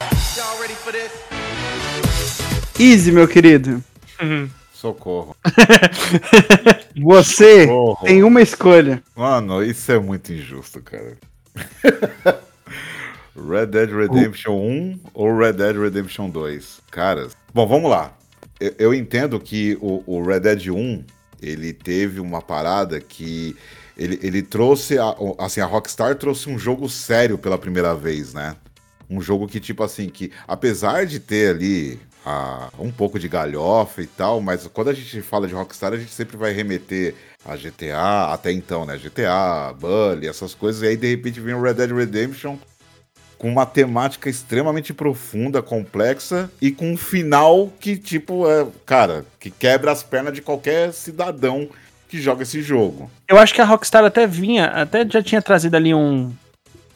Easy, 2.78 3.12
meu 3.12 3.26
querido. 3.28 3.82
Uhum. 4.20 4.48
Socorro. 4.72 5.34
Você 6.96 7.62
Socorro. 7.66 8.04
tem 8.04 8.22
uma 8.22 8.42
escolha. 8.42 9.02
Mano, 9.16 9.62
isso 9.64 9.90
é 9.90 9.98
muito 9.98 10.32
injusto, 10.32 10.82
cara. 10.82 11.16
Red 13.36 13.66
Dead 13.66 13.90
Redemption 13.90 14.54
uh. 14.54 14.68
1 14.68 15.00
ou 15.14 15.36
Red 15.36 15.54
Dead 15.54 15.76
Redemption 15.76 16.30
2? 16.30 16.80
Caras, 16.90 17.36
bom, 17.52 17.66
vamos 17.66 17.90
lá 17.90 18.16
eu, 18.60 18.74
eu 18.78 18.94
entendo 18.94 19.38
que 19.40 19.76
o, 19.80 20.02
o, 20.06 20.22
Red 20.22 20.40
Dead 20.40 20.68
1 20.68 21.04
ele 21.42 21.72
teve 21.72 22.20
uma 22.20 22.40
parada 22.40 23.00
que 23.00 23.56
ele, 23.96 24.18
ele 24.22 24.42
trouxe 24.42 24.98
a, 24.98 25.14
assim 25.38 25.60
a 25.60 25.66
Rockstar 25.66 26.16
trouxe 26.16 26.48
um 26.48 26.58
jogo 26.58 26.88
sério 26.88 27.36
pela 27.36 27.58
primeira 27.58 27.94
vez, 27.94 28.32
né? 28.32 28.56
Um 29.08 29.20
jogo 29.20 29.46
que 29.46 29.60
tipo 29.60 29.82
assim 29.82 30.08
que 30.08 30.32
apesar 30.48 31.04
de 31.06 31.20
ter 31.20 31.50
ali 31.50 32.00
um 32.78 32.90
pouco 32.90 33.18
de 33.18 33.28
galhofa 33.28 34.00
e 34.00 34.06
tal, 34.06 34.40
mas 34.40 34.66
quando 34.68 34.88
a 34.88 34.94
gente 34.94 35.20
fala 35.20 35.46
de 35.46 35.52
Rockstar, 35.52 35.92
a 35.92 35.98
gente 35.98 36.10
sempre 36.10 36.38
vai 36.38 36.52
remeter 36.52 37.14
a 37.44 37.54
GTA, 37.54 38.32
até 38.32 38.50
então, 38.50 38.86
né? 38.86 38.96
GTA, 38.96 39.74
Bully, 39.78 40.26
essas 40.26 40.54
coisas, 40.54 40.80
e 40.80 40.86
aí 40.86 40.96
de 40.96 41.10
repente 41.10 41.38
vem 41.38 41.52
o 41.52 41.60
Red 41.60 41.74
Dead 41.74 41.90
Redemption 41.90 42.56
com 43.44 43.50
uma 43.50 43.66
temática 43.66 44.30
extremamente 44.30 44.94
profunda, 44.94 45.60
complexa 45.60 46.50
e 46.62 46.72
com 46.72 46.92
um 46.92 46.96
final 46.96 47.70
que, 47.78 47.94
tipo, 47.94 48.50
é, 48.50 48.66
cara, 48.86 49.26
que 49.38 49.50
quebra 49.50 49.92
as 49.92 50.02
pernas 50.02 50.32
de 50.32 50.40
qualquer 50.40 50.94
cidadão 50.94 51.68
que 52.08 52.22
joga 52.22 52.42
esse 52.42 52.62
jogo. 52.62 53.10
Eu 53.28 53.36
acho 53.36 53.52
que 53.52 53.60
a 53.60 53.66
Rockstar 53.66 54.02
até 54.02 54.26
vinha, 54.26 54.68
até 54.68 55.06
já 55.06 55.22
tinha 55.22 55.42
trazido 55.42 55.76
ali 55.76 55.92
um, 55.92 56.32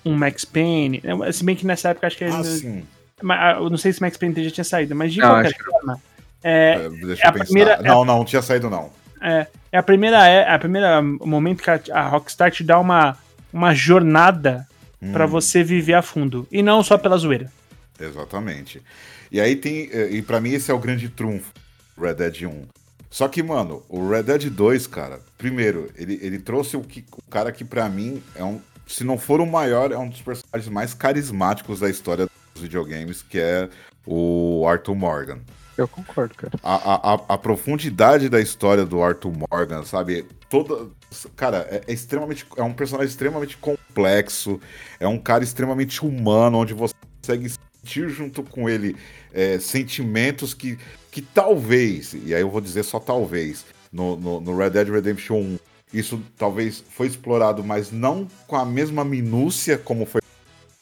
um 0.02 0.14
Max 0.16 0.46
Payne, 0.46 1.02
se 1.34 1.44
bem 1.44 1.54
que 1.54 1.66
nessa 1.66 1.90
época 1.90 2.06
acho 2.06 2.16
que... 2.16 2.24
Ah, 2.24 2.42
sim 2.42 2.82
ah, 3.28 3.56
eu 3.58 3.68
não 3.68 3.76
sei 3.76 3.92
se 3.92 4.00
Max 4.00 4.16
Payne 4.16 4.42
já 4.42 4.50
tinha 4.50 4.64
saído, 4.64 4.96
mas 4.96 5.12
de 5.12 5.20
não, 5.20 5.28
qualquer 5.28 5.54
forma. 5.54 6.00
É, 6.42 6.80
é, 6.82 6.88
Deixa 6.88 7.24
é 7.24 7.28
a 7.28 7.32
primeira, 7.32 7.72
é 7.72 7.82
não, 7.82 8.06
não, 8.06 8.18
não 8.18 8.24
tinha 8.24 8.40
saído, 8.40 8.70
não. 8.70 8.90
É, 9.20 9.46
é 9.70 9.76
a 9.76 9.82
primeira, 9.82 10.26
é 10.26 10.50
a 10.50 10.58
primeira 10.58 11.02
momento 11.02 11.62
que 11.62 11.68
a, 11.68 11.78
a 11.92 12.08
Rockstar 12.08 12.50
te 12.50 12.64
dá 12.64 12.78
uma, 12.78 13.18
uma 13.52 13.74
jornada 13.74 14.66
hum. 15.02 15.12
para 15.12 15.26
você 15.26 15.62
viver 15.62 15.94
a 15.94 16.02
fundo. 16.02 16.46
E 16.50 16.62
não 16.62 16.82
só 16.82 16.98
pela 16.98 17.16
zoeira. 17.16 17.50
Exatamente. 17.98 18.82
E 19.30 19.40
aí 19.40 19.56
tem. 19.56 19.88
Eh, 19.92 20.11
e 20.12 20.22
para 20.22 20.40
mim 20.40 20.50
esse 20.50 20.70
é 20.70 20.74
o 20.74 20.78
grande 20.78 21.08
trunfo, 21.08 21.52
Red 22.00 22.14
Dead 22.14 22.42
1. 22.42 22.62
Só 23.11 23.26
que, 23.26 23.42
mano, 23.42 23.82
o 23.88 24.08
Red 24.08 24.24
Dead 24.24 24.50
2, 24.50 24.87
cara, 24.87 25.20
primeiro, 25.37 25.90
ele, 25.96 26.18
ele 26.22 26.38
trouxe 26.38 26.76
o, 26.76 26.82
que, 26.82 27.04
o 27.12 27.30
cara 27.30 27.50
que 27.50 27.64
para 27.64 27.88
mim 27.88 28.22
é 28.34 28.44
um. 28.44 28.61
Se 28.87 29.04
não 29.04 29.18
for 29.18 29.40
o 29.40 29.46
maior, 29.46 29.92
é 29.92 29.98
um 29.98 30.08
dos 30.08 30.22
personagens 30.22 30.72
mais 30.72 30.94
carismáticos 30.94 31.80
da 31.80 31.90
história 31.90 32.28
videogames, 32.54 33.22
que 33.22 33.38
é 33.38 33.68
o 34.06 34.66
Arthur 34.66 34.94
Morgan. 34.94 35.40
Eu 35.78 35.86
concordo, 35.86 36.34
cara. 36.34 36.58
A, 36.60 37.12
a, 37.12 37.14
a, 37.14 37.38
profundidade 37.38 38.28
da 38.28 38.40
história 38.40 38.84
do 38.84 39.00
Arthur 39.00 39.32
Morgan, 39.48 39.84
sabe? 39.84 40.26
Toda. 40.50 40.90
Cara, 41.36 41.68
é, 41.70 41.82
é, 41.86 41.92
extremamente. 41.92 42.44
É 42.56 42.62
um 42.64 42.74
personagem 42.74 43.08
extremamente 43.08 43.56
complexo. 43.56 44.60
É 44.98 45.06
um 45.06 45.18
cara 45.18 45.44
extremamente 45.44 46.04
humano, 46.04 46.58
onde 46.58 46.74
você 46.74 46.94
consegue 47.22 47.48
sentir 47.48 48.08
junto 48.08 48.42
com 48.42 48.68
ele 48.68 48.96
é, 49.32 49.60
sentimentos 49.60 50.52
que, 50.52 50.76
que 51.12 51.22
talvez, 51.22 52.12
e 52.12 52.34
aí 52.34 52.40
eu 52.40 52.50
vou 52.50 52.60
dizer 52.60 52.82
só 52.82 52.98
talvez, 52.98 53.64
no, 53.92 54.16
no, 54.16 54.40
no 54.40 54.56
Red 54.56 54.70
Dead 54.70 54.88
Redemption 54.88 55.36
1, 55.36 55.58
isso 55.94 56.20
talvez 56.36 56.82
foi 56.90 57.06
explorado, 57.06 57.62
mas 57.62 57.92
não 57.92 58.26
com 58.48 58.56
a 58.56 58.64
mesma 58.64 59.04
minúcia 59.04 59.78
como 59.78 60.04
foi 60.04 60.20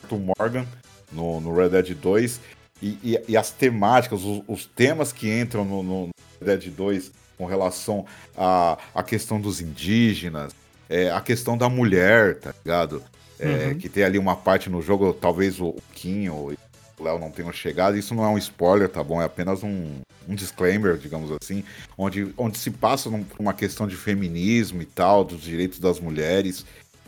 Arthur 0.03 0.19
Morgan 0.19 0.67
no, 1.13 1.41
no 1.41 1.55
Red 1.55 1.69
Dead 1.69 1.95
2 1.95 2.41
e, 2.83 2.99
e, 3.03 3.21
e 3.29 3.37
as 3.37 3.51
temáticas, 3.51 4.23
os, 4.23 4.43
os, 4.47 4.67
temas 4.67 5.13
que 5.13 5.31
entram 5.31 5.65
no, 5.65 5.83
no 5.83 6.11
Dead 6.41 6.69
2 6.69 7.11
com 7.39 7.47
relação 7.47 8.05
à, 8.37 8.79
à 8.95 9.03
questão 9.03 9.41
dos 9.41 9.61
indígenas, 9.61 10.55
é, 10.89 11.11
a 11.11 11.21
questão 11.21 11.57
da 11.57 11.69
mulher, 11.69 12.39
tá 12.39 12.55
ligado? 12.65 13.03
É, 13.39 13.69
uhum. 13.69 13.79
Que 13.79 13.89
tem 13.89 14.05
ali 14.05 14.19
uma 14.19 14.37
parte 14.37 14.71
no 14.71 14.81
jogo, 14.81 15.13
talvez 15.13 15.61
o 15.61 15.75
Kim 15.95 16.29
ou 16.29 16.53
o 16.99 17.05
Léo 17.05 17.19
não 17.19 17.31
tenham 17.31 17.53
chegado. 17.53 17.97
Isso 17.97 18.15
não 18.15 18.25
é 18.25 18.29
um 18.29 18.39
spoiler, 18.39 18.89
tá 18.89 19.03
bom? 19.03 19.21
É 19.21 19.25
apenas 19.25 19.63
um, 19.63 20.01
um 20.29 20.35
disclaimer, 20.35 20.97
digamos 20.97 21.31
assim, 21.41 21.63
onde, 21.97 22.33
onde 22.37 22.59
se 22.59 22.71
passa 22.71 23.11
por 23.11 23.39
uma 23.39 23.53
questão 23.53 23.87
de 23.87 23.97
feminismo 23.97 24.81
e 24.81 24.87
tal, 24.87 25.25
dos 25.25 25.43
direitos 25.43 25.79
das 25.79 26.01
mulheres. 26.01 26.65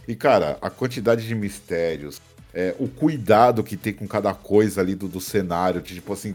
E, 0.06 0.14
cara, 0.14 0.58
a 0.60 0.70
quantidade 0.70 1.26
de 1.26 1.34
mistérios, 1.34 2.20
é, 2.58 2.74
o 2.76 2.88
cuidado 2.88 3.62
que 3.62 3.76
tem 3.76 3.92
com 3.92 4.08
cada 4.08 4.34
coisa 4.34 4.80
ali 4.80 4.96
do, 4.96 5.06
do 5.06 5.20
cenário, 5.20 5.80
tipo 5.80 6.12
assim, 6.12 6.34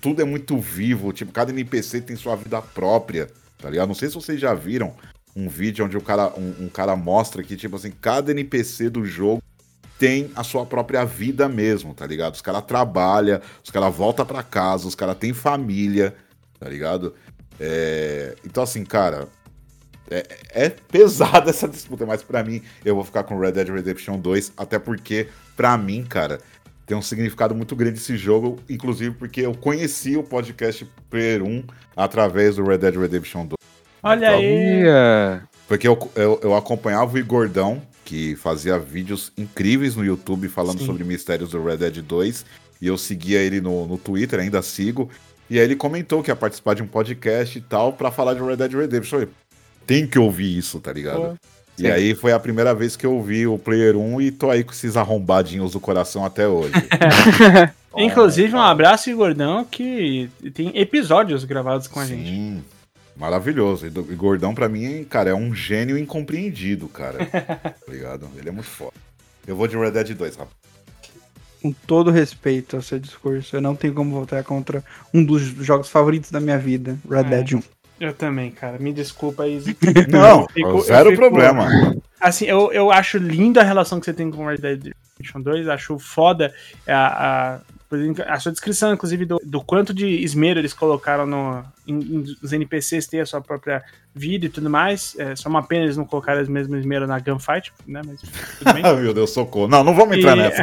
tudo 0.00 0.20
é 0.20 0.24
muito 0.24 0.58
vivo, 0.58 1.12
tipo, 1.12 1.30
cada 1.30 1.52
NPC 1.52 2.00
tem 2.00 2.16
sua 2.16 2.34
vida 2.34 2.60
própria, 2.60 3.30
tá 3.58 3.70
ligado? 3.70 3.86
Não 3.86 3.94
sei 3.94 4.08
se 4.08 4.16
vocês 4.16 4.40
já 4.40 4.54
viram 4.54 4.92
um 5.36 5.48
vídeo 5.48 5.84
onde 5.84 5.96
o 5.96 6.00
cara, 6.00 6.32
um, 6.36 6.64
um 6.64 6.68
cara 6.68 6.96
mostra 6.96 7.44
que, 7.44 7.54
tipo 7.54 7.76
assim, 7.76 7.92
cada 7.92 8.32
NPC 8.32 8.90
do 8.90 9.04
jogo 9.04 9.40
tem 10.00 10.32
a 10.34 10.42
sua 10.42 10.66
própria 10.66 11.04
vida 11.04 11.48
mesmo, 11.48 11.94
tá 11.94 12.08
ligado? 12.08 12.34
Os 12.34 12.42
caras 12.42 12.64
trabalham, 12.64 13.40
os 13.62 13.70
caras 13.70 13.94
voltam 13.94 14.26
para 14.26 14.42
casa, 14.42 14.88
os 14.88 14.96
caras 14.96 15.16
têm 15.16 15.32
família, 15.32 16.16
tá 16.58 16.68
ligado? 16.68 17.14
É... 17.60 18.34
Então, 18.44 18.64
assim, 18.64 18.84
cara, 18.84 19.28
é, 20.12 20.26
é 20.50 20.68
pesada 20.68 21.48
essa 21.50 21.66
disputa, 21.66 22.04
mas 22.06 22.22
para 22.22 22.44
mim 22.44 22.62
eu 22.84 22.94
vou 22.94 23.04
ficar 23.04 23.24
com 23.24 23.38
Red 23.38 23.52
Dead 23.52 23.68
Redemption 23.68 24.18
2, 24.18 24.52
até 24.56 24.78
porque, 24.78 25.28
para 25.56 25.76
mim, 25.78 26.04
cara, 26.04 26.38
tem 26.86 26.96
um 26.96 27.02
significado 27.02 27.54
muito 27.54 27.74
grande 27.74 27.98
esse 27.98 28.16
jogo, 28.16 28.58
inclusive 28.68 29.14
porque 29.14 29.40
eu 29.40 29.54
conheci 29.54 30.16
o 30.16 30.22
podcast 30.22 30.86
Player 31.08 31.42
1 31.42 31.64
através 31.96 32.56
do 32.56 32.64
Red 32.64 32.78
Dead 32.78 32.96
Redemption 32.96 33.46
2. 33.46 33.54
Olha 34.02 34.26
então, 34.26 34.38
aí! 34.38 35.40
Porque 35.68 35.86
eu, 35.86 36.10
eu, 36.16 36.40
eu, 36.42 36.56
acompanhava 36.56 37.14
o 37.14 37.18
Igordão, 37.18 37.80
que 38.04 38.36
fazia 38.36 38.78
vídeos 38.78 39.32
incríveis 39.38 39.96
no 39.96 40.04
YouTube 40.04 40.48
falando 40.48 40.80
Sim. 40.80 40.86
sobre 40.86 41.04
mistérios 41.04 41.50
do 41.50 41.64
Red 41.64 41.78
Dead 41.78 42.02
2, 42.02 42.44
e 42.80 42.86
eu 42.88 42.98
seguia 42.98 43.38
ele 43.38 43.60
no, 43.60 43.86
no 43.86 43.96
Twitter, 43.96 44.40
ainda 44.40 44.60
sigo. 44.60 45.08
E 45.48 45.58
aí 45.58 45.64
ele 45.64 45.76
comentou 45.76 46.22
que 46.22 46.30
ia 46.30 46.36
participar 46.36 46.74
de 46.74 46.82
um 46.82 46.86
podcast 46.86 47.56
e 47.56 47.60
tal 47.60 47.92
para 47.92 48.10
falar 48.10 48.34
de 48.34 48.40
Red 48.40 48.56
Dead 48.56 48.72
Redemption. 48.72 49.20
Eu 49.20 49.20
falei, 49.20 49.34
tem 49.86 50.06
que 50.06 50.18
ouvir 50.18 50.56
isso, 50.56 50.80
tá 50.80 50.92
ligado? 50.92 51.38
e 51.78 51.90
aí 51.90 52.14
foi 52.14 52.32
a 52.32 52.38
primeira 52.38 52.74
vez 52.74 52.96
que 52.96 53.04
eu 53.04 53.14
ouvi 53.14 53.46
o 53.46 53.58
Player 53.58 53.96
1 53.96 54.20
e 54.20 54.30
tô 54.30 54.50
aí 54.50 54.62
com 54.62 54.72
esses 54.72 54.96
arrombadinhos 54.96 55.72
do 55.72 55.80
coração 55.80 56.24
até 56.24 56.46
hoje. 56.46 56.72
Inclusive, 57.96 58.54
um 58.54 58.60
abraço 58.60 59.10
e 59.10 59.14
Gordão 59.14 59.64
que 59.64 60.30
tem 60.54 60.78
episódios 60.78 61.44
gravados 61.44 61.86
com 61.86 62.00
a 62.00 62.06
Sim, 62.06 62.16
gente. 62.16 62.28
Sim, 62.28 62.64
maravilhoso. 63.16 63.86
E 63.86 63.90
Gordão, 63.90 64.54
pra 64.54 64.68
mim, 64.68 65.04
cara, 65.04 65.30
é 65.30 65.34
um 65.34 65.54
gênio 65.54 65.98
incompreendido, 65.98 66.88
cara. 66.88 67.24
tá 67.26 67.74
ligado? 67.88 68.28
Ele 68.36 68.48
é 68.48 68.52
muito 68.52 68.68
foda. 68.68 68.94
Eu 69.46 69.56
vou 69.56 69.66
de 69.66 69.76
Red 69.76 69.90
Dead 69.90 70.14
2, 70.14 70.36
rapaz. 70.36 70.56
Com 71.60 71.72
todo 71.72 72.10
respeito 72.10 72.76
ao 72.76 72.82
seu 72.82 72.98
discurso, 72.98 73.56
eu 73.56 73.60
não 73.60 73.76
tenho 73.76 73.94
como 73.94 74.18
votar 74.18 74.42
contra 74.42 74.82
um 75.12 75.24
dos 75.24 75.42
jogos 75.42 75.88
favoritos 75.88 76.30
da 76.30 76.40
minha 76.40 76.58
vida, 76.58 76.98
Red 77.08 77.20
é. 77.20 77.24
Dead 77.24 77.52
1. 77.54 77.62
Eu 78.02 78.12
também, 78.12 78.50
cara. 78.50 78.80
Me 78.80 78.92
desculpa 78.92 79.44
aí. 79.44 79.62
Não, 80.10 80.48
fico, 80.48 80.80
zero 80.80 81.10
fico, 81.10 81.22
problema. 81.22 81.68
Assim, 82.20 82.46
eu, 82.46 82.72
eu 82.72 82.90
acho 82.90 83.16
linda 83.16 83.60
a 83.60 83.64
relação 83.64 84.00
que 84.00 84.06
você 84.06 84.12
tem 84.12 84.28
com 84.28 84.44
Red 84.44 84.58
Dead 84.58 84.92
Redemption 85.16 85.40
2. 85.40 85.68
Acho 85.68 86.00
foda 86.00 86.52
a, 86.84 87.54
a, 87.54 87.60
a 88.26 88.40
sua 88.40 88.50
descrição, 88.50 88.92
inclusive, 88.92 89.24
do, 89.24 89.40
do 89.44 89.62
quanto 89.62 89.94
de 89.94 90.04
esmero 90.04 90.58
eles 90.58 90.72
colocaram 90.72 91.26
no, 91.26 91.64
em, 91.86 92.24
os 92.42 92.52
NPCs 92.52 93.06
ter 93.06 93.20
a 93.20 93.26
sua 93.26 93.40
própria 93.40 93.84
vida 94.12 94.46
e 94.46 94.48
tudo 94.48 94.68
mais. 94.68 95.14
É 95.16 95.36
só 95.36 95.48
uma 95.48 95.62
pena 95.62 95.84
eles 95.84 95.96
não 95.96 96.04
colocaram 96.04 96.42
o 96.42 96.50
mesmo 96.50 96.76
esmero 96.76 97.06
na 97.06 97.20
gunfight, 97.20 97.72
né? 97.86 98.02
Mas 98.04 98.20
tudo 98.58 98.74
bem. 98.74 98.82
Meu 99.00 99.14
Deus, 99.14 99.30
socorro. 99.30 99.68
Não, 99.68 99.84
não 99.84 99.94
vamos 99.94 100.16
entrar 100.16 100.36
e... 100.36 100.40
nessa. 100.40 100.62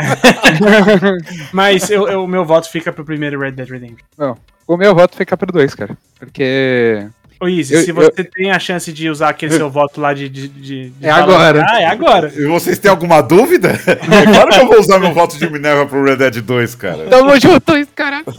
Mas 1.54 1.90
o 1.90 2.28
meu 2.28 2.44
voto 2.44 2.70
fica 2.70 2.92
pro 2.92 3.06
primeiro 3.06 3.40
Red 3.40 3.54
Dead 3.54 3.70
Redemption. 3.70 4.06
Não, 4.18 4.38
o 4.68 4.76
meu 4.76 4.94
voto 4.94 5.16
fica 5.16 5.38
pro 5.38 5.52
2, 5.52 5.74
cara. 5.74 5.98
Porque 6.20 7.10
Ô, 7.40 7.48
Izzy, 7.48 7.74
eu, 7.74 7.84
se 7.84 7.92
você 7.94 8.22
eu... 8.22 8.26
tem 8.26 8.52
a 8.52 8.60
chance 8.60 8.92
de 8.92 9.10
usar 9.10 9.30
aquele 9.30 9.54
seu 9.54 9.70
voto 9.70 10.02
lá 10.02 10.14
de. 10.14 10.28
de, 10.28 10.50
de, 10.50 10.90
de 10.90 11.08
é 11.08 11.10
agora. 11.10 11.66
Ah, 11.70 11.82
é 11.82 11.86
agora. 11.86 12.30
E 12.36 12.46
vocês 12.46 12.78
têm 12.78 12.92
alguma 12.92 13.22
dúvida? 13.22 13.70
É 13.90 14.26
claro 14.26 14.50
que 14.50 14.60
eu 14.60 14.68
vou 14.68 14.80
usar 14.80 15.00
meu 15.00 15.14
voto 15.14 15.38
de 15.38 15.50
Minerva 15.50 15.86
pro 15.86 16.04
Red 16.04 16.18
Dead 16.18 16.42
2, 16.42 16.76
cara. 16.76 17.08
Tamo 17.08 17.40
junto, 17.40 17.74
caralho. 17.96 18.26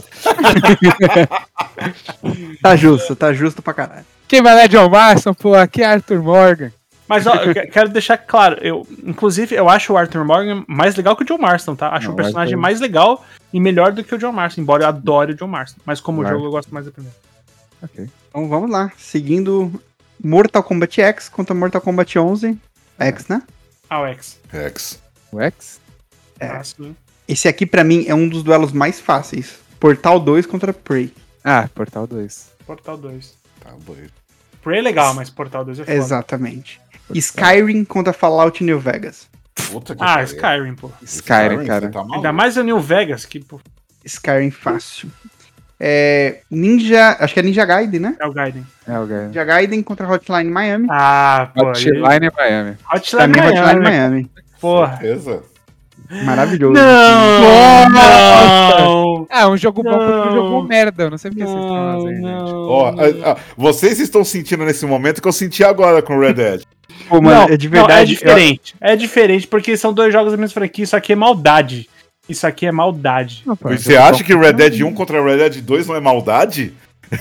tá 2.61 2.75
justo, 2.75 3.15
tá 3.15 3.33
justo 3.33 3.61
pra 3.61 3.73
caralho. 3.73 4.05
Quem 4.27 4.41
vai 4.41 4.53
lá 4.53 4.63
é 4.63 4.67
John 4.67 4.89
Marston, 4.89 5.33
pô, 5.33 5.55
aqui 5.55 5.81
é 5.81 5.85
Arthur 5.85 6.21
Morgan. 6.21 6.71
Mas 7.07 7.25
ó, 7.25 7.35
eu 7.35 7.53
quero 7.53 7.89
deixar 7.89 8.17
claro, 8.17 8.57
eu, 8.61 8.87
inclusive, 9.03 9.55
eu 9.55 9.69
acho 9.69 9.93
o 9.93 9.97
Arthur 9.97 10.23
Morgan 10.23 10.63
mais 10.67 10.95
legal 10.95 11.15
que 11.15 11.23
o 11.23 11.25
John 11.25 11.37
Marston, 11.37 11.75
tá? 11.75 11.89
Acho 11.89 12.09
o 12.09 12.13
um 12.13 12.15
personagem 12.15 12.53
Arthur... 12.53 12.61
mais 12.61 12.79
legal 12.79 13.25
e 13.51 13.59
melhor 13.59 13.91
do 13.91 14.03
que 14.03 14.15
o 14.15 14.17
John 14.17 14.31
Marston, 14.31 14.61
embora 14.61 14.83
eu 14.83 14.87
adore 14.87 15.33
o 15.33 15.35
John 15.35 15.47
Marston. 15.47 15.81
Mas 15.85 15.99
como 15.99 16.21
Arthur. 16.21 16.35
jogo, 16.35 16.47
eu 16.47 16.51
gosto 16.51 16.73
mais 16.73 16.85
do 16.85 16.91
primeiro. 16.91 17.15
Ok. 17.83 18.07
Então 18.31 18.47
vamos 18.47 18.71
lá. 18.71 18.91
Seguindo 18.97 19.81
Mortal 20.23 20.63
Kombat 20.63 21.01
X 21.01 21.27
contra 21.27 21.53
Mortal 21.53 21.81
Kombat 21.81 22.17
11. 22.17 22.57
X, 22.97 23.27
né? 23.27 23.41
Ah, 23.89 24.01
o 24.01 24.05
X. 24.07 24.39
X. 24.51 24.99
O 25.33 25.41
X? 25.41 25.81
É. 26.39 26.47
Fácil. 26.47 26.95
Esse 27.27 27.49
aqui, 27.49 27.65
para 27.65 27.83
mim, 27.83 28.05
é 28.07 28.15
um 28.15 28.27
dos 28.27 28.41
duelos 28.41 28.71
mais 28.71 29.01
fáceis. 29.01 29.59
Portal 29.79 30.17
2 30.17 30.45
contra 30.45 30.71
Prey. 30.71 31.13
Ah, 31.43 31.69
Portal 31.75 32.07
2. 32.07 32.51
Portal 32.65 32.97
2. 32.97 33.33
Tá 33.59 33.71
doido. 33.85 34.11
Prey 34.63 34.79
é 34.79 34.81
legal, 34.81 35.13
mas 35.13 35.29
Portal 35.29 35.65
2 35.65 35.79
é 35.79 35.83
foda. 35.83 35.97
Exatamente. 35.97 36.79
Portal. 36.79 37.17
Skyrim 37.17 37.83
contra 37.83 38.13
Fallout 38.13 38.63
New 38.63 38.79
Vegas. 38.79 39.27
Puta 39.69 39.93
que 39.93 40.03
ah, 40.03 40.23
Skyrim, 40.23 40.75
pô. 40.75 40.89
Skyrim, 41.03 41.61
Skyrim 41.61 41.65
cara. 41.65 41.89
Tá 41.89 42.05
Ainda 42.13 42.31
mais 42.31 42.55
o 42.55 42.63
New 42.63 42.79
Vegas, 42.79 43.25
que, 43.25 43.39
pô. 43.39 43.59
Skyrim 44.05 44.51
fácil. 44.51 45.11
É, 45.83 46.41
Ninja. 46.51 47.17
Acho 47.19 47.33
que 47.33 47.39
é 47.39 47.43
Ninja 47.43 47.65
Gaiden, 47.65 47.99
né? 47.99 48.15
É 48.19 48.27
o 48.27 48.31
Gaiden. 48.31 48.63
É 48.87 48.99
o 48.99 49.07
Gaiden. 49.07 49.27
Ninja 49.29 49.43
Gaiden 49.43 49.81
contra 49.81 50.07
Hotline 50.07 50.51
Miami. 50.51 50.87
Ah, 50.91 51.49
pô. 51.55 51.69
Hotline. 51.69 51.99
Miami. 51.99 52.27
Hotline 52.93 53.27
Miami. 53.27 53.59
Hotline 53.59 53.79
Miami. 53.81 54.31
Porra. 54.59 54.97
Certeza. 54.97 55.41
Maravilhoso. 56.23 56.73
Não, 56.73 57.89
não. 57.89 59.27
É, 59.29 59.47
um 59.47 59.57
jogo 59.57 59.81
não, 59.81 59.91
bom 59.91 59.97
contra 59.97 60.29
um 60.29 60.35
jogo 60.35 60.67
merda. 60.67 61.03
Eu 61.03 61.09
não 61.09 61.17
sei 61.17 61.31
porque 61.31 61.43
não, 61.43 61.51
vocês 61.51 61.63
estão 61.63 61.93
fazendo, 61.93 62.15
gente. 62.15 63.25
Ó, 63.25 63.35
vocês 63.57 63.99
estão 63.99 64.23
sentindo 64.23 64.65
nesse 64.65 64.85
momento 64.85 65.19
que 65.21 65.27
eu 65.27 65.31
senti 65.31 65.63
agora 65.63 66.01
com 66.01 66.19
Red 66.19 66.33
Dead. 66.33 66.61
Pô, 67.09 67.21
mano, 67.21 67.47
não, 67.47 67.53
é 67.53 67.57
de 67.57 67.67
verdade. 67.67 68.01
é 68.01 68.05
diferente. 68.05 68.75
Eu... 68.79 68.89
É 68.89 68.95
diferente, 68.95 69.47
porque 69.47 69.75
são 69.75 69.91
dois 69.91 70.13
jogos 70.13 70.31
da 70.31 70.37
mesma 70.37 70.53
franquia. 70.53 70.83
Isso 70.83 70.95
aqui 70.95 71.13
é 71.13 71.15
maldade. 71.15 71.89
Isso 72.29 72.45
aqui 72.47 72.65
é 72.65 72.71
maldade. 72.71 73.43
Não, 73.45 73.55
você 73.55 73.97
acha 73.97 74.23
que 74.23 74.35
Red 74.35 74.53
Dead 74.53 74.81
1 74.81 74.93
contra 74.93 75.23
Red 75.23 75.37
Dead 75.37 75.61
2 75.61 75.87
não 75.87 75.95
é 75.95 75.99
maldade? 75.99 76.73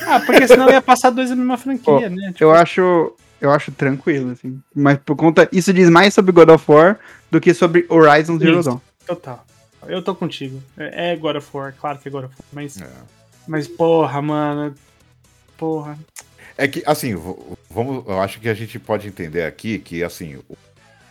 Ah, 0.07 0.21
porque 0.21 0.47
senão 0.47 0.71
ia 0.71 0.81
passar 0.81 1.11
dois 1.11 1.31
na 1.31 1.37
mesma 1.37 1.57
franquia, 1.57 1.85
Pô, 1.85 2.01
né? 2.01 2.29
Tipo... 2.29 2.45
Eu 2.45 2.53
acho. 2.53 3.17
Eu 3.41 3.51
acho 3.51 3.73
tranquilo, 3.73 4.31
assim. 4.31 4.61
Mas 4.75 4.99
por 4.99 5.17
conta. 5.17 5.49
Isso 5.51 5.73
diz 5.73 5.89
mais 5.89 6.15
sobre 6.15 6.31
God 6.31 6.51
of 6.51 6.65
War 6.71 6.99
do 7.31 7.41
que 7.41 7.53
sobre 7.55 7.87
Horizon 7.89 8.39
Zero 8.39 8.63
Dawn. 8.63 8.79
Total. 9.07 9.45
Eu 9.89 10.03
tô 10.03 10.15
contigo. 10.15 10.63
É, 10.77 11.13
é 11.13 11.17
God 11.17 11.37
of 11.37 11.49
War, 11.53 11.75
claro 11.81 11.99
que 11.99 12.09
é 12.09 12.11
God 12.11 12.25
of 12.25 12.35
War, 12.39 12.47
mas. 12.53 12.81
É. 12.81 12.87
Mas, 13.49 13.67
porra, 13.67 14.23
mano. 14.23 14.75
Porra. 15.57 15.99
É 16.57 16.69
que, 16.69 16.83
assim, 16.87 17.17
vamos, 17.71 18.05
eu 18.07 18.21
acho 18.21 18.39
que 18.39 18.49
a 18.49 18.55
gente 18.55 18.79
pode 18.79 19.09
entender 19.09 19.45
aqui 19.45 19.79
que, 19.79 20.05
assim, 20.05 20.39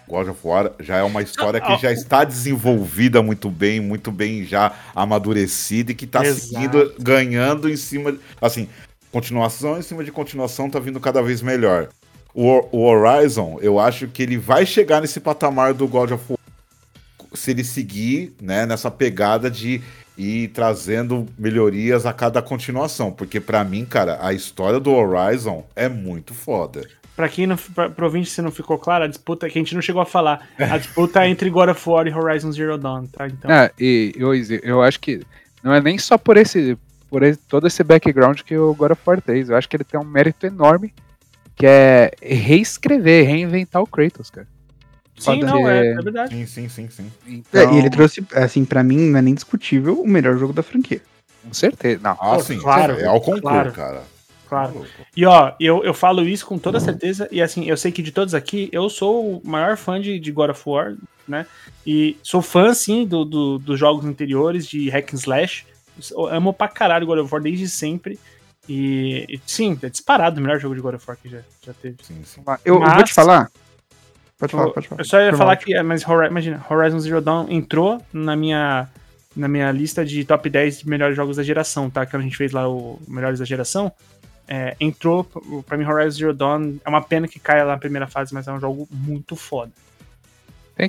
God 0.10 0.30
of 0.30 0.40
War 0.44 0.72
já 0.80 0.98
é 0.98 1.04
uma 1.04 1.22
história 1.22 1.62
que 1.62 1.78
já 1.78 1.92
está 1.92 2.24
desenvolvida 2.24 3.22
muito 3.22 3.50
bem, 3.50 3.80
muito 3.80 4.12
bem 4.12 4.44
já 4.44 4.74
amadurecida 4.96 5.92
e 5.92 5.96
que 5.96 6.06
está 6.06 6.26
seguindo, 6.26 6.96
ganhando 7.00 7.70
em 7.70 7.78
cima. 7.78 8.18
Assim, 8.42 8.68
continuação 9.12 9.78
em 9.78 9.84
cima 9.84 10.04
de 10.04 10.12
continuação 10.12 10.70
tá 10.70 10.80
vindo 10.80 11.00
cada 11.00 11.22
vez 11.22 11.42
melhor. 11.42 11.90
O, 12.34 12.68
o 12.72 12.86
Horizon, 12.86 13.60
eu 13.62 13.80
acho 13.80 14.08
que 14.08 14.24
ele 14.24 14.38
vai 14.38 14.66
chegar 14.66 15.02
nesse 15.02 15.20
patamar 15.20 15.74
do 15.74 15.88
God 15.88 16.12
of 16.12 16.24
War 16.30 16.40
se 17.34 17.52
ele 17.52 17.64
seguir 17.64 18.36
né, 18.42 18.66
nessa 18.66 18.90
pegada 18.90 19.52
de 19.52 19.82
ir 20.18 20.50
trazendo 20.50 21.28
melhorias 21.38 22.06
a 22.06 22.12
cada 22.12 22.42
continuação. 22.42 23.12
Porque 23.12 23.40
para 23.40 23.64
mim, 23.64 23.86
cara, 23.86 24.18
a 24.22 24.34
história 24.34 24.80
do 24.80 24.92
Horizon 24.92 25.66
é 25.76 25.88
muito 25.88 26.34
foda. 26.34 26.88
Pra 27.20 27.28
quem 27.28 27.46
não, 27.46 27.58
pra, 27.58 27.92
ouvinte, 28.06 28.30
se 28.30 28.42
não 28.42 28.50
ficou 28.50 28.78
claro, 28.78 29.04
a 29.04 29.08
disputa 29.08 29.50
que 29.50 29.60
a 29.60 29.62
gente 29.62 29.76
não 29.76 29.82
chegou 29.82 30.02
a 30.02 30.06
falar, 30.06 30.48
a 30.58 30.78
disputa 30.78 31.26
é 31.26 31.28
entre 31.28 31.50
God 31.50 31.68
of 31.68 31.90
War 31.90 32.08
e 32.08 32.14
Horizon 32.14 32.50
Zero 32.50 32.78
Dawn, 32.78 33.08
tá? 33.08 33.28
Então... 33.28 33.52
É, 33.52 33.70
e 33.78 34.14
eu, 34.16 34.32
eu 34.64 34.82
acho 34.82 35.02
que 35.02 35.22
não 35.62 35.74
é 35.74 35.82
nem 35.82 35.98
só 35.98 36.18
por 36.18 36.38
esse, 36.38 36.78
por 37.10 37.22
esse, 37.22 37.38
todo 37.40 37.68
esse 37.68 37.84
background 37.84 38.40
que 38.40 38.58
o 38.58 38.74
God 38.74 38.92
of 38.92 39.02
War 39.06 39.20
3, 39.20 39.50
eu 39.50 39.58
acho 39.58 39.68
que 39.68 39.76
ele 39.76 39.84
tem 39.84 40.00
um 40.00 40.06
mérito 40.06 40.46
enorme, 40.46 40.94
que 41.58 41.66
é 41.66 42.10
reescrever, 42.22 43.28
reinventar 43.28 43.82
o 43.82 43.86
Kratos, 43.86 44.30
cara. 44.30 44.48
Sim, 45.18 45.42
não, 45.42 45.68
é, 45.68 45.88
é, 45.88 45.96
verdade. 45.96 46.34
Sim, 46.34 46.48
sim, 46.48 46.70
sim, 46.70 46.90
sim. 46.90 47.12
Então... 47.28 47.62
É, 47.62 47.74
e 47.74 47.80
ele 47.80 47.90
trouxe, 47.90 48.26
assim, 48.34 48.64
para 48.64 48.82
mim, 48.82 49.10
não 49.10 49.20
é 49.20 49.22
nem 49.22 49.34
discutível, 49.34 50.00
o 50.02 50.08
melhor 50.08 50.38
jogo 50.38 50.54
da 50.54 50.64
franquia. 50.64 51.02
Com 51.44 51.54
certeza. 51.54 52.00
Não, 52.02 52.18
ah, 52.18 52.40
sim, 52.40 52.58
claro. 52.60 52.98
É 52.98 53.08
ao 53.08 53.20
concurso, 53.20 53.42
claro. 53.42 53.72
cara. 53.74 54.19
Claro. 54.50 54.84
E 55.16 55.26
ó, 55.26 55.54
eu, 55.60 55.84
eu 55.84 55.94
falo 55.94 56.28
isso 56.28 56.46
com 56.46 56.58
toda 56.58 56.80
certeza, 56.80 57.30
e 57.32 57.40
assim, 57.40 57.66
eu 57.66 57.78
sei 57.78 57.92
que 57.92 58.02
de 58.02 58.12
todos 58.12 58.34
aqui, 58.34 58.68
eu 58.72 58.90
sou 58.90 59.38
o 59.38 59.48
maior 59.48 59.78
fã 59.78 60.02
de, 60.02 60.20
de 60.20 60.32
God 60.32 60.50
of 60.50 60.64
War, 60.66 60.96
né? 61.28 61.46
E 61.86 62.18
sou 62.24 62.42
fã, 62.42 62.74
sim, 62.74 63.06
do, 63.06 63.24
do 63.24 63.60
dos 63.60 63.80
jogos 63.80 64.04
anteriores, 64.06 64.66
de 64.66 64.90
Hack 64.90 65.14
and 65.14 65.18
Slash. 65.18 65.66
Eu 66.12 66.28
amo 66.28 66.52
pra 66.52 66.68
caralho 66.68 67.06
God 67.06 67.20
of 67.20 67.32
War 67.32 67.42
desde 67.42 67.70
sempre. 67.70 68.20
E, 68.68 69.26
e, 69.30 69.42
sim, 69.46 69.78
é 69.84 69.90
disparado 69.90 70.40
o 70.40 70.44
melhor 70.44 70.60
jogo 70.60 70.74
de 70.74 70.82
God 70.82 70.96
of 70.96 71.06
War 71.08 71.18
que 71.22 71.30
já, 71.30 71.42
já 71.64 71.74
teve. 71.74 71.98
Sim, 72.02 72.22
sim. 72.24 72.42
Eu, 72.66 72.80
Mas, 72.80 72.90
eu 72.90 72.96
vou 72.96 73.04
te 73.04 73.14
falar, 73.14 73.52
Pode 74.40 74.54
falar, 74.54 74.70
pode 74.72 74.88
falar. 74.88 75.02
Eu 75.02 75.06
só 75.06 75.20
ia 75.20 75.36
falar 75.36 75.58
que, 75.58 75.84
mas 75.84 76.02
imagina, 76.02 76.66
Horizon 76.70 77.00
Zero 77.00 77.22
Dawn 77.22 77.48
entrou 77.50 78.02
na 78.14 78.38
minha, 78.38 78.88
na 79.36 79.50
minha 79.50 79.70
lista 79.70 80.06
de 80.06 80.24
top 80.24 80.50
10 80.50 80.80
de 80.80 80.90
melhores 80.90 81.16
jogos 81.16 81.36
da 81.36 81.44
geração, 81.44 81.90
tá? 81.90 82.06
Que 82.06 82.16
a 82.16 82.20
gente 82.22 82.38
fez 82.38 82.54
lá 82.54 82.68
o 82.70 82.98
Melhores 83.06 83.40
da 83.40 83.46
Geração. 83.46 83.92
É, 84.52 84.76
entrou, 84.80 85.24
pra 85.68 85.78
mim, 85.78 85.86
Horizon 85.86 86.18
Zero 86.18 86.34
Dawn 86.34 86.78
é 86.84 86.90
uma 86.90 87.04
pena 87.04 87.28
que 87.28 87.40
caia 87.40 87.64
lá 87.64 87.74
na 87.74 87.78
primeira 87.78 88.08
fase, 88.08 88.34
mas 88.34 88.48
é 88.48 88.52
um 88.52 88.60
jogo 88.60 88.88
muito 88.92 89.36
foda. 89.36 89.72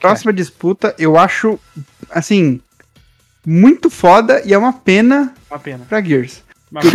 Próxima 0.01 0.33
disputa, 0.33 0.95
eu 0.99 1.19
acho, 1.19 1.61
assim, 2.09 2.59
muito 3.45 3.91
foda 3.91 4.41
e 4.47 4.55
é 4.55 4.59
uma 4.59 4.73
pena, 4.73 5.35
uma 5.51 5.59
pena. 5.59 5.85
pra 5.87 6.01
Gears. 6.01 6.43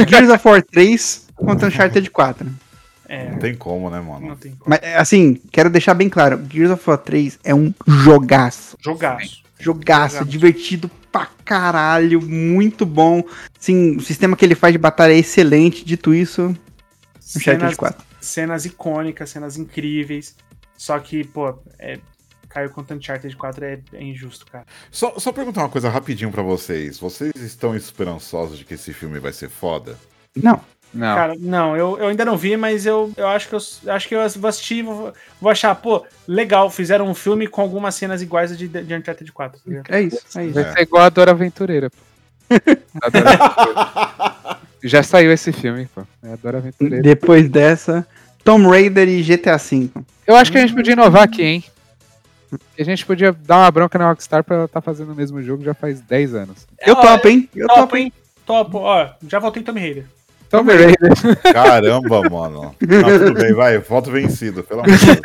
Gears 0.09 0.29
of 0.29 0.47
War 0.47 0.63
3 0.63 1.27
contra 1.35 1.67
Uncharted 1.67 2.09
4. 2.09 2.49
É. 3.07 3.29
Não 3.29 3.37
tem 3.37 3.53
como, 3.53 3.89
né, 3.91 3.99
mano? 3.99 4.29
Não 4.29 4.35
tem 4.35 4.53
como. 4.55 4.63
Mas, 4.65 4.79
assim, 4.95 5.39
quero 5.51 5.69
deixar 5.69 5.93
bem 5.93 6.09
claro: 6.09 6.43
Gears 6.49 6.71
of 6.71 6.89
War 6.89 6.97
3 6.97 7.37
é 7.43 7.53
um 7.53 7.71
jogaço. 7.85 8.75
Jogaço. 8.81 9.43
Jogaço, 9.59 10.15
jogaço. 10.17 10.25
divertido 10.25 10.89
pra 11.15 11.29
caralho, 11.45 12.21
muito 12.21 12.85
bom. 12.85 13.23
Sim, 13.57 13.95
o 13.95 14.01
sistema 14.01 14.35
que 14.35 14.43
ele 14.43 14.53
faz 14.53 14.73
de 14.73 14.77
batalha 14.77 15.13
é 15.13 15.17
excelente. 15.17 15.85
Dito 15.85 16.13
isso, 16.13 16.53
cenas, 17.17 17.77
4. 17.77 18.05
Cenas 18.19 18.65
icônicas, 18.65 19.29
cenas 19.29 19.57
incríveis. 19.57 20.35
Só 20.77 20.99
que, 20.99 21.23
pô, 21.23 21.57
é, 21.79 21.99
caiu 22.49 22.69
com 22.69 22.81
Uncharted 22.81 23.33
4 23.33 23.63
é, 23.63 23.79
é, 23.93 24.03
injusto, 24.03 24.45
cara. 24.45 24.65
Só, 24.91 25.17
só 25.17 25.31
perguntar 25.31 25.61
uma 25.61 25.69
coisa 25.69 25.89
rapidinho 25.89 26.31
para 26.31 26.43
vocês. 26.43 26.99
Vocês 26.99 27.33
estão 27.37 27.73
esperançosos 27.73 28.57
de 28.57 28.65
que 28.65 28.73
esse 28.73 28.91
filme 28.91 29.17
vai 29.17 29.31
ser 29.31 29.49
foda? 29.49 29.97
Não. 30.35 30.59
Não. 30.95 31.13
Cara, 31.13 31.35
não, 31.37 31.75
eu, 31.75 31.97
eu 31.99 32.07
ainda 32.07 32.23
não 32.23 32.37
vi, 32.37 32.55
mas 32.55 32.85
eu, 32.85 33.11
eu 33.17 33.27
acho 33.27 33.49
que 33.49 33.55
eu 33.55 33.93
acho 33.93 34.07
que 34.07 34.15
eu 34.15 34.29
vou 34.29 34.47
assistir 34.47 34.81
vou, 34.81 35.13
vou 35.41 35.51
achar, 35.51 35.75
pô, 35.75 36.05
legal, 36.25 36.69
fizeram 36.69 37.05
um 37.05 37.13
filme 37.13 37.47
com 37.47 37.61
algumas 37.61 37.95
cenas 37.95 38.21
iguais 38.21 38.57
de, 38.57 38.67
de 38.67 38.95
Uncharted 38.95 39.29
4. 39.29 39.59
Tá 39.59 39.97
é 39.97 40.01
isso, 40.01 40.39
é 40.39 40.45
isso. 40.45 40.53
Vai 40.53 40.71
ser 40.71 40.81
igual 40.81 41.03
a 41.03 41.09
Dora 41.09 41.31
Aventureira, 41.31 41.89
pô. 41.89 41.97
Adora 43.03 43.29
Aventureira. 43.29 44.59
Já 44.81 45.03
saiu 45.03 45.33
esse 45.33 45.51
filme, 45.51 45.87
pô. 45.93 46.03
É 46.23 46.33
a 46.33 46.35
Dora 46.37 46.59
Aventureira. 46.59 47.03
Depois 47.03 47.49
dessa, 47.49 48.07
Tomb 48.43 48.67
Raider 48.67 49.09
e 49.09 49.21
GTA 49.21 49.57
V. 49.57 49.89
Eu 50.25 50.37
acho 50.37 50.49
que 50.49 50.57
a 50.57 50.61
gente 50.61 50.73
podia 50.73 50.93
inovar 50.93 51.23
aqui, 51.23 51.43
hein? 51.43 51.63
A 52.79 52.83
gente 52.83 53.05
podia 53.05 53.33
dar 53.33 53.57
uma 53.57 53.71
bronca 53.71 53.97
na 53.99 54.07
Rockstar 54.07 54.43
pra 54.43 54.55
ela 54.55 54.65
estar 54.65 54.79
tá 54.79 54.85
fazendo 54.85 55.11
o 55.11 55.15
mesmo 55.15 55.41
jogo 55.41 55.61
já 55.61 55.73
faz 55.73 55.99
10 55.99 56.35
anos. 56.35 56.67
Eu 56.79 56.95
topo, 56.95 57.27
hein? 57.27 57.49
Eu 57.53 57.67
topo, 57.67 57.97
hein? 57.97 58.13
Topo, 58.45 58.77
ó, 58.77 59.09
já 59.27 59.39
voltei 59.39 59.61
em 59.61 59.65
Tomb 59.65 59.79
Raider. 59.79 60.05
Tomb 60.57 60.73
Raider. 60.73 61.53
Caramba, 61.53 62.29
mano. 62.29 62.75
Não, 62.79 63.19
tudo 63.19 63.33
bem, 63.33 63.53
vai, 63.53 63.77
voto 63.79 64.11
vencido, 64.11 64.63
pelo 64.63 64.81
amor 64.81 64.97
de 64.97 65.05
Deus. 65.05 65.19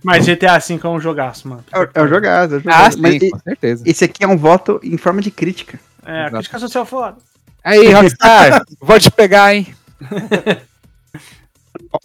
Mas 0.02 0.26
GTA 0.26 0.58
V 0.58 0.80
é 0.82 0.88
um 0.88 1.00
jogaço, 1.00 1.48
mano. 1.48 1.64
É, 1.72 1.88
é 1.94 2.02
um 2.02 2.08
jogaço, 2.08 2.54
é 2.54 2.56
um 2.56 2.60
jogaço. 2.60 2.86
Ah, 2.86 2.90
sim, 2.90 3.00
Mas, 3.00 3.30
com 3.30 3.38
certeza. 3.40 3.84
Esse 3.86 4.04
aqui 4.04 4.24
é 4.24 4.28
um 4.28 4.36
voto 4.36 4.80
em 4.82 4.96
forma 4.96 5.20
de 5.20 5.30
crítica. 5.30 5.78
É, 6.04 6.24
a 6.26 6.30
crítica 6.30 6.58
social 6.58 6.86
foda. 6.86 7.16
Aí, 7.62 7.92
Rockstar, 7.92 8.62
vou 8.80 8.98
te 8.98 9.10
pegar, 9.10 9.54
hein? 9.54 9.74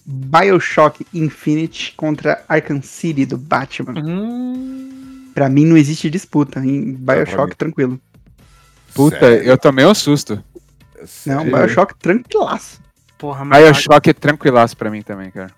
Bioshock 0.05 1.05
Infinite 1.13 1.93
contra 1.95 2.43
Arkham 2.47 2.81
City 2.81 3.25
do 3.25 3.37
Batman. 3.37 4.01
Hum... 4.01 5.31
Pra 5.33 5.47
mim 5.49 5.65
não 5.65 5.77
existe 5.77 6.09
disputa. 6.09 6.59
Em 6.59 6.93
Bioshock, 6.93 7.55
tranquilo. 7.55 7.99
Puta, 8.93 9.19
Sério? 9.19 9.43
eu 9.43 9.57
tomei 9.57 9.85
um 9.85 9.93
susto. 9.93 10.43
Não, 11.25 11.43
Bioshock 11.43 11.95
tranquilaço. 11.95 12.81
Porra, 13.17 13.45
mas 13.45 13.63
Bioshock 13.63 14.09
é 14.09 14.13
tranquilaço 14.13 14.75
pra 14.75 14.89
mim 14.89 15.01
também, 15.01 15.29
cara. 15.31 15.51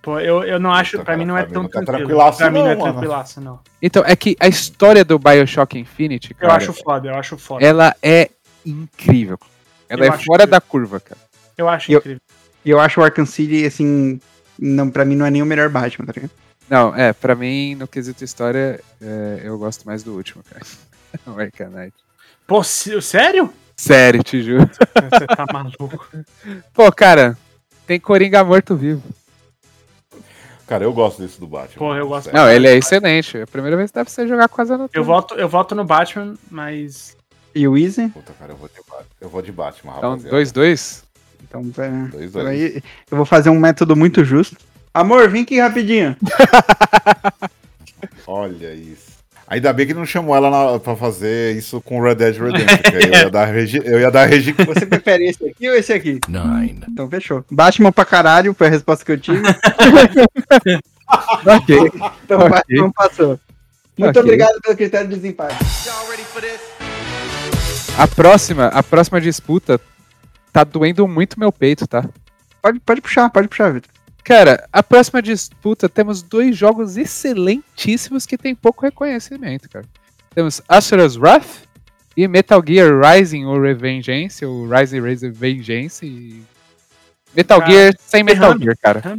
Pô, 0.00 0.20
eu, 0.20 0.42
eu 0.44 0.60
não 0.60 0.72
acho, 0.72 1.02
pra 1.04 1.16
mim 1.16 1.24
não 1.24 1.36
é 1.36 1.44
tão 1.44 1.68
tá 1.68 1.82
tranquilo. 1.82 2.36
Pra 2.36 2.50
mim 2.50 2.60
não 2.60 2.68
é 2.68 2.76
tranquilaço, 2.76 3.40
não. 3.40 3.60
Então, 3.82 4.02
é 4.06 4.14
que 4.14 4.36
a 4.38 4.48
história 4.48 5.04
do 5.04 5.18
Bioshock 5.18 5.78
Infinite, 5.78 6.32
cara. 6.34 6.52
Eu 6.52 6.56
acho 6.56 6.72
foda, 6.72 7.08
eu 7.08 7.14
acho 7.14 7.36
foda. 7.36 7.64
Ela 7.64 7.94
é 8.02 8.30
incrível. 8.64 9.38
Ela 9.88 10.06
eu 10.06 10.12
é 10.12 10.16
fora 10.16 10.44
incrível. 10.44 10.46
da 10.46 10.60
curva, 10.60 11.00
cara. 11.00 11.20
Eu 11.56 11.68
acho 11.68 11.90
eu, 11.90 11.98
incrível. 11.98 12.20
E 12.64 12.70
eu 12.70 12.78
acho 12.78 13.00
o 13.00 13.04
Arkham 13.04 13.26
City, 13.26 13.64
assim, 13.64 14.20
não, 14.58 14.90
pra 14.90 15.04
mim 15.04 15.16
não 15.16 15.26
é 15.26 15.30
nem 15.30 15.42
o 15.42 15.46
melhor 15.46 15.68
Batman, 15.68 16.06
tá 16.06 16.12
ligado? 16.12 16.32
Não, 16.68 16.94
é, 16.94 17.12
pra 17.12 17.34
mim, 17.34 17.74
no 17.74 17.88
quesito 17.88 18.22
história, 18.22 18.80
é, 19.00 19.40
eu 19.42 19.58
gosto 19.58 19.86
mais 19.86 20.02
do 20.02 20.14
último, 20.14 20.44
cara. 20.44 20.64
o 21.26 21.40
Arkham 21.40 21.70
Knight. 21.70 21.94
Pô, 22.46 22.62
sério? 22.62 23.52
Sério, 23.78 24.24
te 24.24 24.42
juro. 24.42 24.68
Você 24.68 25.26
tá 25.28 25.46
maluco. 25.52 26.04
Pô, 26.74 26.90
cara, 26.90 27.38
tem 27.86 28.00
Coringa 28.00 28.42
morto-vivo. 28.42 29.02
Cara, 30.66 30.82
eu 30.82 30.92
gosto 30.92 31.22
desse 31.22 31.38
do 31.38 31.46
Batman. 31.46 31.78
Pô, 31.78 31.94
eu 31.94 32.08
gosto. 32.08 32.32
Não, 32.32 32.50
ele 32.50 32.66
é 32.66 32.76
excelente. 32.76 33.38
É 33.38 33.42
a 33.42 33.46
primeira 33.46 33.76
vez 33.76 33.90
que 33.90 33.94
deve 33.94 34.10
ser 34.10 34.26
jogar 34.26 34.48
com 34.48 34.60
a 34.60 34.64
Zanatura. 34.64 35.00
Eu 35.00 35.04
voto, 35.04 35.34
eu 35.34 35.48
voto 35.48 35.76
no 35.76 35.84
Batman, 35.84 36.34
mas. 36.50 37.16
E 37.54 37.66
o 37.68 37.78
Easy? 37.78 38.08
Puta, 38.08 38.32
cara, 38.32 38.52
eu 38.52 38.56
vou 38.56 38.68
de, 38.68 38.74
eu 39.20 39.28
vou 39.28 39.42
de 39.42 39.52
Batman, 39.52 39.94
Então, 39.96 40.18
2-2? 40.18 41.04
Então, 41.44 41.60
é, 41.78 42.08
dois, 42.08 42.32
dois. 42.32 42.46
Aí, 42.48 42.82
eu 43.10 43.16
vou 43.16 43.24
fazer 43.24 43.48
um 43.48 43.58
método 43.58 43.94
muito 43.94 44.24
justo. 44.24 44.56
Amor, 44.92 45.30
vem 45.30 45.44
aqui 45.44 45.60
rapidinho. 45.60 46.16
Olha 48.26 48.74
isso. 48.74 49.17
Ainda 49.50 49.72
bem 49.72 49.86
que 49.86 49.94
não 49.94 50.04
chamou 50.04 50.36
ela 50.36 50.50
na, 50.50 50.78
pra 50.78 50.94
fazer 50.94 51.56
isso 51.56 51.80
com 51.80 52.02
Red 52.02 52.16
Dead 52.16 52.36
Redemption. 52.36 52.92
eu 52.92 53.08
ia 53.08 53.30
dar 53.30 53.46
regi, 53.46 53.80
eu 53.82 53.98
ia 53.98 54.10
dar 54.10 54.26
regi... 54.26 54.52
Você 54.66 54.84
prefere 54.84 55.24
esse 55.24 55.42
aqui 55.48 55.68
ou 55.68 55.74
esse 55.74 55.92
aqui? 55.92 56.20
Nine. 56.28 56.82
Então 56.86 57.08
fechou. 57.08 57.42
Batman 57.50 57.90
pra 57.90 58.04
caralho 58.04 58.52
foi 58.52 58.66
a 58.66 58.70
resposta 58.70 59.04
que 59.04 59.12
eu 59.12 59.18
tive. 59.18 59.40
ok. 61.46 61.76
Então 62.24 62.40
okay. 62.40 62.50
Batman 62.50 62.92
passou. 62.92 63.40
Muito 63.96 64.10
okay. 64.10 64.22
obrigado 64.22 64.60
pelo 64.60 64.76
critério 64.76 65.08
de 65.08 65.14
desempate. 65.14 65.56
A 67.96 68.06
próxima, 68.06 68.66
a 68.66 68.82
próxima 68.82 69.18
disputa 69.18 69.80
tá 70.52 70.62
doendo 70.62 71.08
muito 71.08 71.40
meu 71.40 71.50
peito, 71.50 71.86
tá? 71.86 72.04
Pode, 72.60 72.80
pode 72.80 73.00
puxar, 73.00 73.30
pode 73.30 73.48
puxar, 73.48 73.72
Vitor. 73.72 73.97
Cara, 74.24 74.68
a 74.72 74.82
próxima 74.82 75.22
disputa 75.22 75.88
temos 75.88 76.22
dois 76.22 76.56
jogos 76.56 76.96
excelentíssimos 76.96 78.26
que 78.26 78.36
tem 78.36 78.54
pouco 78.54 78.84
reconhecimento, 78.84 79.68
cara. 79.68 79.86
Temos 80.34 80.60
Asura's 80.68 81.16
Wrath 81.16 81.66
e 82.16 82.28
Metal 82.28 82.62
Gear 82.66 83.00
Rising 83.00 83.44
ou 83.46 83.60
Revengeance, 83.60 84.44
ou 84.44 84.68
Rising 84.68 85.00
Revengeance 85.00 86.04
e 86.04 86.42
Metal 87.34 87.60
cara, 87.60 87.72
Gear 87.72 87.94
sem 87.98 88.22
Metal 88.22 88.58
Gear, 88.58 88.76
cara. 88.76 89.16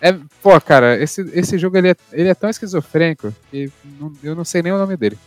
É, 0.00 0.12
pô, 0.42 0.60
cara, 0.60 1.02
esse, 1.02 1.22
esse 1.32 1.56
jogo 1.56 1.78
ele 1.78 1.90
é, 1.92 1.96
ele 2.12 2.28
é 2.28 2.34
tão 2.34 2.50
esquizofrênico 2.50 3.34
que 3.50 3.72
não, 3.98 4.12
eu 4.22 4.34
não 4.34 4.44
sei 4.44 4.62
nem 4.62 4.72
o 4.72 4.78
nome 4.78 4.96
dele. 4.96 5.18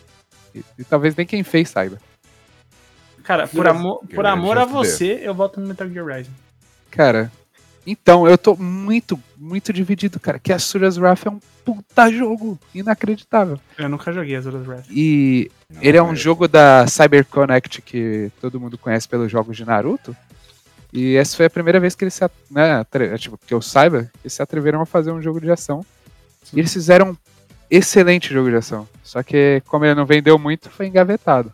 E, 0.53 0.64
e 0.78 0.84
talvez 0.84 1.16
nem 1.16 1.26
quem 1.26 1.43
fez 1.43 1.70
saiba. 1.70 1.97
Cara, 3.24 3.47
por 3.47 3.68
amor, 3.68 4.01
por 4.14 4.26
amor 4.26 4.58
a 4.58 4.66
você, 4.66 5.20
eu 5.24 5.34
voto 5.34 5.60
no 5.60 5.68
Metal 5.68 5.89
Gear 5.89 6.05
Rising. 6.05 6.36
Cara, 6.91 7.32
então, 7.90 8.28
eu 8.28 8.38
tô 8.38 8.54
muito, 8.54 9.18
muito 9.38 9.72
dividido, 9.72 10.20
cara. 10.20 10.38
Que 10.38 10.52
a 10.52 10.60
Sura's 10.60 10.98
Wrath 10.98 11.26
é 11.26 11.30
um 11.30 11.40
puta 11.64 12.12
jogo 12.12 12.60
inacreditável. 12.76 13.58
Eu 13.78 13.88
nunca 13.88 14.12
joguei 14.12 14.36
a 14.36 14.42
Sura's 14.42 14.68
Wrath. 14.68 14.86
E 14.92 15.50
não, 15.70 15.82
ele 15.82 15.98
é 15.98 16.04
um 16.04 16.12
é. 16.12 16.16
jogo 16.16 16.50
da 16.50 16.86
CyberConnect 16.86 17.82
que 17.82 18.30
todo 18.42 18.60
mundo 18.60 18.78
conhece 18.78 19.08
pelos 19.08 19.32
jogos 19.32 19.56
de 19.56 19.64
Naruto. 19.64 20.14
E 20.92 21.16
essa 21.16 21.38
foi 21.38 21.46
a 21.46 21.50
primeira 21.50 21.80
vez 21.80 21.96
que 21.96 22.04
eles 22.04 22.14
se, 22.14 22.30
né, 22.52 22.86
tipo, 23.18 23.38
que 23.38 23.54
eu 23.54 23.62
saiba, 23.62 24.12
eles 24.22 24.34
se 24.34 24.42
atreveram 24.42 24.82
a 24.82 24.86
fazer 24.86 25.12
um 25.12 25.22
jogo 25.22 25.40
de 25.40 25.50
ação. 25.50 25.86
Sim. 26.44 26.58
E 26.58 26.60
eles 26.60 26.74
fizeram 26.74 27.12
um 27.12 27.18
excelente 27.72 28.34
jogo 28.34 28.50
de 28.50 28.58
ação. 28.58 28.86
Só 29.02 29.24
que, 29.24 29.62
como 29.66 29.86
ele 29.86 29.96
não 29.96 30.06
vendeu 30.06 30.38
muito, 30.38 30.70
foi 30.70 30.88
engavetado. 30.88 31.54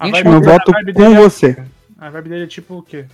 A 0.00 0.06
Gente, 0.06 0.26
eu 0.26 0.42
voto 0.42 0.72
com 0.92 1.04
é 1.04 1.14
você. 1.14 1.50
É, 1.50 1.64
a 1.98 2.10
vibe 2.10 2.30
dele 2.30 2.44
é 2.44 2.48
tipo 2.48 2.78
o 2.78 2.82
quê? 2.82 3.04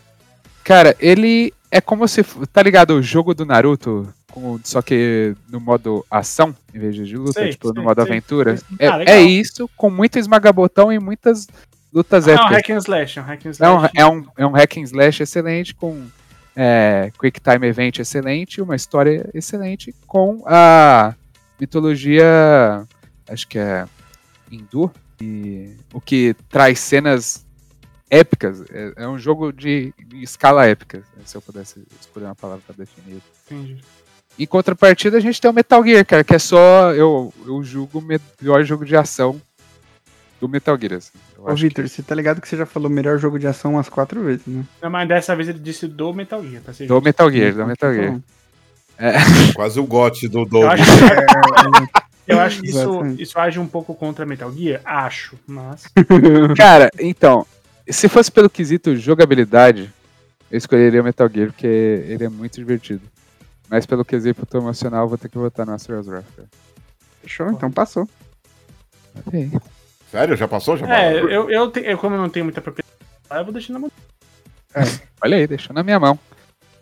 Cara, 0.63 0.97
ele 0.99 1.53
é 1.75 1.81
como 1.81 2.07
se. 2.07 2.23
Tá 2.53 2.63
ligado 2.63 2.93
o 2.93 3.03
jogo 3.03 3.35
do 3.35 3.45
Naruto? 3.45 4.09
Com, 4.31 4.61
só 4.63 4.81
que 4.81 5.35
no 5.51 5.61
modo 5.61 6.07
ação, 6.09 6.55
em 6.73 6.79
vez 6.79 6.95
de 6.95 7.17
luta, 7.17 7.41
sei, 7.41 7.51
tipo, 7.51 7.67
sei, 7.67 7.75
no 7.75 7.83
modo 7.83 8.01
sei, 8.01 8.11
aventura. 8.11 8.57
É, 8.79 8.89
ah, 8.89 9.03
é, 9.05 9.21
isso, 9.23 9.69
com 9.77 9.91
muito 9.91 10.17
esmagabotão 10.17 10.93
e 10.93 11.01
muitas 11.01 11.49
lutas 11.93 12.29
ah, 12.29 12.33
épicas. 12.33 12.47
É 12.47 12.53
um 12.53 12.57
hack 12.57 12.71
and 12.71 12.79
slash, 12.79 13.19
é 13.19 13.23
um 13.23 13.25
hack 13.25 13.47
and 13.47 13.51
slash. 13.51 13.93
É 13.93 14.05
um, 14.05 14.05
é 14.05 14.07
um, 14.07 14.27
é 14.39 14.47
um 14.47 14.51
hack 14.53 14.77
and 14.77 14.83
slash 14.83 15.23
excelente, 15.23 15.75
com 15.75 16.07
é, 16.55 17.11
Quick 17.19 17.41
Time 17.41 17.67
Event 17.67 17.99
excelente, 17.99 18.63
uma 18.63 18.77
história 18.77 19.29
excelente, 19.35 19.93
com 20.07 20.45
a 20.47 21.15
mitologia, 21.61 22.87
acho 23.29 23.49
que 23.49 23.59
é 23.59 23.85
hindu, 24.51 24.93
e 25.21 25.77
o 25.93 26.01
que 26.01 26.37
traz 26.49 26.79
cenas 26.79 27.44
épicas. 28.11 28.63
É, 28.71 28.93
é 28.97 29.09
um 29.09 29.19
jogo 29.19 29.53
de, 29.53 29.93
de, 30.07 30.23
escala 30.23 30.67
épica, 30.67 31.03
se 31.25 31.37
eu 31.37 31.43
pudesse 31.43 31.85
escolher 32.01 32.27
uma 32.27 32.35
palavra 32.35 32.63
para 32.67 32.77
definir. 32.77 33.21
Entendi. 33.47 33.81
Em 34.39 34.47
contrapartida, 34.47 35.17
a 35.17 35.21
gente 35.21 35.41
tem 35.41 35.51
o 35.51 35.55
Metal 35.55 35.85
Gear, 35.85 36.05
cara, 36.05 36.25
que 36.25 36.35
é 36.35 36.39
só. 36.39 36.93
Eu, 36.93 37.33
eu 37.47 37.63
julgo 37.63 38.01
o 38.01 38.03
melhor 38.03 38.65
jogo 38.65 38.85
de 38.85 38.97
ação 38.97 39.41
do 40.41 40.49
Metal 40.49 40.77
Gear. 40.79 40.95
Assim. 40.95 41.13
Ô, 41.39 41.55
Victor, 41.55 41.85
que... 41.85 41.91
você 41.91 42.03
tá 42.03 42.15
ligado 42.15 42.41
que 42.41 42.49
você 42.49 42.57
já 42.57 42.67
falou 42.67 42.91
melhor 42.91 43.19
jogo 43.19 43.39
de 43.39 43.47
ação 43.47 43.75
umas 43.75 43.89
quatro 43.89 44.23
vezes, 44.23 44.47
né? 44.47 44.65
Não, 44.83 44.91
mas 44.91 45.09
dessa 45.09 45.37
vez 45.37 45.49
ele 45.49 45.59
disse 45.59 45.87
do 45.87 46.13
Metal 46.13 46.43
Gear, 46.45 46.63
tá 46.63 46.73
Do 46.85 47.01
Metal 47.01 47.31
Gear, 47.31 47.55
do 47.55 47.67
Metal 47.67 47.95
Gear. 47.95 48.21
É. 48.99 49.13
Quase 49.55 49.79
o 49.79 49.87
gote 49.87 50.29
do 50.29 50.45
do. 50.45 50.63
Eu 50.63 50.71
acho 50.71 50.85
que, 50.85 50.93
eu 52.29 52.41
acho 52.41 52.61
que 52.61 52.69
isso, 52.69 53.07
isso 53.19 53.39
age 53.39 53.59
um 53.59 53.67
pouco 53.67 53.95
contra 53.95 54.27
Metal 54.27 54.53
Gear? 54.53 54.81
Acho, 54.85 55.37
mas. 55.47 55.85
Cara, 56.57 56.91
então, 56.99 57.47
se 57.93 58.09
fosse 58.09 58.31
pelo 58.31 58.49
quesito 58.49 58.97
jogabilidade, 58.97 59.93
eu 60.51 60.59
escolheria 60.59 61.01
o 61.01 61.05
Metal 61.05 61.29
Gear, 61.29 61.49
porque 61.49 61.67
ele 61.67 62.25
é 62.25 62.29
muito 62.29 62.55
divertido. 62.55 63.03
Mas 63.69 63.87
pelo 63.87 64.05
quesito 64.05 64.47
emocional, 64.57 65.09
vou 65.09 65.19
ter 65.19 65.29
que 65.29 65.39
votar 65.39 65.67
no 65.67 65.73
Astro's 65.73 66.07
Wrath. 66.07 66.25
Fechou, 67.23 67.51
então 67.51 67.71
passou. 67.71 68.09
Ok. 69.27 69.51
Sério? 70.11 70.37
Já 70.37 70.47
passou? 70.47 70.77
Já 70.77 70.87
é, 70.87 71.19
eu, 71.19 71.51
eu, 71.51 71.71
te, 71.71 71.81
eu, 71.81 71.99
como 71.99 72.15
eu 72.15 72.21
não 72.21 72.29
tenho 72.29 72.45
muita 72.45 72.61
propriedade, 72.61 72.95
eu 73.31 73.45
vou 73.45 73.53
deixar 73.53 73.73
na 73.73 73.79
mão. 73.79 73.91
É. 74.75 74.83
Olha 75.23 75.37
aí, 75.37 75.47
deixou 75.47 75.75
na 75.75 75.83
minha 75.83 75.99
mão. 75.99 76.19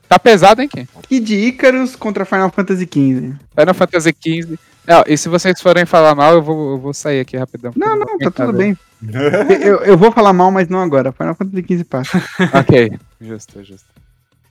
Tá 0.08 0.18
pesado, 0.18 0.60
hein, 0.60 0.68
Kim? 0.68 0.86
Kid 1.08 1.34
Icarus 1.34 1.96
contra 1.96 2.24
Final 2.24 2.50
Fantasy 2.50 2.84
XV. 2.84 3.34
Final 3.58 3.74
Fantasy 3.74 4.14
XV. 4.22 4.58
É, 4.86 5.12
e 5.12 5.16
se 5.16 5.28
vocês 5.28 5.60
forem 5.60 5.86
falar 5.86 6.14
mal, 6.14 6.34
eu 6.34 6.42
vou, 6.42 6.72
eu 6.72 6.78
vou 6.78 6.92
sair 6.92 7.20
aqui 7.20 7.36
rapidão. 7.36 7.72
Não, 7.76 7.96
não, 7.96 8.18
tá 8.18 8.30
tudo 8.30 8.52
bem. 8.52 8.76
eu, 9.62 9.78
eu 9.78 9.96
vou 9.96 10.10
falar 10.10 10.32
mal, 10.32 10.50
mas 10.50 10.68
não 10.68 10.80
agora. 10.80 11.12
Final 11.12 11.34
Fantasy 11.34 11.64
XV 11.68 11.84
passa. 11.84 12.22
ok, 12.58 12.98
justo, 13.20 13.62
justo. 13.62 13.86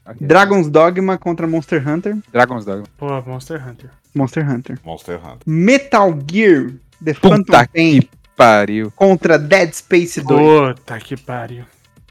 Okay. 0.04 0.26
Dragon's 0.26 0.68
Dogma 0.68 1.16
contra 1.16 1.46
Monster 1.46 1.86
Hunter. 1.86 2.16
Dragon's 2.32 2.64
Dogma. 2.64 2.86
Pô, 2.96 3.22
Monster 3.22 3.62
Hunter. 3.66 3.90
Monster 4.14 4.48
Hunter. 4.48 4.78
Monster 4.84 5.16
Hunter. 5.16 5.38
Metal 5.46 6.18
Gear 6.30 6.72
The 7.04 7.14
Puta 7.14 7.28
Phantom 7.28 7.66
Pain. 7.72 8.00
Que 8.00 8.08
pariu. 8.36 8.92
Contra 8.96 9.38
Dead 9.38 9.72
Space 9.72 10.20
2. 10.20 10.76
Puta 10.76 10.98
que 10.98 11.16
pariu. 11.16 11.64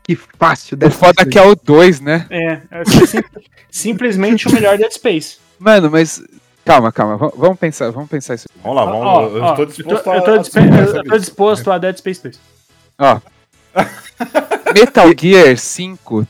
Que 0.04 0.16
fácil. 0.16 0.78
Dead 0.78 0.90
o 0.90 0.94
foda 0.94 1.26
que 1.26 1.38
é 1.38 1.42
o 1.42 1.56
2, 1.56 2.00
né? 2.00 2.26
É, 2.30 2.62
é 2.72 2.86
sim, 2.86 3.20
simplesmente 3.70 4.48
o 4.48 4.52
melhor 4.52 4.78
Dead 4.78 4.92
Space. 4.92 5.38
Mano, 5.60 5.92
mas 5.92 6.24
Calma, 6.72 6.90
calma, 6.90 7.18
vamos 7.18 7.60
pensar, 7.60 7.92
vamos 7.92 8.10
pensar 8.10 8.36
isso. 8.36 8.48
Vamos 8.64 8.78
lá, 8.78 8.86
vamos. 8.86 9.06
Ó, 9.06 9.28
eu, 9.28 9.44
ó, 9.44 9.50
estou 9.52 9.66
disposto 9.66 9.92
eu, 9.92 10.02
tô, 10.02 10.10
a, 10.10 10.16
eu, 10.16 10.24
tô 10.24 10.60
eu 10.96 11.04
tô 11.04 11.18
disposto 11.18 11.70
a 11.70 11.78
Dead 11.78 11.98
Space 11.98 12.24
2. 12.24 12.40
Ó. 12.98 13.20
Metal 14.74 15.08
Gear 15.20 15.58
5 15.58 16.26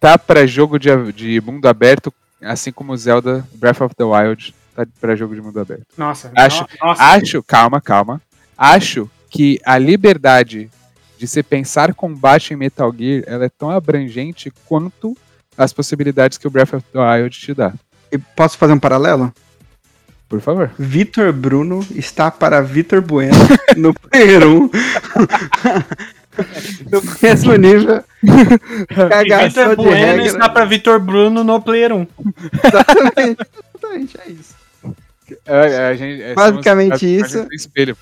tá 0.00 0.16
para 0.16 0.46
jogo 0.46 0.78
de, 0.78 1.12
de 1.12 1.38
mundo 1.42 1.66
aberto, 1.66 2.10
assim 2.40 2.72
como 2.72 2.96
Zelda 2.96 3.46
Breath 3.52 3.82
of 3.82 3.94
the 3.94 4.02
Wild 4.02 4.54
tá 4.74 4.86
para 4.98 5.14
jogo 5.14 5.34
de 5.34 5.42
mundo 5.42 5.60
aberto. 5.60 5.84
Nossa, 5.94 6.32
acho, 6.34 6.66
nossa. 6.80 7.02
acho, 7.02 7.42
calma, 7.42 7.78
calma. 7.78 8.18
Acho 8.56 9.10
que 9.28 9.60
a 9.62 9.76
liberdade 9.76 10.70
de 11.18 11.28
se 11.28 11.42
pensar 11.42 11.92
combate 11.92 12.54
em 12.54 12.56
Metal 12.56 12.90
Gear, 12.96 13.24
ela 13.26 13.44
é 13.44 13.50
tão 13.50 13.68
abrangente 13.68 14.50
quanto 14.64 15.14
as 15.54 15.70
possibilidades 15.70 16.38
que 16.38 16.46
o 16.46 16.50
Breath 16.50 16.72
of 16.72 16.86
the 16.94 16.98
Wild 16.98 17.38
te 17.38 17.52
dá. 17.52 17.74
E 18.10 18.16
posso 18.16 18.56
fazer 18.56 18.72
um 18.72 18.80
paralelo? 18.80 19.30
Por 20.32 20.40
favor. 20.40 20.70
Vitor 20.78 21.30
Bruno 21.30 21.86
está 21.94 22.30
para 22.30 22.62
Vitor 22.62 23.02
Bueno 23.02 23.36
no 23.76 23.92
Player 23.92 24.46
1. 24.46 24.48
no 26.90 27.02
mesmo 27.20 27.54
nível. 27.56 28.02
Vitor 28.22 29.76
Bueno 29.76 29.90
regra. 29.90 30.24
está 30.24 30.48
para 30.48 30.64
Vitor 30.64 31.00
Bruno 31.00 31.44
no 31.44 31.60
Player 31.60 31.92
1. 31.92 32.06
Exatamente. 32.64 33.46
Exatamente, 33.74 34.18
é 34.24 34.30
isso. 34.30 34.54
É, 35.44 35.88
a 35.88 35.94
gente, 35.94 36.22
é, 36.22 36.32
Basicamente 36.32 36.98
somos, 36.98 37.34
isso. 37.34 37.46
Espelho, 37.52 37.94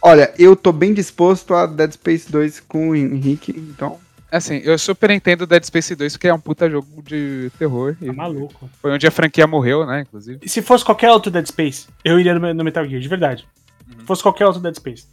Olha, 0.00 0.32
eu 0.38 0.56
tô 0.56 0.72
bem 0.72 0.94
disposto 0.94 1.52
a 1.52 1.66
Dead 1.66 1.92
Space 1.92 2.32
2 2.32 2.60
com 2.60 2.88
o 2.88 2.96
Henrique, 2.96 3.54
então 3.58 3.98
Assim, 4.34 4.60
eu 4.64 4.76
super 4.76 5.10
entendo 5.10 5.46
Dead 5.46 5.62
Space 5.62 5.94
2 5.94 6.14
porque 6.14 6.26
é 6.26 6.34
um 6.34 6.40
puta 6.40 6.68
jogo 6.68 7.00
de 7.04 7.52
terror. 7.56 7.96
Tá 8.04 8.12
maluco. 8.12 8.68
Foi 8.82 8.90
onde 8.90 9.06
a 9.06 9.10
franquia 9.10 9.46
morreu, 9.46 9.86
né, 9.86 10.00
inclusive. 10.00 10.40
Se 10.48 10.60
fosse 10.60 10.84
qualquer 10.84 11.12
outro 11.12 11.30
Dead 11.30 11.46
Space, 11.46 11.86
eu 12.04 12.18
iria 12.18 12.34
no 12.34 12.64
Metal 12.64 12.84
Gear, 12.84 13.00
de 13.00 13.06
verdade. 13.06 13.46
Uhum. 13.86 14.00
Se 14.00 14.06
fosse 14.06 14.22
qualquer 14.24 14.44
outro 14.46 14.60
Dead 14.60 14.74
Space. 14.74 15.06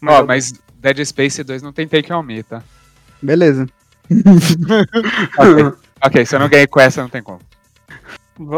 Mas 0.00 0.14
Ó, 0.16 0.20
eu... 0.20 0.26
mas 0.26 0.52
Dead 0.80 1.04
Space 1.04 1.44
2 1.44 1.62
não 1.62 1.72
tem 1.72 1.86
take 1.86 2.12
on 2.12 2.24
me, 2.24 2.42
tá? 2.42 2.60
Beleza. 3.22 3.68
okay. 5.38 5.78
ok, 6.02 6.26
se 6.26 6.34
eu 6.34 6.40
não 6.40 6.48
ganhei 6.48 6.66
com 6.66 6.80
essa, 6.80 7.02
não 7.02 7.08
tem 7.08 7.22
como. 7.22 7.38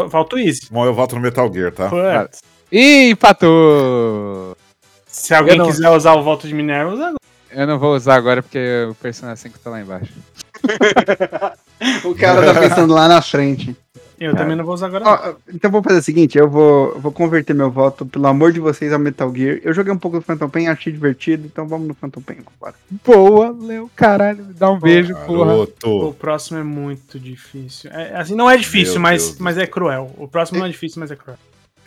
Falta 0.09 0.37
o 0.37 0.39
Easy. 0.39 0.61
Bom, 0.71 0.87
eu 0.87 0.93
volto 0.95 1.13
no 1.13 1.21
Metal 1.21 1.53
Gear, 1.53 1.71
tá? 1.71 1.87
Putz. 1.87 2.41
Ih, 2.71 3.11
empatou! 3.11 4.57
Se 5.05 5.35
alguém 5.35 5.59
não... 5.59 5.67
quiser 5.67 5.91
usar 5.91 6.15
o 6.15 6.23
voto 6.23 6.47
de 6.47 6.53
Minerva, 6.55 6.93
usa 6.93 7.03
agora. 7.03 7.26
Eu 7.57 7.65
não 7.65 7.79
vou 7.79 7.95
usar 7.95 8.13
agora 8.13 8.43
porque 8.43 8.85
o 8.87 8.93
Persona 8.93 9.35
5 9.35 9.57
tá 9.57 9.71
lá 9.71 9.81
embaixo. 9.81 10.13
o 12.05 12.13
cara 12.13 12.53
tá 12.53 12.59
pensando 12.59 12.93
lá 12.93 13.07
na 13.07 13.19
frente. 13.19 13.75
Eu 14.19 14.35
também 14.35 14.55
não 14.55 14.63
vou 14.63 14.75
usar 14.75 14.85
agora. 14.85 15.03
Ó, 15.03 15.35
então 15.51 15.71
vou 15.71 15.81
fazer 15.81 15.97
o 15.97 16.03
seguinte, 16.03 16.37
eu 16.37 16.47
vou, 16.47 16.99
vou 16.99 17.11
converter 17.11 17.55
meu 17.55 17.71
voto, 17.71 18.05
pelo 18.05 18.27
amor 18.27 18.51
de 18.51 18.59
vocês, 18.59 18.93
ao 18.93 18.99
Metal 18.99 19.33
Gear. 19.35 19.59
Eu 19.63 19.73
joguei 19.73 19.91
um 19.91 19.97
pouco 19.97 20.17
do 20.17 20.23
Phantom 20.23 20.47
Pain, 20.47 20.67
achei 20.67 20.93
divertido, 20.93 21.47
então 21.47 21.67
vamos 21.67 21.87
no 21.87 21.95
Phantom 21.95 22.21
Pain, 22.21 22.43
compadre. 22.43 22.79
Boa, 23.03 23.55
Léo, 23.59 23.89
caralho, 23.95 24.45
me 24.45 24.53
dá 24.53 24.69
um 24.69 24.79
Pô, 24.79 24.85
beijo, 24.85 25.15
porra. 25.25 25.67
O 25.83 26.13
próximo 26.13 26.59
é 26.59 26.63
muito 26.63 27.19
difícil. 27.19 27.89
É, 27.91 28.17
assim, 28.17 28.35
não 28.35 28.47
é 28.47 28.55
difícil, 28.55 28.99
mas, 28.99 29.39
mas 29.39 29.57
é 29.57 29.65
cruel. 29.65 30.13
O 30.15 30.27
próximo 30.27 30.59
não 30.59 30.67
é 30.67 30.69
difícil, 30.69 30.99
mas 30.99 31.09
é 31.09 31.15
cruel. 31.15 31.39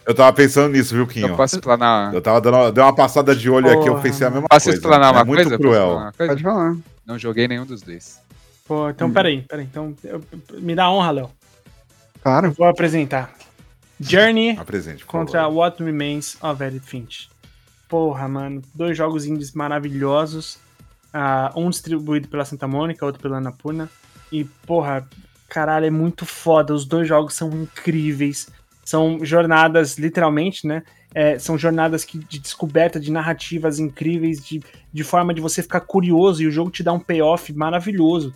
Eu 0.07 0.15
tava 0.15 0.33
pensando 0.33 0.73
nisso, 0.73 0.95
viu, 0.95 1.07
Quinho? 1.07 1.29
Eu 1.29 1.37
posso 1.37 1.57
explanar. 1.57 2.13
Eu 2.13 2.21
tava 2.21 2.41
dando 2.41 2.73
deu 2.73 2.85
uma 2.85 2.95
passada 2.95 3.35
de 3.35 3.49
olho 3.51 3.67
Porra. 3.67 3.79
aqui, 3.79 3.89
eu 3.89 4.01
pensei 4.01 4.27
a 4.27 4.31
mesma 4.31 4.49
posso 4.49 4.67
coisa. 4.67 4.81
Posso 4.81 4.93
explanar 4.93 5.13
uma 5.13 5.21
é 5.21 5.25
coisa? 5.25 5.51
Muito 5.51 5.63
cruel. 5.63 5.91
Uma 5.97 6.13
coisa? 6.13 6.33
Pode 6.33 6.43
falar. 6.43 6.77
Não 7.07 7.19
joguei 7.19 7.47
nenhum 7.47 7.67
dos 7.67 7.83
dois. 7.83 8.21
Pô, 8.67 8.89
então 8.89 9.09
hum. 9.09 9.13
peraí, 9.13 9.43
peraí. 9.43 9.65
Então, 9.65 9.95
eu, 10.05 10.23
me 10.59 10.75
dá 10.75 10.91
honra, 10.91 11.11
Léo. 11.11 11.31
Claro. 12.23 12.49
Eu 12.49 12.53
vou 12.53 12.67
apresentar. 12.67 13.33
Journey 14.01 14.57
Apresente, 14.59 15.05
contra 15.05 15.43
favor. 15.43 15.57
What 15.57 15.83
Remains 15.83 16.37
of 16.43 16.63
Edith 16.63 16.87
Finch. 16.87 17.29
porra, 17.89 18.29
mano, 18.29 18.63
dois 18.75 18.97
jogos 18.97 19.27
indies 19.27 19.53
maravilhosos. 19.53 20.59
Uh, 21.13 21.59
um 21.59 21.69
distribuído 21.69 22.29
pela 22.29 22.45
Santa 22.45 22.69
Mônica, 22.69 23.05
outro 23.05 23.21
pela 23.21 23.39
Anapurna. 23.39 23.91
E, 24.31 24.45
porra, 24.45 25.07
caralho, 25.49 25.87
é 25.87 25.91
muito 25.91 26.25
foda. 26.25 26.73
Os 26.73 26.87
dois 26.87 27.09
jogos 27.09 27.35
são 27.35 27.51
incríveis. 27.51 28.49
São 28.85 29.25
jornadas, 29.25 29.99
literalmente, 29.99 30.67
né? 30.67 30.83
É, 31.15 31.39
são 31.39 31.59
jornadas 31.59 32.05
que, 32.05 32.19
de 32.19 32.39
descoberta 32.39 33.01
de 33.01 33.11
narrativas 33.11 33.79
incríveis, 33.79 34.45
de, 34.45 34.63
de 34.93 35.05
forma 35.05 35.35
de 35.35 35.41
você 35.41 35.63
ficar 35.63 35.81
curioso 35.81 36.43
e 36.43 36.47
o 36.47 36.53
jogo 36.53 36.71
te 36.71 36.83
dá 36.83 36.93
um 36.93 37.01
payoff 37.01 37.53
maravilhoso. 37.53 38.35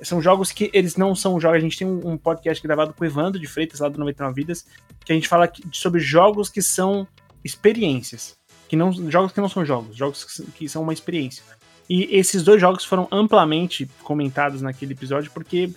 São 0.00 0.22
jogos 0.22 0.50
que 0.50 0.70
eles 0.72 0.96
não 0.96 1.14
são 1.14 1.38
jogos. 1.38 1.58
A 1.58 1.60
gente 1.60 1.78
tem 1.78 1.86
um, 1.86 2.16
podcast 2.16 2.62
gravado 2.62 2.94
com 2.94 3.04
o 3.04 3.06
Evandro 3.06 3.40
de 3.40 3.46
Freitas, 3.46 3.80
lá 3.80 3.88
do 3.88 3.98
99 3.98 4.34
Vidas, 4.34 4.66
que 5.04 5.12
a 5.12 5.14
gente 5.14 5.28
fala 5.28 5.50
sobre 5.72 6.00
jogos 6.00 6.48
que 6.48 6.62
são 6.62 7.06
experiências. 7.44 8.36
Que 8.68 8.76
não, 8.76 8.92
jogos 9.10 9.32
que 9.32 9.40
não 9.40 9.48
são 9.48 9.64
jogos, 9.64 9.94
jogos 9.94 10.24
que, 10.24 10.42
que 10.52 10.68
são 10.68 10.82
uma 10.82 10.92
experiência. 10.92 11.42
E 11.88 12.08
esses 12.16 12.42
dois 12.42 12.60
jogos 12.60 12.84
foram 12.84 13.06
amplamente 13.12 13.88
comentados 14.02 14.62
naquele 14.62 14.92
episódio, 14.92 15.30
porque, 15.32 15.70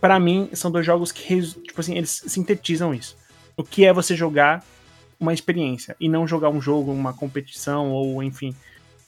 para 0.00 0.20
mim, 0.20 0.50
são 0.52 0.70
dois 0.70 0.84
jogos 0.84 1.10
que, 1.10 1.42
tipo 1.42 1.80
assim, 1.80 1.96
eles 1.96 2.22
sintetizam 2.26 2.92
isso. 2.92 3.16
O 3.58 3.64
que 3.64 3.84
é 3.84 3.92
você 3.92 4.16
jogar 4.16 4.64
uma 5.20 5.34
experiência 5.34 5.96
e 5.98 6.08
não 6.08 6.26
jogar 6.26 6.48
um 6.48 6.60
jogo, 6.60 6.92
uma 6.92 7.12
competição 7.12 7.90
ou 7.90 8.22
enfim. 8.22 8.54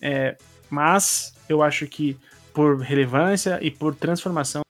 É, 0.02 0.36
mas 0.68 1.32
eu 1.48 1.62
acho 1.62 1.86
que 1.86 2.18
por 2.52 2.80
relevância 2.80 3.58
e 3.62 3.70
por 3.70 3.94
transformação, 3.94 4.62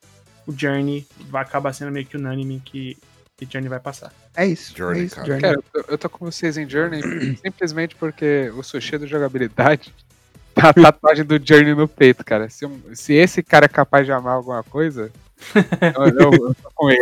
o 0.45 0.53
Journey 0.55 1.05
vai 1.29 1.41
acabar 1.41 1.73
sendo 1.73 1.91
meio 1.91 2.05
que 2.05 2.15
unânime 2.15 2.61
que, 2.63 2.97
que 3.35 3.47
Journey 3.51 3.69
vai 3.69 3.79
passar. 3.79 4.13
É 4.35 4.45
isso. 4.45 4.73
Journey, 4.77 5.01
é 5.01 5.05
isso, 5.05 5.15
cara. 5.15 5.27
Journey. 5.27 5.41
Cara, 5.41 5.63
eu, 5.73 5.85
eu 5.89 5.97
tô 5.97 6.09
com 6.09 6.25
vocês 6.25 6.57
em 6.57 6.69
Journey 6.69 7.01
simplesmente 7.43 7.95
porque 7.95 8.51
o 8.55 8.61
sushi 8.61 8.99
de 8.99 9.07
jogabilidade 9.07 9.93
tá 10.53 10.69
a 10.69 10.73
tatuagem 10.73 11.25
do 11.25 11.43
Journey 11.43 11.73
no 11.73 11.87
peito, 11.87 12.23
cara. 12.23 12.49
Se, 12.49 12.67
se 12.93 13.13
esse 13.13 13.41
cara 13.41 13.65
é 13.65 13.69
capaz 13.69 14.05
de 14.05 14.11
amar 14.11 14.35
alguma 14.35 14.61
coisa, 14.63 15.11
eu, 15.55 16.05
eu, 16.05 16.31
eu 16.33 16.55
tô 16.55 16.71
com 16.75 16.91
ele. 16.91 17.01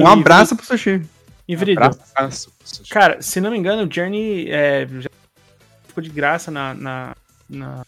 um 0.00 0.08
abraço 0.08 0.56
pro 0.56 0.66
sushi. 0.66 1.02
Inverido. 1.50 1.80
Cara, 2.88 3.20
se 3.20 3.40
não 3.40 3.50
me 3.50 3.58
engano, 3.58 3.84
o 3.84 3.92
Journey 3.92 4.48
é, 4.48 4.86
já 4.88 5.10
ficou 5.88 6.00
de 6.00 6.08
graça 6.08 6.48
na, 6.48 6.74
na, 6.74 7.16
na, 7.48 7.82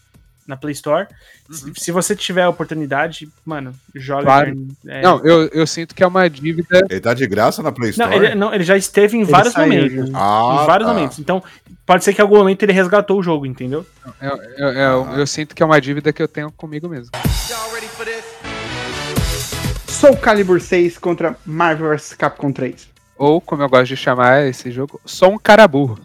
na 0.45 0.57
Play 0.57 0.73
Store. 0.73 1.07
Uhum. 1.49 1.55
Se, 1.55 1.73
se, 1.77 1.91
você 1.93 2.13
tiver 2.13 2.43
a 2.43 2.49
oportunidade, 2.49 3.29
mano, 3.45 3.73
joga 3.95 4.23
claro. 4.23 4.47
Journey. 4.47 4.67
É... 4.85 5.01
Não, 5.01 5.25
eu, 5.25 5.47
eu 5.47 5.65
sinto 5.65 5.95
que 5.95 6.03
é 6.03 6.07
uma 6.07 6.29
dívida. 6.29 6.85
Ele 6.89 6.99
tá 6.99 7.13
de 7.13 7.25
graça 7.25 7.63
na 7.63 7.71
Play 7.71 7.91
Store? 7.91 8.09
Não, 8.09 8.23
ele, 8.23 8.35
não, 8.35 8.53
ele 8.53 8.65
já 8.65 8.75
esteve 8.75 9.15
em 9.15 9.21
ele 9.21 9.31
vários 9.31 9.55
momentos. 9.55 10.11
Ah, 10.13 10.59
em 10.61 10.65
vários 10.65 10.87
tá. 10.89 10.93
momentos. 10.93 11.19
Então, 11.19 11.41
pode 11.85 12.03
ser 12.03 12.13
que 12.13 12.19
em 12.19 12.23
algum 12.23 12.35
momento 12.35 12.63
ele 12.63 12.73
resgatou 12.73 13.17
o 13.17 13.23
jogo, 13.23 13.45
entendeu? 13.45 13.85
Eu, 14.21 14.37
eu, 14.57 14.67
eu, 14.73 15.07
ah. 15.09 15.19
eu 15.19 15.25
sinto 15.25 15.55
que 15.55 15.63
é 15.63 15.65
uma 15.65 15.79
dívida 15.79 16.11
que 16.11 16.21
eu 16.21 16.27
tenho 16.27 16.51
comigo 16.51 16.89
mesmo. 16.89 17.11
Soul 19.87 20.17
Calibur 20.17 20.59
6 20.59 20.97
contra 20.97 21.37
Marvel 21.45 21.91
vs 21.91 22.13
Capcom 22.15 22.51
3. 22.51 22.92
Ou, 23.23 23.39
como 23.39 23.63
eu 23.63 23.69
gosto 23.69 23.85
de 23.85 23.95
chamar 23.95 24.45
esse 24.47 24.69
jogo, 24.69 24.99
só 25.05 25.29
um 25.29 25.37
cara 25.37 25.65
burro. 25.65 25.97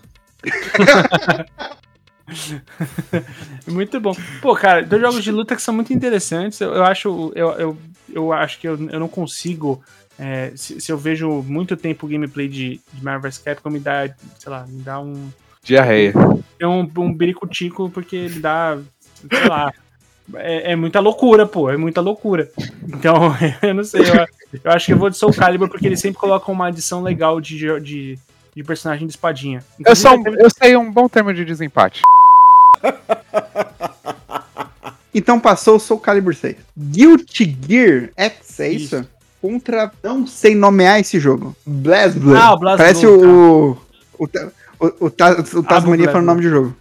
muito 3.67 3.99
bom. 3.99 4.15
Pô, 4.41 4.55
cara, 4.55 4.85
dois 4.85 5.03
jogos 5.03 5.25
de 5.25 5.33
luta 5.33 5.57
que 5.57 5.63
são 5.63 5.75
muito 5.75 5.93
interessantes. 5.93 6.61
Eu, 6.61 6.75
eu 6.75 6.85
acho, 6.85 7.33
eu, 7.35 7.51
eu, 7.55 7.77
eu, 8.15 8.33
acho 8.33 8.61
que 8.61 8.69
eu, 8.69 8.79
eu 8.89 9.01
não 9.01 9.09
consigo. 9.09 9.83
É, 10.17 10.53
se, 10.55 10.81
se, 10.81 10.93
eu 10.93 10.97
vejo 10.97 11.43
muito 11.43 11.77
tempo 11.77 12.07
o 12.07 12.09
gameplay 12.09 12.47
de, 12.47 12.81
de 12.93 13.05
Marvel 13.05 13.29
vs 13.29 13.39
Capcom, 13.39 13.71
me 13.71 13.81
dá, 13.81 14.09
sei 14.39 14.53
lá, 14.53 14.65
me 14.69 14.81
dá 14.81 15.01
um. 15.01 15.29
Diarreia. 15.65 16.13
É 16.61 16.69
um, 16.69 16.89
um 16.99 17.13
biricutico, 17.13 17.91
porque 17.91 18.15
ele 18.15 18.39
dá, 18.39 18.79
sei 19.29 19.49
lá. 19.49 19.73
É, 20.35 20.71
é, 20.71 20.77
muita 20.77 21.01
loucura, 21.01 21.47
pô. 21.47 21.69
É 21.69 21.77
muita 21.77 22.01
loucura. 22.01 22.49
Então, 22.87 23.35
eu 23.61 23.75
não 23.75 23.83
sei. 23.83 24.03
Eu, 24.03 24.25
eu, 24.53 24.71
acho 24.73 24.87
que 24.87 24.93
eu 24.93 24.99
vou 24.99 25.11
de 25.11 25.17
Soul 25.17 25.33
Calibur 25.33 25.69
porque 25.69 25.87
eles 25.87 26.01
sempre 26.01 26.19
colocam 26.19 26.55
uma 26.55 26.67
adição 26.69 27.03
legal 27.03 27.41
de, 27.41 27.59
de, 27.81 28.19
de 28.55 28.65
personagem 28.65 29.07
de 29.07 29.13
espadinha. 29.13 29.65
eu, 29.85 29.97
sou, 29.97 30.13
eu 30.39 30.51
sei 30.51 30.77
um 30.77 30.91
bom 30.91 31.09
termo 31.09 31.33
de 31.33 31.45
desempate. 31.45 32.03
então 35.15 35.39
passou 35.39 35.77
o 35.77 35.81
Soul 35.81 36.01
Calibur 36.01 36.35
6. 36.35 36.57
Guilty 36.77 37.57
Gear 37.69 38.11
X, 38.17 38.61
é 38.61 38.69
isso? 38.69 38.97
isso? 38.97 39.09
Contra. 39.41 39.93
Não 40.03 40.27
sei 40.27 40.55
nomear 40.55 40.99
esse 40.99 41.21
jogo. 41.21 41.55
BlazBlue. 41.65 42.37
Ah, 42.37 42.55
o 42.55 42.61
Parece 42.61 43.07
Blue, 43.07 43.79
o, 44.19 44.25
o, 44.25 44.25
o, 44.25 44.29
o, 44.81 45.07
o, 45.07 45.59
o 45.59 45.63
Tasmania 45.63 46.11
falando 46.11 46.25
o 46.25 46.27
nome 46.27 46.43
de 46.43 46.49
jogo. 46.49 46.77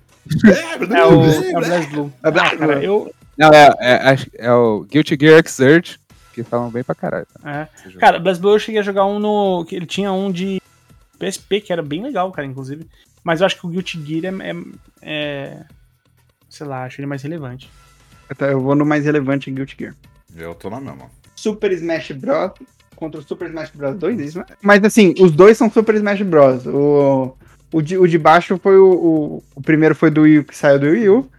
É, 0.45 0.99
é 0.99 1.05
o, 1.05 1.23
é 1.23 1.57
o 1.57 1.61
BlazBlue. 1.61 2.13
É 2.23 2.31
Blue. 2.31 2.71
eu, 2.81 3.11
não, 3.37 3.49
é, 3.49 3.69
é, 3.79 4.17
é, 4.39 4.51
o 4.51 4.83
Guilty 4.89 5.15
Gear 5.19 5.43
Xrd, 5.47 5.99
que 6.43 6.49
falam 6.49 6.69
bem 6.69 6.83
pra 6.83 6.93
caralho. 6.93 7.25
Tá? 7.33 7.69
É. 7.85 7.91
Cara, 7.97 8.19
BlazBlue 8.19 8.53
eu 8.53 8.59
cheguei 8.59 8.79
a 8.79 8.83
jogar 8.83 9.05
um 9.05 9.19
no. 9.19 9.65
Ele 9.71 9.85
tinha 9.85 10.11
um 10.11 10.31
de 10.31 10.61
PSP, 11.17 11.61
que 11.61 11.73
era 11.73 11.81
bem 11.81 12.03
legal, 12.03 12.31
cara, 12.31 12.47
inclusive. 12.47 12.87
Mas 13.23 13.41
eu 13.41 13.45
acho 13.45 13.59
que 13.59 13.65
o 13.65 13.69
Guilty 13.69 14.03
Gear 14.05 14.33
é. 14.33 14.49
é, 14.49 14.55
é 15.01 15.65
sei 16.49 16.65
lá, 16.65 16.83
acho 16.83 17.01
ele 17.01 17.07
mais 17.07 17.21
relevante. 17.23 17.69
Eu 18.39 18.61
vou 18.61 18.75
no 18.75 18.85
mais 18.85 19.05
relevante 19.05 19.51
Guilty 19.51 19.75
Gear. 19.79 19.95
Eu 20.35 20.53
tô 20.53 20.69
na 20.69 20.79
mesma. 20.79 21.09
Super 21.35 21.71
Smash 21.71 22.11
Bros. 22.11 22.51
contra 22.95 23.19
o 23.19 23.23
Super 23.23 23.47
Smash 23.47 23.71
Bros. 23.71 23.97
2, 23.97 24.19
isso, 24.19 24.39
né? 24.39 24.45
Mas 24.61 24.83
assim, 24.83 25.13
os 25.19 25.31
dois 25.31 25.57
são 25.57 25.71
Super 25.71 25.95
Smash 25.95 26.21
Bros. 26.21 26.65
O, 26.67 27.35
o, 27.71 27.81
de, 27.81 27.97
o 27.97 28.07
de 28.07 28.17
baixo 28.17 28.59
foi 28.61 28.77
o, 28.77 28.91
o, 28.91 29.43
o. 29.55 29.61
primeiro 29.61 29.95
foi 29.95 30.11
do 30.11 30.21
Wii, 30.21 30.43
que 30.43 30.55
saiu 30.55 30.79
do 30.79 30.87
Wii 30.87 31.09
U. 31.09 31.29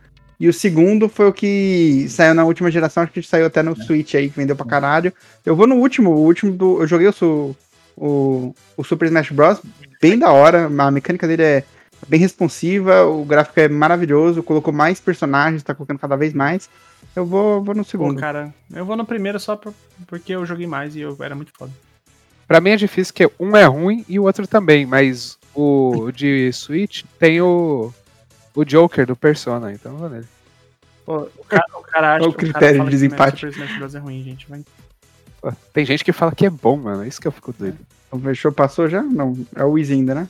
E 0.41 0.49
o 0.49 0.53
segundo 0.53 1.09
foi 1.09 1.27
o 1.27 1.33
que 1.33 2.07
saiu 2.09 2.33
na 2.33 2.45
última 2.45 2.71
geração, 2.71 3.03
acho 3.03 3.13
que 3.13 3.23
saiu 3.23 3.47
até 3.47 3.63
no 3.63 3.73
é. 3.73 3.75
Switch 3.75 4.15
aí, 4.15 4.31
que 4.31 4.37
vendeu 4.37 4.55
pra 4.55 4.65
caralho. 4.65 5.13
Eu 5.45 5.57
vou 5.57 5.67
no 5.67 5.77
último, 5.77 6.11
o 6.11 6.25
último 6.25 6.53
do. 6.53 6.81
Eu 6.81 6.87
joguei 6.87 7.09
o, 7.09 7.57
o, 7.97 8.55
o 8.77 8.85
Super 8.85 9.07
Smash 9.07 9.31
Bros. 9.31 9.61
Bem 10.01 10.17
da 10.17 10.31
hora, 10.31 10.67
a 10.67 10.91
mecânica 10.91 11.27
dele 11.27 11.43
é 11.43 11.65
bem 12.07 12.21
responsiva, 12.21 13.05
o 13.05 13.25
gráfico 13.25 13.59
é 13.59 13.69
maravilhoso, 13.69 14.43
colocou 14.43 14.73
mais 14.73 15.01
personagens, 15.01 15.63
tá 15.63 15.75
colocando 15.75 15.99
cada 15.99 16.17
vez 16.17 16.33
mais. 16.33 16.71
Eu 17.17 17.27
vou, 17.27 17.63
vou 17.63 17.75
no 17.75 17.85
segundo. 17.85 18.15
Pô, 18.15 18.21
cara, 18.21 18.55
eu 18.73 18.85
vou 18.85 18.97
no 18.97 19.05
primeiro 19.05 19.41
só 19.41 19.61
porque 20.07 20.33
eu 20.33 20.47
joguei 20.47 20.67
mais 20.67 20.95
e 20.95 21.01
eu 21.01 21.17
era 21.21 21.35
muito 21.35 21.53
foda. 21.57 21.73
Pra 22.47 22.61
mim 22.61 22.71
é 22.71 22.77
difícil 22.77 23.13
porque 23.13 23.35
um 23.39 23.57
é 23.57 23.65
ruim 23.65 24.05
e 24.09 24.19
o 24.19 24.23
outro 24.23 24.47
também, 24.47 24.87
mas 24.87 25.37
o 25.55 26.11
de 26.13 26.51
Switch 26.53 27.03
tem 27.19 27.41
o 27.43 27.93
o 28.59 28.65
Joker 28.65 29.07
do 29.07 29.15
Persona, 29.15 29.73
então 29.73 29.97
vou 29.97 30.09
nele. 30.09 30.27
Pô, 31.07 31.29
o 31.39 31.45
cara, 31.45 31.65
o 31.75 31.83
cara 31.83 32.17
acha 32.17 32.29
o 32.29 32.33
critério 32.33 32.85
de 32.85 32.91
desempate. 32.91 33.47
é 33.47 33.99
ruim, 33.99 34.21
gente. 34.25 34.49
Vai... 34.49 34.65
Pô, 35.41 35.53
tem 35.73 35.85
gente 35.85 36.05
que 36.05 36.13
fala 36.13 36.35
que 36.35 36.45
é 36.45 36.51
bom, 36.51 36.77
mano. 36.77 37.05
É 37.05 37.09
isso 37.09 37.21
que 37.21 37.29
eu 37.29 37.33
fico 37.33 37.55
doido. 37.57 37.79
O 38.11 38.19
fechou, 38.19 38.51
passou 38.51 38.89
já? 38.89 39.01
Não, 39.01 39.39
é 39.55 39.63
o 39.63 39.71
Wiz 39.71 39.93
ainda, 39.93 40.13
né? 40.13 40.29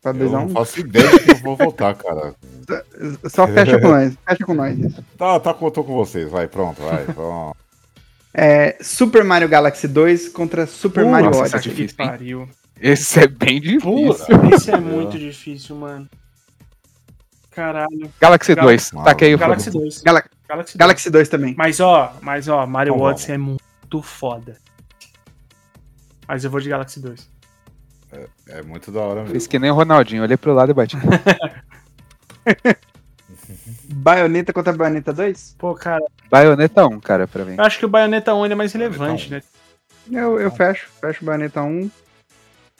Tá 0.00 0.10
eu 0.10 0.30
não 0.30 0.48
faço 0.50 0.78
ideia 0.78 1.08
de 1.08 1.18
que 1.18 1.30
eu 1.32 1.36
vou 1.36 1.56
voltar, 1.56 1.94
cara. 1.96 2.34
Só 3.28 3.48
fecha 3.48 3.80
com 3.80 3.88
nós, 3.88 4.16
fecha 4.28 4.44
com 4.44 4.54
nós. 4.54 4.78
Isso. 4.78 5.04
Tá, 5.18 5.40
tá, 5.40 5.54
tô 5.54 5.82
com 5.82 5.94
vocês, 5.94 6.30
vai, 6.30 6.46
pronto, 6.46 6.80
vai, 6.82 7.04
pronto. 7.12 7.56
É, 8.32 8.76
Super 8.80 9.24
Mario 9.24 9.48
Galaxy 9.48 9.88
2 9.88 10.28
contra 10.28 10.66
Super 10.66 11.04
Mario 11.04 11.28
Odyssey. 11.28 11.46
Esse 11.46 11.56
é 11.56 11.58
difícil, 11.58 11.96
pariu. 11.96 12.48
Esse 12.80 13.20
é 13.20 13.26
bem 13.26 13.60
difícil. 13.60 14.14
esse 14.52 14.70
é 14.70 14.78
muito 14.78 15.18
difícil, 15.18 15.74
mano. 15.74 16.08
Caralho. 17.54 18.10
Galaxy 18.20 18.54
2. 18.54 18.90
Gal 18.90 19.04
Taquei 19.04 19.34
o 19.34 19.38
Galaxy 19.38 19.70
2. 19.70 20.02
Gal 20.02 20.22
Galaxy, 20.48 20.76
Galaxy 20.76 21.10
2 21.10 21.28
também. 21.28 21.54
Mas 21.56 21.80
ó, 21.80 22.12
mas 22.20 22.48
ó, 22.48 22.66
Mario 22.66 22.98
Odyssey 22.98 23.34
é 23.34 23.38
muito 23.38 24.02
foda. 24.02 24.56
Mas 26.28 26.44
eu 26.44 26.50
vou 26.50 26.60
de 26.60 26.68
Galaxy 26.68 27.00
2. 27.00 27.30
É, 28.12 28.26
é 28.48 28.62
muito 28.62 28.90
da 28.92 29.00
hora 29.00 29.20
mesmo. 29.22 29.34
Fiz 29.34 29.46
que 29.46 29.58
nem 29.58 29.70
o 29.70 29.74
Ronaldinho, 29.74 30.22
olhei 30.22 30.36
pro 30.36 30.52
lado 30.52 30.70
e 30.70 30.74
bati. 30.74 30.96
Baioneta 33.88 34.52
contra 34.52 34.72
Baioneta 34.72 35.12
2? 35.12 35.56
Pô, 35.58 35.74
cara. 35.74 36.04
Baioneta 36.30 36.86
1, 36.86 37.00
cara, 37.00 37.26
pra 37.26 37.44
mim. 37.44 37.54
Eu 37.56 37.64
acho 37.64 37.78
que 37.78 37.86
o 37.86 37.88
Baioneta 37.88 38.34
1 38.34 38.46
é 38.46 38.54
mais 38.54 38.72
relevante, 38.72 39.30
né? 39.30 39.42
Eu, 40.10 40.38
eu 40.38 40.50
fecho, 40.50 40.88
fecho 41.00 41.22
o 41.22 41.26
Baioneta 41.26 41.62
1. 41.62 41.90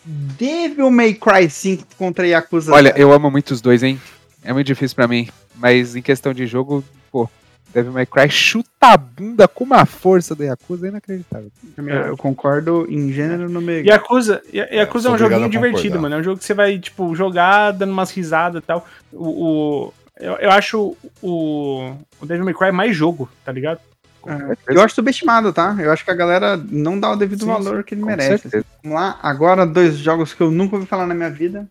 Devil 0.05 0.91
May 0.91 1.15
Cry 1.15 1.49
5 1.49 1.97
contra 1.97 2.27
Yakuza. 2.27 2.73
Olha, 2.73 2.93
eu 2.97 3.11
amo 3.11 3.31
muito 3.31 3.53
os 3.53 3.63
dois, 3.63 3.83
hein? 3.83 3.99
É 4.45 4.53
muito 4.53 4.67
difícil 4.67 4.95
para 4.95 5.09
mim. 5.09 5.29
Mas 5.57 5.97
em 5.97 6.03
questão 6.03 6.35
de 6.35 6.47
jogo, 6.47 6.85
pô, 7.11 7.29
Devil 7.73 7.93
May 7.93 8.07
Cry 8.07 8.31
chuta 8.31 8.69
a 8.81 8.97
bunda 8.97 9.49
com 9.49 9.65
uma 9.65 9.85
força 9.85 10.35
do 10.35 10.45
Yakuza 10.45 10.87
é 10.87 10.91
inacreditável. 10.91 11.51
É, 11.79 12.09
eu 12.09 12.17
concordo 12.17 12.87
em 12.89 13.13
gênero 13.13 13.49
no 13.49 13.61
meio. 13.61 13.85
Yakuza, 13.85 14.43
Yakuza 14.53 15.09
é, 15.09 15.13
é 15.13 15.15
um 15.15 15.19
joguinho 15.19 15.49
divertido, 15.49 16.01
mano. 16.01 16.15
É 16.15 16.19
um 16.19 16.23
jogo 16.23 16.39
que 16.39 16.45
você 16.45 16.55
vai, 16.55 16.79
tipo, 16.79 17.15
jogar 17.17 17.73
dando 17.73 17.91
umas 17.91 18.11
risadas 18.11 18.63
e 18.63 18.67
tal. 18.67 18.87
O, 19.13 19.29
o 19.29 19.95
eu, 20.21 20.35
eu, 20.35 20.51
acho 20.53 20.97
o, 21.21 21.93
o 22.21 22.27
Devil 22.27 22.45
May 22.45 22.55
Cry 22.55 22.71
mais 22.71 22.95
jogo, 22.95 23.29
tá 23.45 23.51
ligado? 23.51 23.81
É, 24.27 24.75
eu 24.75 24.81
acho 24.81 24.95
subestimado, 24.95 25.53
tá? 25.53 25.77
Eu 25.79 25.91
acho 25.91 26.05
que 26.05 26.11
a 26.11 26.15
galera 26.15 26.57
não 26.57 26.99
dá 26.99 27.11
o 27.11 27.17
devido 27.17 27.41
sim, 27.41 27.47
valor 27.47 27.79
sim, 27.79 27.83
que 27.83 27.95
ele 27.95 28.05
merece. 28.05 28.49
Vamos 28.83 28.99
lá, 28.99 29.19
agora 29.21 29.67
dois 29.67 29.97
jogos 29.97 30.33
que 30.33 30.41
eu 30.41 30.51
nunca 30.51 30.77
ouvi 30.77 30.87
falar 30.87 31.07
na 31.07 31.15
minha 31.15 31.31
vida. 31.31 31.67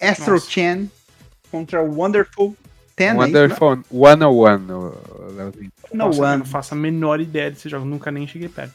Astro 0.00 0.38
Chain 0.40 0.90
contra 1.54 1.80
Wonderful 1.80 2.56
10. 2.96 3.10
É 3.10 3.14
Wonderful 3.14 3.84
101, 3.92 5.36
Leozinho. 5.36 5.72
Nossa, 5.92 6.20
eu 6.20 6.38
não 6.38 6.44
faço 6.44 6.74
a 6.74 6.76
menor 6.76 7.20
ideia 7.20 7.48
desse 7.48 7.68
jogo, 7.68 7.84
nunca 7.84 8.10
nem 8.10 8.26
cheguei 8.26 8.48
perto. 8.48 8.74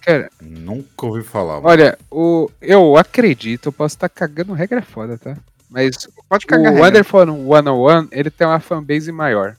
Cara, 0.00 0.30
nunca 0.40 1.04
ouvi 1.04 1.22
falar. 1.22 1.56
Mano. 1.56 1.68
Olha, 1.68 1.98
o, 2.10 2.50
eu 2.62 2.96
acredito, 2.96 3.68
eu 3.68 3.72
posso 3.72 3.96
estar 3.96 4.08
tá 4.08 4.14
cagando 4.14 4.54
regra 4.54 4.80
foda, 4.80 5.18
tá? 5.18 5.36
Mas 5.68 6.08
Pode 6.26 6.46
cagar 6.46 6.72
o 6.72 6.78
Wonderful 6.78 7.26
101, 7.26 8.08
ele 8.10 8.30
tem 8.30 8.46
uma 8.46 8.60
fanbase 8.60 9.12
maior. 9.12 9.56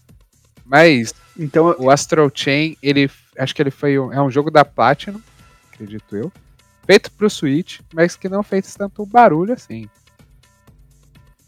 Mas 0.66 1.14
então, 1.38 1.76
o 1.78 1.92
Astral 1.92 2.32
Chain, 2.34 2.76
ele 2.82 3.10
acho 3.38 3.54
que 3.54 3.62
ele 3.62 3.72
foi 3.72 4.00
um, 4.00 4.12
é 4.12 4.20
um 4.20 4.32
jogo 4.32 4.50
da 4.50 4.66
Platinum, 4.66 5.22
acredito 5.72 6.16
eu, 6.16 6.32
feito 6.88 7.12
pro 7.12 7.30
Switch, 7.30 7.82
mas 7.94 8.16
que 8.16 8.28
não 8.28 8.42
fez 8.42 8.74
tanto 8.74 9.06
barulho 9.06 9.54
assim. 9.54 9.88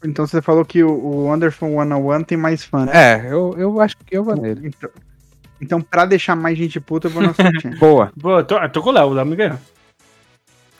Então 0.04 0.26
você 0.26 0.40
falou 0.40 0.64
que 0.64 0.82
o, 0.82 0.90
o 0.90 1.24
Wonderful 1.24 1.68
101 1.68 2.24
tem 2.24 2.38
mais 2.38 2.64
fã, 2.64 2.84
né? 2.84 2.92
É, 2.94 3.32
eu, 3.32 3.54
eu 3.58 3.80
acho 3.80 3.96
que 3.96 4.16
eu 4.16 4.22
vou 4.22 4.36
nele. 4.36 4.68
Então, 4.68 4.90
então 5.60 5.80
pra 5.80 6.04
deixar 6.04 6.36
mais 6.36 6.56
gente 6.56 6.78
puta, 6.78 7.08
eu 7.08 7.10
vou 7.10 7.22
no 7.22 7.30
Astral 7.30 7.52
Chain. 7.60 7.76
Boa. 7.76 8.12
Boa, 8.16 8.44
tô, 8.44 8.56
tô 8.68 8.82
com 8.82 8.90
o 8.90 8.92
Léo, 8.92 9.08
o 9.08 9.12
Léo 9.12 9.26
me 9.26 9.36
ganhou. 9.36 9.58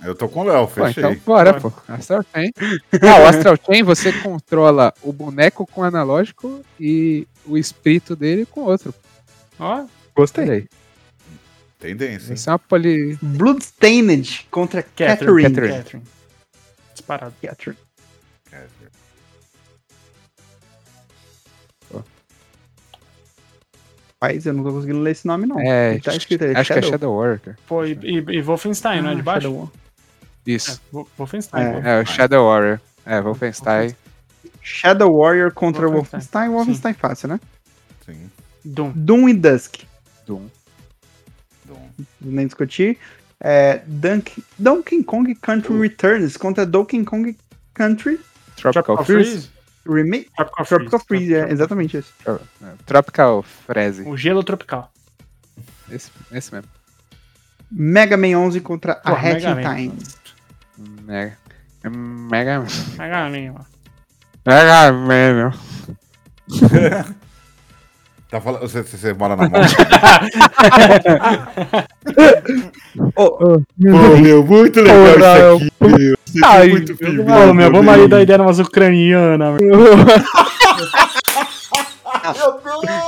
Eu 0.05 0.15
tô 0.15 0.29
com 0.29 0.41
o 0.41 0.45
Léo, 0.45 0.69
fechei. 0.69 1.03
Pô, 1.03 1.11
então 1.11 1.23
bora, 1.27 1.61
pô. 1.61 1.73
Astral 1.89 2.25
Chain. 2.33 2.51
Ah, 3.03 3.21
o 3.21 3.27
Astral 3.27 3.57
Chain 3.65 3.83
você 3.83 4.13
controla 4.13 4.95
o 5.03 5.13
boneco 5.13 5.67
com 5.67 5.83
analógico 5.83 6.65
e 6.79 7.27
o 7.45 7.59
espírito 7.59 8.15
dele 8.15 8.47
com 8.47 8.61
outro. 8.61 8.95
Ó, 9.59 9.85
gostei. 10.15 10.69
Tendência. 11.81 12.35
Isso 12.35 12.49
é 12.49 12.53
uma 12.53 12.59
poli... 12.59 13.19
Bloodstained 13.21 14.47
contra 14.51 14.83
Catherine. 14.83 15.43
Catherine. 15.43 15.77
Catherine. 15.77 16.05
Disparado. 16.93 17.35
Catherine. 17.41 17.79
Rapaz, 24.21 24.47
eu 24.47 24.53
não 24.53 24.65
tô 24.65 24.73
conseguindo 24.73 25.01
ler 25.01 25.13
esse 25.13 25.27
nome, 25.27 25.47
não. 25.47 25.61
É, 25.61 25.99
tá 26.01 26.15
escrito 26.15 26.45
aí, 26.45 26.53
acho 26.53 26.65
Shadow. 26.65 26.83
que 26.83 26.89
é 26.89 26.91
Shadow 26.91 27.17
Warrior. 27.17 27.41
Foi, 27.67 27.99
e, 28.03 28.39
e 28.39 28.43
Wolfenstein, 28.43 28.99
ah, 28.99 29.03
não 29.03 29.11
é 29.11 29.15
de 29.15 29.23
baixo? 29.23 29.43
Shadow 29.43 29.71
isso. 30.49 30.81
É, 30.95 31.05
Wolfenstein. 31.17 31.63
É. 31.63 31.99
é, 31.99 32.01
o 32.01 32.07
Shadow 32.07 32.47
Warrior. 32.47 32.81
É, 33.05 33.21
Wolfenstein. 33.21 33.95
Shadow 34.63 35.11
Warrior 35.15 35.53
contra 35.53 35.87
Wolfenstein. 35.87 36.49
Wolfenstein, 36.49 36.51
Wolfenstein 36.51 36.95
fácil, 36.95 37.29
né? 37.29 37.41
Sim. 38.05 38.31
Doom. 38.65 38.93
Doom 38.95 39.29
e 39.29 39.35
Dusk. 39.35 39.83
Doom. 40.27 40.47
Doom. 41.65 41.89
Nem 42.21 42.47
discutir. 42.47 42.99
É, 43.41 43.83
Dunk, 43.87 44.43
Donkey 44.59 45.05
Kong 45.05 45.35
Country 45.37 45.69
Doom. 45.69 45.81
Returns 45.81 46.37
contra 46.37 46.67
Donkey 46.67 47.05
Kong 47.05 47.37
Country 47.75 48.19
Tropical, 48.57 48.97
Tropical 48.97 49.05
Freeze. 49.05 49.31
Freeze. 49.31 49.58
Remake? 49.93 50.31
Tropical, 50.37 50.67
Tropical 50.67 51.01
Freeze, 51.01 51.27
Freeze 51.27 51.35
é, 51.35 51.53
exatamente 51.53 51.97
isso. 51.97 52.13
Tropical 52.87 53.43
Freeze. 53.43 54.03
O 54.09 54.17
gelo 54.17 54.43
tropical. 54.43 54.91
Esse, 55.91 56.11
esse 56.33 56.53
mesmo. 56.55 56.69
Mega 57.71 58.17
Man 58.17 58.39
11 58.39 58.61
contra 58.61 58.95
Pô, 58.95 59.13
a 59.13 59.15
Hatching 59.15 59.61
Times. 59.63 60.17
Mega. 61.05 61.39
Mega. 61.85 62.65
Mega 62.99 63.29
Man. 63.29 63.67
Mega 64.47 64.93
Man. 64.93 65.53
Tá 68.31 68.43
falando, 68.43 68.61
você, 68.61 68.83
você 68.83 69.15
mora 69.15 69.35
na 69.37 69.49
mão. 69.49 69.61
oh, 73.17 73.25
oh, 73.25 73.59
Pô, 73.59 74.17
meu, 74.21 74.45
muito 74.45 74.83
legal 74.83 75.59
Porra, 75.59 75.65
isso 75.65 75.73
aqui, 75.81 75.99
meu. 75.99 76.18
Ai, 76.45 76.69
muito 76.69 76.97
meu, 77.55 77.73
vamos 77.73 77.89
aí 77.89 78.09
dar 78.09 78.23
ideia 78.23 78.41
umas 78.41 78.59
ucranianas, 78.59 79.61
meu. 79.61 79.79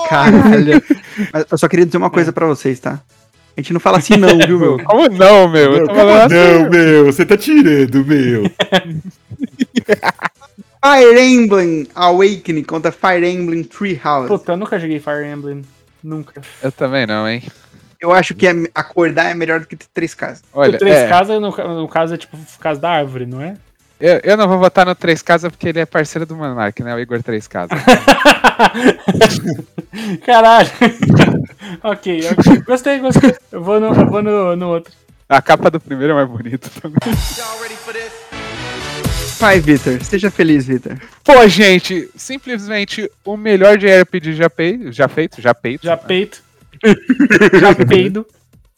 Caralho. 0.08 0.82
Mas 1.32 1.46
eu 1.50 1.58
só 1.58 1.68
queria 1.68 1.86
dizer 1.86 1.98
uma 1.98 2.10
coisa 2.10 2.32
pra 2.32 2.46
vocês, 2.46 2.80
tá? 2.80 3.00
A 3.56 3.60
gente 3.60 3.72
não 3.72 3.80
fala 3.80 3.98
assim 3.98 4.16
não, 4.16 4.38
viu, 4.38 4.58
meu? 4.58 4.78
Como 4.84 5.08
não, 5.08 5.48
meu? 5.48 5.76
Eu 5.76 5.86
tô 5.86 5.94
falando 5.94 6.30
não, 6.30 6.50
assim, 6.50 6.68
meu, 6.70 7.06
você 7.06 7.26
tá 7.26 7.36
tirando, 7.36 8.04
meu. 8.04 8.44
Fire 10.82 11.20
Emblem 11.20 11.86
Awakening 11.94 12.64
contra 12.64 12.90
Fire 12.90 13.26
Emblem 13.28 13.62
Treehouse. 13.64 14.28
Puta, 14.28 14.52
eu 14.52 14.56
nunca 14.56 14.78
joguei 14.78 14.98
Fire 14.98 15.26
Emblem. 15.26 15.62
Nunca. 16.02 16.40
Eu 16.62 16.72
também 16.72 17.06
não, 17.06 17.28
hein? 17.28 17.42
Eu 18.00 18.12
acho 18.12 18.34
que 18.34 18.46
é, 18.46 18.52
acordar 18.74 19.30
é 19.30 19.34
melhor 19.34 19.60
do 19.60 19.66
que 19.66 19.76
ter 19.76 19.86
três 19.92 20.14
casas. 20.14 20.42
Olha, 20.54 20.78
três 20.78 20.96
é... 20.96 21.08
casas, 21.08 21.40
no, 21.40 21.50
no, 21.50 21.88
caso, 21.88 22.14
é 22.14 22.16
tipo 22.16 22.36
casa 22.58 22.80
da 22.80 22.90
árvore, 22.90 23.26
não 23.26 23.42
é? 23.42 23.56
Eu, 24.00 24.18
eu 24.24 24.36
não 24.36 24.48
vou 24.48 24.58
votar 24.58 24.84
no 24.86 24.94
Três 24.94 25.20
Casas 25.20 25.50
porque 25.50 25.68
ele 25.68 25.78
é 25.78 25.84
parceiro 25.84 26.24
do 26.24 26.34
Monark, 26.34 26.82
né? 26.82 26.94
O 26.94 26.98
Igor 26.98 27.22
Três 27.22 27.46
Casas. 27.46 27.78
Caralho. 30.24 30.70
ok, 31.84 32.22
ok. 32.30 32.62
Gostei, 32.62 32.98
gostei. 32.98 33.36
Eu 33.52 33.62
vou 33.62 33.78
no, 33.78 33.88
eu 33.88 34.06
vou 34.06 34.22
no, 34.22 34.56
no 34.56 34.68
outro. 34.68 34.90
A 35.28 35.42
capa 35.42 35.70
do 35.70 35.78
primeiro 35.78 36.14
é 36.14 36.16
mais 36.16 36.30
bonita 36.30 36.70
também. 36.80 36.98
Vai, 39.38 39.60
Vitor. 39.60 40.02
Seja 40.02 40.30
feliz, 40.30 40.66
Vitor. 40.66 40.96
Pô, 41.22 41.46
gente, 41.46 42.08
simplesmente 42.16 43.10
o 43.22 43.36
melhor 43.36 43.76
JRPG 43.76 44.32
já, 44.32 44.48
pei, 44.48 44.90
já 44.90 45.08
feito, 45.08 45.42
já 45.42 45.54
peito. 45.54 45.84
Já 45.84 45.96
peito. 45.96 46.42
já 47.60 47.74
peido. 47.86 48.26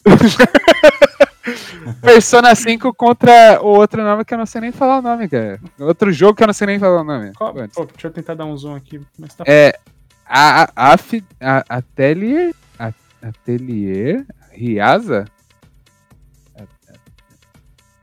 Persona 2.01 2.55
5 2.55 2.93
contra 2.93 3.61
o 3.61 3.67
outro 3.67 4.03
nome 4.03 4.23
que 4.23 4.33
eu 4.33 4.37
não 4.37 4.45
sei 4.45 4.61
nem 4.61 4.71
falar 4.71 4.99
o 4.99 5.01
nome, 5.01 5.27
cara. 5.27 5.59
Outro 5.79 6.11
jogo 6.11 6.35
que 6.35 6.43
eu 6.43 6.47
não 6.47 6.53
sei 6.53 6.67
nem 6.67 6.79
falar 6.79 7.01
o 7.01 7.03
nome. 7.03 7.33
Qual, 7.33 7.53
pô, 7.53 7.85
deixa 7.85 8.07
eu 8.07 8.11
tentar 8.11 8.33
dar 8.33 8.45
um 8.45 8.55
zoom 8.57 8.75
aqui. 8.75 9.01
Tá... 9.37 9.43
É. 9.45 9.77
A, 10.25 10.63
a, 10.75 10.93
a, 10.93 11.77
Atelier. 11.77 12.53
A, 12.79 12.93
Atelier. 13.21 14.25
Riasa? 14.51 15.25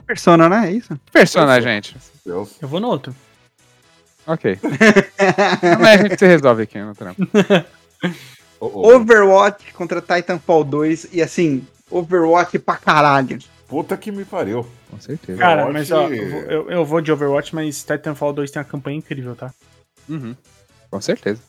Persona, 0.06 0.48
né? 0.48 0.68
É 0.68 0.72
isso? 0.72 0.98
Persona, 1.12 1.60
gente. 1.60 1.96
Eu 2.26 2.46
vou 2.62 2.80
no 2.80 2.88
outro. 2.88 3.14
Ok. 4.26 4.58
Mas 5.80 6.00
a 6.00 6.02
gente 6.02 6.18
se 6.18 6.26
resolve 6.26 6.64
aqui 6.64 6.78
no 6.80 6.94
trampo. 6.94 7.22
Overwatch 8.60 9.72
contra 9.72 10.02
Titanfall 10.02 10.64
2 10.64 11.08
e 11.12 11.22
assim, 11.22 11.66
Overwatch 11.90 12.58
pra 12.58 12.76
caralho. 12.76 13.38
Puta 13.66 13.96
que 13.96 14.12
me 14.12 14.24
pariu. 14.24 14.66
Com 14.90 15.00
certeza. 15.00 15.38
Cara, 15.38 15.62
Overwatch... 15.64 15.90
mas 15.90 15.92
ó, 15.92 16.08
eu, 16.08 16.70
eu 16.70 16.84
vou 16.84 17.00
de 17.00 17.10
Overwatch, 17.10 17.54
mas 17.54 17.82
Titanfall 17.82 18.32
2 18.32 18.50
tem 18.50 18.60
uma 18.60 18.68
campanha 18.68 18.98
incrível, 18.98 19.34
tá? 19.34 19.52
Uhum. 20.08 20.36
Com 20.90 21.00
certeza. 21.00 21.40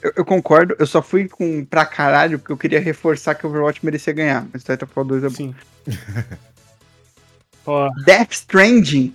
Eu, 0.00 0.12
eu, 0.16 0.24
concordo, 0.24 0.76
eu 0.78 0.86
só 0.86 1.02
fui 1.02 1.28
com 1.28 1.64
pra 1.64 1.84
caralho 1.84 2.38
porque 2.38 2.52
eu 2.52 2.56
queria 2.56 2.80
reforçar 2.80 3.34
que 3.34 3.46
Overwatch 3.46 3.84
merecia 3.84 4.12
ganhar, 4.12 4.46
mas 4.52 4.62
Titanfall 4.62 5.04
2 5.04 5.24
é 5.24 5.28
bom. 5.28 5.34
Sim. 5.34 5.54
Death 8.04 8.32
Stranding 8.32 9.14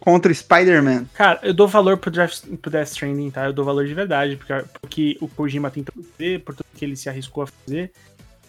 contra 0.00 0.32
Spider-Man. 0.32 1.04
Cara, 1.14 1.38
eu 1.42 1.54
dou 1.54 1.68
valor 1.68 1.98
pro 1.98 2.10
Death, 2.10 2.42
pro 2.60 2.70
Death 2.70 2.88
Stranding, 2.88 3.30
tá? 3.30 3.44
Eu 3.44 3.52
dou 3.52 3.64
valor 3.64 3.86
de 3.86 3.94
verdade, 3.94 4.36
porque, 4.36 4.64
porque 4.80 5.18
o 5.20 5.28
Kojima 5.28 5.70
tentou 5.70 5.94
fazer, 6.02 6.40
por 6.40 6.54
tudo 6.54 6.66
que 6.74 6.84
ele 6.84 6.96
se 6.96 7.08
arriscou 7.08 7.44
a 7.44 7.46
fazer. 7.46 7.92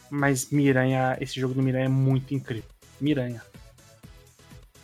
Mas 0.09 0.49
Miranha, 0.49 1.17
esse 1.21 1.39
jogo 1.39 1.53
do 1.53 1.61
Miranha 1.61 1.85
é 1.85 1.89
muito 1.89 2.33
incrível. 2.33 2.63
Miranha. 2.99 3.41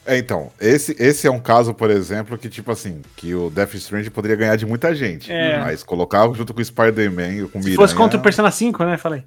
É, 0.06 0.18
então, 0.18 0.52
esse, 0.60 0.96
esse 0.98 1.28
é 1.28 1.32
um 1.32 1.40
caso, 1.40 1.74
por 1.74 1.90
exemplo, 1.90 2.38
que, 2.38 2.48
tipo 2.48 2.72
assim, 2.72 3.02
que 3.18 3.36
o 3.36 3.50
Death 3.50 3.74
Stranding 3.74 4.10
poderia 4.10 4.38
ganhar 4.38 4.56
de 4.56 4.66
muita 4.66 4.96
gente. 4.96 5.30
É. 5.30 5.60
Mas 5.60 5.84
colocar 5.84 6.32
junto 6.34 6.54
com 6.54 6.62
o 6.62 6.66
Spider-Man 6.66 7.48
com 7.48 7.60
o 7.60 7.62
Miranha... 7.62 7.72
Se 7.72 7.76
fosse 7.76 7.96
contra 7.96 8.18
o 8.18 8.22
Persona 8.22 8.50
5, 8.50 8.86
né? 8.86 8.98
Falei. 8.98 9.24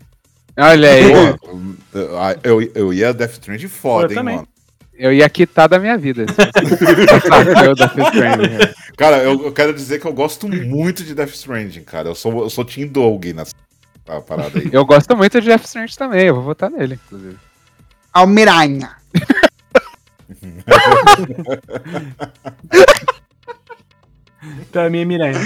Olha 0.56 0.90
aí. 0.90 1.02
eu, 2.42 2.62
eu 2.74 2.92
ia 2.94 3.12
Death 3.12 3.32
Stranding 3.32 3.68
foda, 3.68 4.06
eu 4.06 4.10
hein, 4.10 4.16
também. 4.16 4.36
mano. 4.36 4.48
Eu 5.00 5.14
ia 5.14 5.30
quitar 5.30 5.66
da 5.66 5.78
minha 5.78 5.96
vida. 5.96 6.26
cara, 8.98 9.16
eu, 9.22 9.46
eu, 9.46 9.50
quero 9.50 9.72
dizer 9.72 9.98
que 9.98 10.06
eu 10.06 10.12
gosto 10.12 10.46
muito 10.46 11.02
de 11.02 11.14
Death 11.14 11.30
Stranding, 11.30 11.84
cara. 11.84 12.10
Eu 12.10 12.14
sou, 12.14 12.42
eu 12.42 12.50
sou 12.50 12.66
Team 12.66 12.86
Dog 12.88 13.32
nessa 13.32 13.54
parada 14.26 14.58
aí. 14.58 14.68
Eu 14.70 14.84
gosto 14.84 15.16
muito 15.16 15.40
de 15.40 15.46
Death 15.46 15.64
Stranding 15.64 15.94
também, 15.96 16.26
eu 16.26 16.34
vou 16.34 16.44
votar 16.44 16.70
nele, 16.70 17.00
inclusive. 17.02 17.38
Almiranha. 18.12 18.94
então 24.68 24.82
é 24.84 24.90
minha 24.90 25.06
Miranha. 25.06 25.40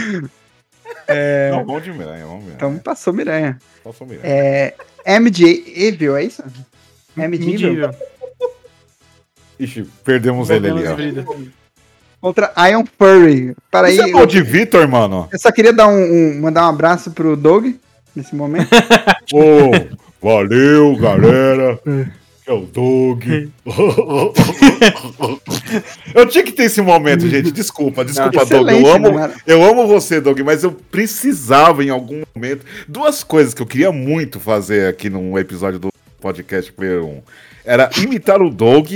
É... 1.06 1.52
Não, 1.52 1.64
bom 1.64 1.80
de 1.80 1.92
Miranha, 1.92 2.26
vamos 2.26 2.44
ver. 2.46 2.54
Então 2.54 2.76
passou 2.78 3.12
Miranha. 3.12 3.56
Passou 3.84 4.04
Miranha. 4.04 4.26
É... 4.26 4.74
MJ 5.20 5.62
Evil, 5.76 6.16
é 6.16 6.24
isso? 6.24 6.42
MJ 7.16 7.54
Evil. 7.54 7.90
Ixi, 9.58 9.86
perdemos, 10.04 10.48
perdemos 10.48 10.82
ele 10.82 11.20
ali, 11.20 11.24
ó. 11.26 11.64
Contra 12.20 12.52
Iron 12.70 12.84
Furry. 12.98 13.54
Para 13.70 13.88
aí. 13.88 13.96
Você 13.96 14.16
é 14.16 14.26
de 14.26 14.42
Vitor, 14.42 14.88
mano? 14.88 15.28
Eu 15.30 15.38
só 15.38 15.52
queria 15.52 15.72
dar 15.72 15.88
um, 15.88 16.02
um, 16.02 16.40
mandar 16.40 16.64
um 16.64 16.70
abraço 16.70 17.10
pro 17.10 17.36
Doug 17.36 17.66
nesse 18.16 18.34
momento. 18.34 18.70
Ô, 19.32 19.70
valeu, 20.22 20.96
galera. 20.96 21.78
É 22.46 22.52
o 22.52 22.60
Doug. 22.60 23.24
eu 26.14 26.28
tinha 26.28 26.44
que 26.44 26.52
ter 26.52 26.64
esse 26.64 26.82
momento, 26.82 27.26
gente. 27.26 27.50
Desculpa, 27.50 28.04
desculpa, 28.04 28.44
Doug. 28.44 28.68
Eu 28.68 28.86
amo, 28.92 29.06
eu 29.46 29.64
amo 29.64 29.86
você, 29.86 30.20
Doug, 30.20 30.38
mas 30.40 30.62
eu 30.62 30.70
precisava 30.70 31.82
em 31.82 31.88
algum 31.88 32.22
momento. 32.34 32.66
Duas 32.86 33.24
coisas 33.24 33.54
que 33.54 33.62
eu 33.62 33.66
queria 33.66 33.90
muito 33.90 34.38
fazer 34.38 34.88
aqui 34.88 35.08
num 35.08 35.38
episódio 35.38 35.78
do 35.78 35.88
podcast 36.20 36.70
Player 36.70 37.02
1 37.02 37.22
era 37.64 37.88
imitar 37.96 38.42
o 38.42 38.50
Doug 38.50 38.92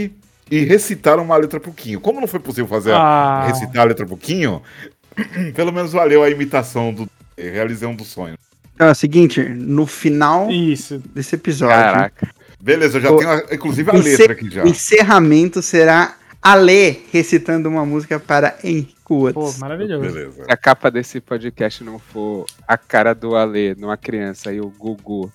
e 0.50 0.64
recitar 0.64 1.18
uma 1.18 1.36
letra 1.36 1.60
pouquinho. 1.60 2.00
Como 2.00 2.20
não 2.20 2.28
foi 2.28 2.40
possível 2.40 2.68
fazer 2.68 2.92
ah. 2.92 3.44
recitar 3.46 3.82
a 3.82 3.84
letra 3.84 4.06
pouquinho, 4.06 4.62
pelo 5.54 5.72
menos 5.72 5.92
valeu 5.92 6.22
a 6.22 6.30
imitação 6.30 6.92
do. 6.92 7.08
Realizei 7.36 7.86
um 7.86 7.94
dos 7.94 8.08
sonhos. 8.08 8.38
É 8.78 8.90
o 8.90 8.94
seguinte, 8.94 9.42
no 9.42 9.86
final 9.86 10.50
Isso. 10.50 11.02
desse 11.14 11.34
episódio. 11.34 11.74
Caraca. 11.74 12.28
Beleza, 12.60 12.98
eu 12.98 13.02
já 13.02 13.10
o, 13.10 13.16
tenho, 13.16 13.54
inclusive, 13.54 13.90
a 13.90 13.94
letra 13.94 14.32
aqui 14.32 14.50
já. 14.50 14.64
O 14.64 14.68
encerramento 14.68 15.62
será 15.62 16.16
a 16.42 16.54
Lê 16.54 16.96
recitando 17.12 17.68
uma 17.68 17.84
música 17.84 18.18
para 18.18 18.56
Henrique 18.62 18.94
Woods. 19.10 19.34
Pô, 19.34 19.60
maravilhoso. 19.60 20.02
Beleza. 20.02 20.44
Se 20.44 20.52
a 20.52 20.56
capa 20.56 20.90
desse 20.90 21.20
podcast 21.20 21.82
não 21.82 21.98
for 21.98 22.46
a 22.66 22.76
cara 22.76 23.14
do 23.14 23.34
Alê 23.36 23.74
numa 23.74 23.96
criança 23.96 24.52
e 24.52 24.60
o 24.60 24.68
Gugu 24.68 25.32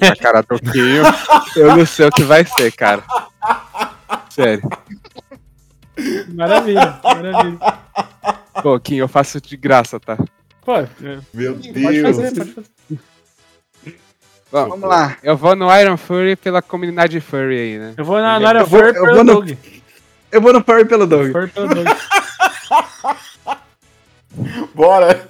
a 0.00 0.16
cara 0.16 0.42
do 0.42 0.58
Quinho, 0.58 1.02
eu 1.56 1.76
não 1.76 1.86
sei 1.86 2.06
o 2.06 2.10
que 2.10 2.24
vai 2.24 2.44
ser, 2.44 2.72
cara. 2.72 3.04
Sério. 4.30 4.68
Maravilha, 6.28 7.00
maravilha. 7.02 7.58
Pô, 8.62 8.78
Kim, 8.80 8.96
eu 8.96 9.08
faço 9.08 9.40
de 9.40 9.56
graça, 9.56 9.98
tá? 10.00 10.16
Pô, 10.64 10.74
meu 11.34 11.54
Deus. 11.56 11.82
Pode 11.82 12.02
fazer, 12.02 12.34
pode 12.34 12.52
fazer. 12.52 12.70
Bom, 14.52 14.68
Vamos 14.68 14.88
lá. 14.88 15.16
Eu 15.22 15.36
vou 15.36 15.54
no 15.54 15.72
Iron 15.78 15.96
Furry 15.96 16.34
pela 16.34 16.60
comunidade 16.60 17.20
Furry 17.20 17.56
aí, 17.56 17.78
né? 17.78 17.94
Eu 17.96 18.04
vou 18.04 18.18
na, 18.18 18.40
no 18.40 18.48
Iron 18.48 18.66
Furry 18.66 18.92
pelo 18.92 19.14
vou 19.14 19.24
no, 19.24 19.44
Eu 20.32 20.40
vou 20.40 20.52
no 20.52 20.64
Furry 20.64 20.84
pelo 20.84 21.06
Dog. 21.06 21.32
Furry 21.32 21.48
pelo 21.48 21.68
Dog. 21.68 21.88
Bora! 24.74 25.28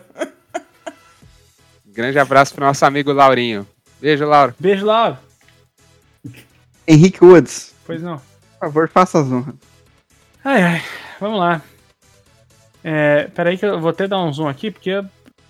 Grande 1.86 2.18
abraço 2.18 2.54
pro 2.54 2.64
nosso 2.64 2.84
amigo 2.86 3.12
Laurinho. 3.12 3.66
Beijo, 4.00 4.24
Lauro. 4.24 4.54
Beijo, 4.58 4.86
Lauro. 4.86 5.18
Henrique 6.86 7.22
Woods. 7.22 7.74
Pois 7.84 8.00
não. 8.00 8.20
Por 8.60 8.66
favor, 8.66 8.88
faça 8.90 9.20
as 9.20 9.32
honras. 9.32 9.54
Ai, 10.44 10.62
ai. 10.62 10.82
Vamos 11.18 11.38
lá. 11.38 11.62
É, 12.84 13.24
peraí 13.34 13.56
que 13.56 13.64
eu 13.64 13.80
vou 13.80 13.90
até 13.90 14.06
dar 14.06 14.22
um 14.22 14.30
zoom 14.30 14.48
aqui, 14.48 14.70
porque 14.70 15.02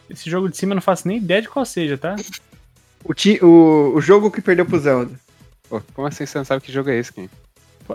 esse 0.08 0.30
jogo 0.30 0.48
de 0.48 0.56
cima 0.56 0.72
eu 0.72 0.76
não 0.76 0.82
faço 0.82 1.08
nem 1.08 1.18
ideia 1.18 1.42
de 1.42 1.48
qual 1.48 1.64
seja, 1.64 1.98
tá? 1.98 2.14
O, 3.04 3.12
ti, 3.12 3.38
o, 3.42 3.92
o 3.96 4.00
jogo 4.00 4.30
que 4.30 4.40
perdeu 4.40 4.64
pro 4.64 4.78
Zelda. 4.78 5.12
Pô, 5.68 5.82
como 5.92 6.06
assim 6.06 6.24
você 6.24 6.38
não 6.38 6.44
sabe 6.44 6.62
que 6.62 6.72
jogo 6.72 6.88
é 6.88 6.98
esse, 6.98 7.12
Kim? 7.12 7.28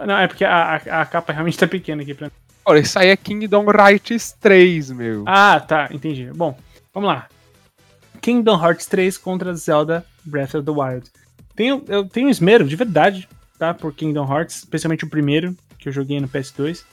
Não, 0.05 0.18
é 0.18 0.28
porque 0.28 0.43
a, 0.43 0.76
a, 0.76 1.01
a 1.01 1.05
capa 1.05 1.32
realmente 1.32 1.57
tá 1.57 1.68
pequena 1.68 2.01
aqui 2.01 2.13
pra 2.13 2.28
mim. 2.28 2.34
Olha, 2.66 2.80
isso 2.80 2.99
aí 2.99 3.07
é 3.07 3.16
Kingdom 3.16 3.66
Hearts 3.72 4.36
3, 4.41 4.91
meu. 4.91 5.24
Ah, 5.26 5.61
tá, 5.61 5.88
entendi. 5.91 6.30
Bom, 6.36 6.57
vamos 6.93 7.07
lá. 7.07 7.28
Kingdom 8.20 8.61
Hearts 8.61 8.86
3 8.88 9.18
contra 9.18 9.55
Zelda 9.55 10.05
Breath 10.26 10.55
of 10.55 10.66
the 10.66 10.72
Wild. 10.72 11.09
Tenho, 11.55 11.84
eu 11.88 12.05
tenho 12.05 12.30
esmero, 12.30 12.68
de 12.68 12.76
verdade, 12.76 13.30
tá? 13.58 13.74
Por 13.74 13.93
Kingdom 13.93 14.26
Hearts, 14.32 14.58
especialmente 14.58 15.03
o 15.03 15.10
primeiro, 15.10 15.56
que 15.78 15.89
eu 15.89 15.93
joguei 15.93 16.20
no 16.20 16.28
PS2. 16.28 16.84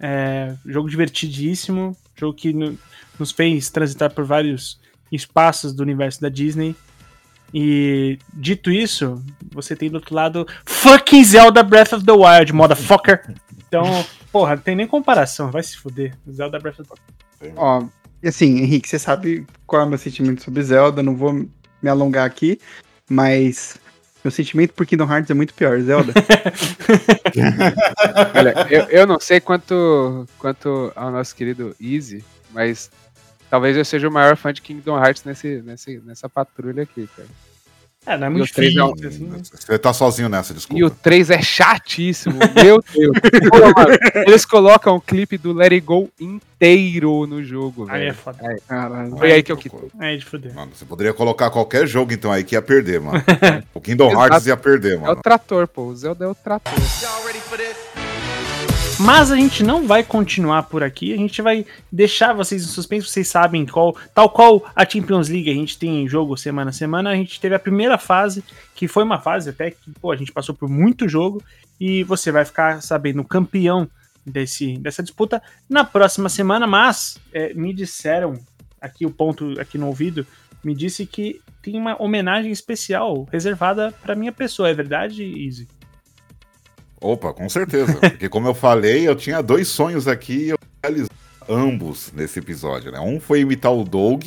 É, 0.00 0.54
jogo 0.64 0.88
divertidíssimo, 0.88 1.96
jogo 2.16 2.34
que 2.34 2.52
no, 2.52 2.78
nos 3.18 3.32
fez 3.32 3.68
transitar 3.70 4.10
por 4.12 4.24
vários 4.24 4.80
espaços 5.10 5.72
do 5.72 5.82
universo 5.82 6.20
da 6.20 6.28
Disney. 6.28 6.74
E 7.52 8.18
dito 8.32 8.70
isso, 8.70 9.22
você 9.50 9.74
tem 9.74 9.90
do 9.90 9.96
outro 9.96 10.14
lado 10.14 10.46
fucking 10.66 11.24
Zelda 11.24 11.62
Breath 11.62 11.94
of 11.94 12.04
the 12.04 12.12
Wild, 12.12 12.52
motherfucker. 12.52 13.34
Então, 13.66 14.04
porra, 14.30 14.56
não 14.56 14.62
tem 14.62 14.76
nem 14.76 14.86
comparação, 14.86 15.50
vai 15.50 15.62
se 15.62 15.76
fuder. 15.76 16.16
Zelda 16.30 16.58
Breath 16.58 16.80
of 16.80 16.88
the 16.88 17.46
Wild. 17.46 17.54
Ó, 17.56 17.86
assim, 18.24 18.58
Henrique, 18.58 18.88
você 18.88 18.98
sabe 18.98 19.46
qual 19.66 19.82
é 19.82 19.84
o 19.84 19.88
meu 19.88 19.98
sentimento 19.98 20.42
sobre 20.42 20.62
Zelda, 20.62 21.02
não 21.02 21.16
vou 21.16 21.32
me 21.32 21.88
alongar 21.88 22.26
aqui, 22.26 22.60
mas 23.08 23.78
meu 24.24 24.30
sentimento 24.30 24.74
por 24.74 24.86
Kingdom 24.86 25.10
Hearts 25.10 25.30
é 25.30 25.34
muito 25.34 25.54
pior, 25.54 25.80
Zelda. 25.80 26.12
Olha, 28.34 28.66
eu, 28.68 28.82
eu 28.84 29.06
não 29.06 29.20
sei 29.20 29.40
quanto, 29.40 30.26
quanto 30.38 30.92
ao 30.96 31.10
nosso 31.10 31.36
querido 31.36 31.76
Easy, 31.80 32.24
mas 32.50 32.90
Talvez 33.50 33.76
eu 33.76 33.84
seja 33.84 34.08
o 34.08 34.12
maior 34.12 34.36
fã 34.36 34.52
de 34.52 34.60
Kingdom 34.60 34.98
Hearts 34.98 35.24
nesse, 35.24 35.62
nesse, 35.62 35.98
nessa 36.00 36.28
patrulha 36.28 36.82
aqui, 36.82 37.08
cara. 37.16 37.28
É, 38.08 38.16
não 38.16 38.26
é 38.26 38.30
muito 38.30 38.46
difícil. 38.46 38.82
É 38.82 39.06
assim, 39.06 39.24
né? 39.24 39.38
Você 39.42 39.78
tá 39.78 39.92
sozinho 39.92 40.30
nessa, 40.30 40.54
desculpa. 40.54 40.80
E 40.80 40.82
o 40.82 40.88
3 40.88 41.28
é 41.28 41.42
chatíssimo, 41.42 42.36
meu 42.38 42.82
Deus. 42.82 42.84
Pô, 43.50 44.20
eles 44.26 44.46
colocam 44.46 44.96
o 44.96 45.00
clipe 45.00 45.36
do 45.36 45.52
Let 45.52 45.72
It 45.72 45.84
Go 45.84 46.10
inteiro 46.18 47.26
no 47.26 47.44
jogo, 47.44 47.84
velho. 47.84 47.98
Aí 47.98 48.06
é 48.06 48.12
foda. 48.14 48.38
É, 48.40 48.56
caralho. 48.66 49.14
Foi 49.14 49.30
aí 49.30 49.42
que 49.42 49.52
eu 49.52 49.58
quitei. 49.58 49.90
É 50.00 50.16
de 50.16 50.24
foder. 50.24 50.54
Mano, 50.54 50.72
você 50.74 50.86
poderia 50.86 51.12
colocar 51.12 51.50
qualquer 51.50 51.86
jogo 51.86 52.10
então 52.14 52.32
aí 52.32 52.42
que 52.44 52.54
ia 52.54 52.62
perder, 52.62 52.98
mano. 52.98 53.22
o 53.74 53.80
Kingdom 53.80 54.10
Hearts 54.10 54.46
ia 54.46 54.56
perder, 54.56 54.96
mano. 54.96 55.08
É 55.08 55.12
o 55.12 55.16
trator, 55.16 55.68
pô. 55.68 55.82
O 55.82 55.94
Zelda 55.94 56.24
é 56.24 56.28
o 56.28 56.34
trator. 56.34 56.72
Y'all 57.02 57.26
ready 57.26 57.40
for 57.40 57.58
this? 57.58 58.17
Mas 59.00 59.30
a 59.30 59.36
gente 59.36 59.62
não 59.62 59.86
vai 59.86 60.02
continuar 60.02 60.64
por 60.64 60.82
aqui, 60.82 61.12
a 61.12 61.16
gente 61.16 61.40
vai 61.40 61.64
deixar 61.90 62.32
vocês 62.32 62.64
em 62.64 62.66
suspenso, 62.66 63.08
vocês 63.08 63.28
sabem 63.28 63.64
qual, 63.64 63.96
tal 64.12 64.28
qual 64.28 64.68
a 64.74 64.84
Champions 64.84 65.28
League, 65.28 65.48
a 65.48 65.54
gente 65.54 65.78
tem 65.78 66.08
jogo 66.08 66.36
semana 66.36 66.70
a 66.70 66.72
semana, 66.72 67.10
a 67.10 67.14
gente 67.14 67.40
teve 67.40 67.54
a 67.54 67.60
primeira 67.60 67.96
fase, 67.96 68.42
que 68.74 68.88
foi 68.88 69.04
uma 69.04 69.20
fase 69.20 69.50
até 69.50 69.70
que, 69.70 69.92
pô, 70.00 70.10
a 70.10 70.16
gente 70.16 70.32
passou 70.32 70.52
por 70.52 70.68
muito 70.68 71.08
jogo, 71.08 71.40
e 71.78 72.02
você 72.02 72.32
vai 72.32 72.44
ficar 72.44 72.82
sabendo 72.82 73.22
o 73.22 73.24
campeão 73.24 73.88
desse, 74.26 74.76
dessa 74.78 75.00
disputa 75.00 75.40
na 75.70 75.84
próxima 75.84 76.28
semana, 76.28 76.66
mas 76.66 77.18
é, 77.32 77.54
me 77.54 77.72
disseram, 77.72 78.34
aqui 78.80 79.06
o 79.06 79.10
ponto 79.10 79.60
aqui 79.60 79.78
no 79.78 79.86
ouvido, 79.86 80.26
me 80.64 80.74
disse 80.74 81.06
que 81.06 81.40
tem 81.62 81.78
uma 81.78 82.00
homenagem 82.02 82.50
especial 82.50 83.28
reservada 83.30 83.92
para 84.02 84.16
minha 84.16 84.32
pessoa, 84.32 84.68
é 84.68 84.74
verdade, 84.74 85.22
Easy? 85.22 85.68
Opa, 87.00 87.32
com 87.32 87.48
certeza. 87.48 87.94
Porque 87.94 88.28
como 88.28 88.48
eu 88.48 88.54
falei, 88.54 89.06
eu 89.06 89.14
tinha 89.14 89.42
dois 89.42 89.68
sonhos 89.68 90.08
aqui 90.08 90.46
e 90.46 90.48
eu 90.50 90.58
realizei 90.82 91.08
ambos 91.48 92.12
nesse 92.12 92.38
episódio, 92.38 92.92
né? 92.92 93.00
Um 93.00 93.18
foi 93.18 93.40
imitar 93.40 93.72
o 93.72 93.84
Doug 93.84 94.24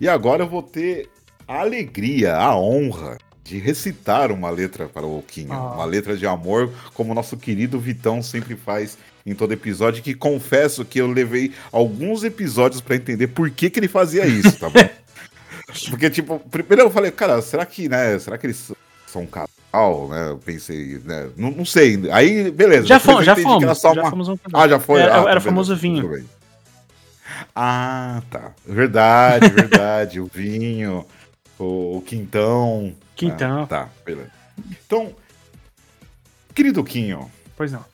e 0.00 0.08
agora 0.08 0.42
eu 0.42 0.48
vou 0.48 0.62
ter 0.62 1.08
a 1.46 1.60
alegria, 1.60 2.36
a 2.36 2.56
honra 2.56 3.18
de 3.44 3.58
recitar 3.58 4.30
uma 4.30 4.48
letra 4.48 4.86
para 4.86 5.04
o 5.04 5.18
Oquinho, 5.18 5.52
ah. 5.52 5.74
uma 5.74 5.84
letra 5.84 6.16
de 6.16 6.26
amor, 6.26 6.72
como 6.94 7.12
o 7.12 7.14
nosso 7.14 7.36
querido 7.36 7.78
Vitão 7.78 8.22
sempre 8.22 8.56
faz 8.56 8.96
em 9.26 9.34
todo 9.34 9.52
episódio, 9.52 10.02
que 10.02 10.14
confesso 10.14 10.84
que 10.84 11.00
eu 11.00 11.06
levei 11.06 11.52
alguns 11.70 12.24
episódios 12.24 12.80
para 12.80 12.96
entender 12.96 13.28
por 13.28 13.50
que, 13.50 13.68
que 13.68 13.78
ele 13.78 13.88
fazia 13.88 14.26
isso, 14.26 14.58
tá 14.58 14.70
bom? 14.70 14.80
Porque, 15.88 16.10
tipo, 16.10 16.40
primeiro 16.50 16.82
eu 16.82 16.90
falei, 16.90 17.10
cara, 17.12 17.40
será 17.42 17.64
que, 17.64 17.88
né, 17.88 18.18
será 18.18 18.36
que 18.36 18.46
eles 18.46 18.72
são 19.06 19.26
casados? 19.26 19.59
Né? 19.72 20.30
Eu 20.30 20.38
pensei, 20.38 21.00
né? 21.04 21.30
Não, 21.36 21.50
não 21.50 21.64
sei. 21.64 22.10
Aí, 22.10 22.50
beleza. 22.50 22.86
Já, 22.86 22.98
fomos, 22.98 23.24
já 23.24 23.36
fomos. 23.36 23.80
Já 23.80 23.90
uma... 23.92 24.10
fomos 24.10 24.28
um 24.28 24.36
ah, 24.52 24.68
já 24.68 24.80
foi? 24.80 25.00
Era, 25.00 25.20
ah, 25.20 25.22
era 25.22 25.34
tá 25.34 25.40
famoso 25.40 25.76
vinho. 25.76 26.26
Ah, 27.54 28.22
tá. 28.30 28.52
Verdade, 28.66 29.48
verdade. 29.54 30.20
o 30.20 30.26
vinho, 30.26 31.06
o, 31.58 31.98
o 31.98 32.02
quintão. 32.02 32.94
Quintão. 33.14 33.62
Ah, 33.62 33.66
tá, 33.66 33.88
beleza. 34.04 34.30
Então, 34.70 35.14
querido 36.54 36.82
Quinho. 36.82 37.30
Pois 37.56 37.72
não. 37.72 37.84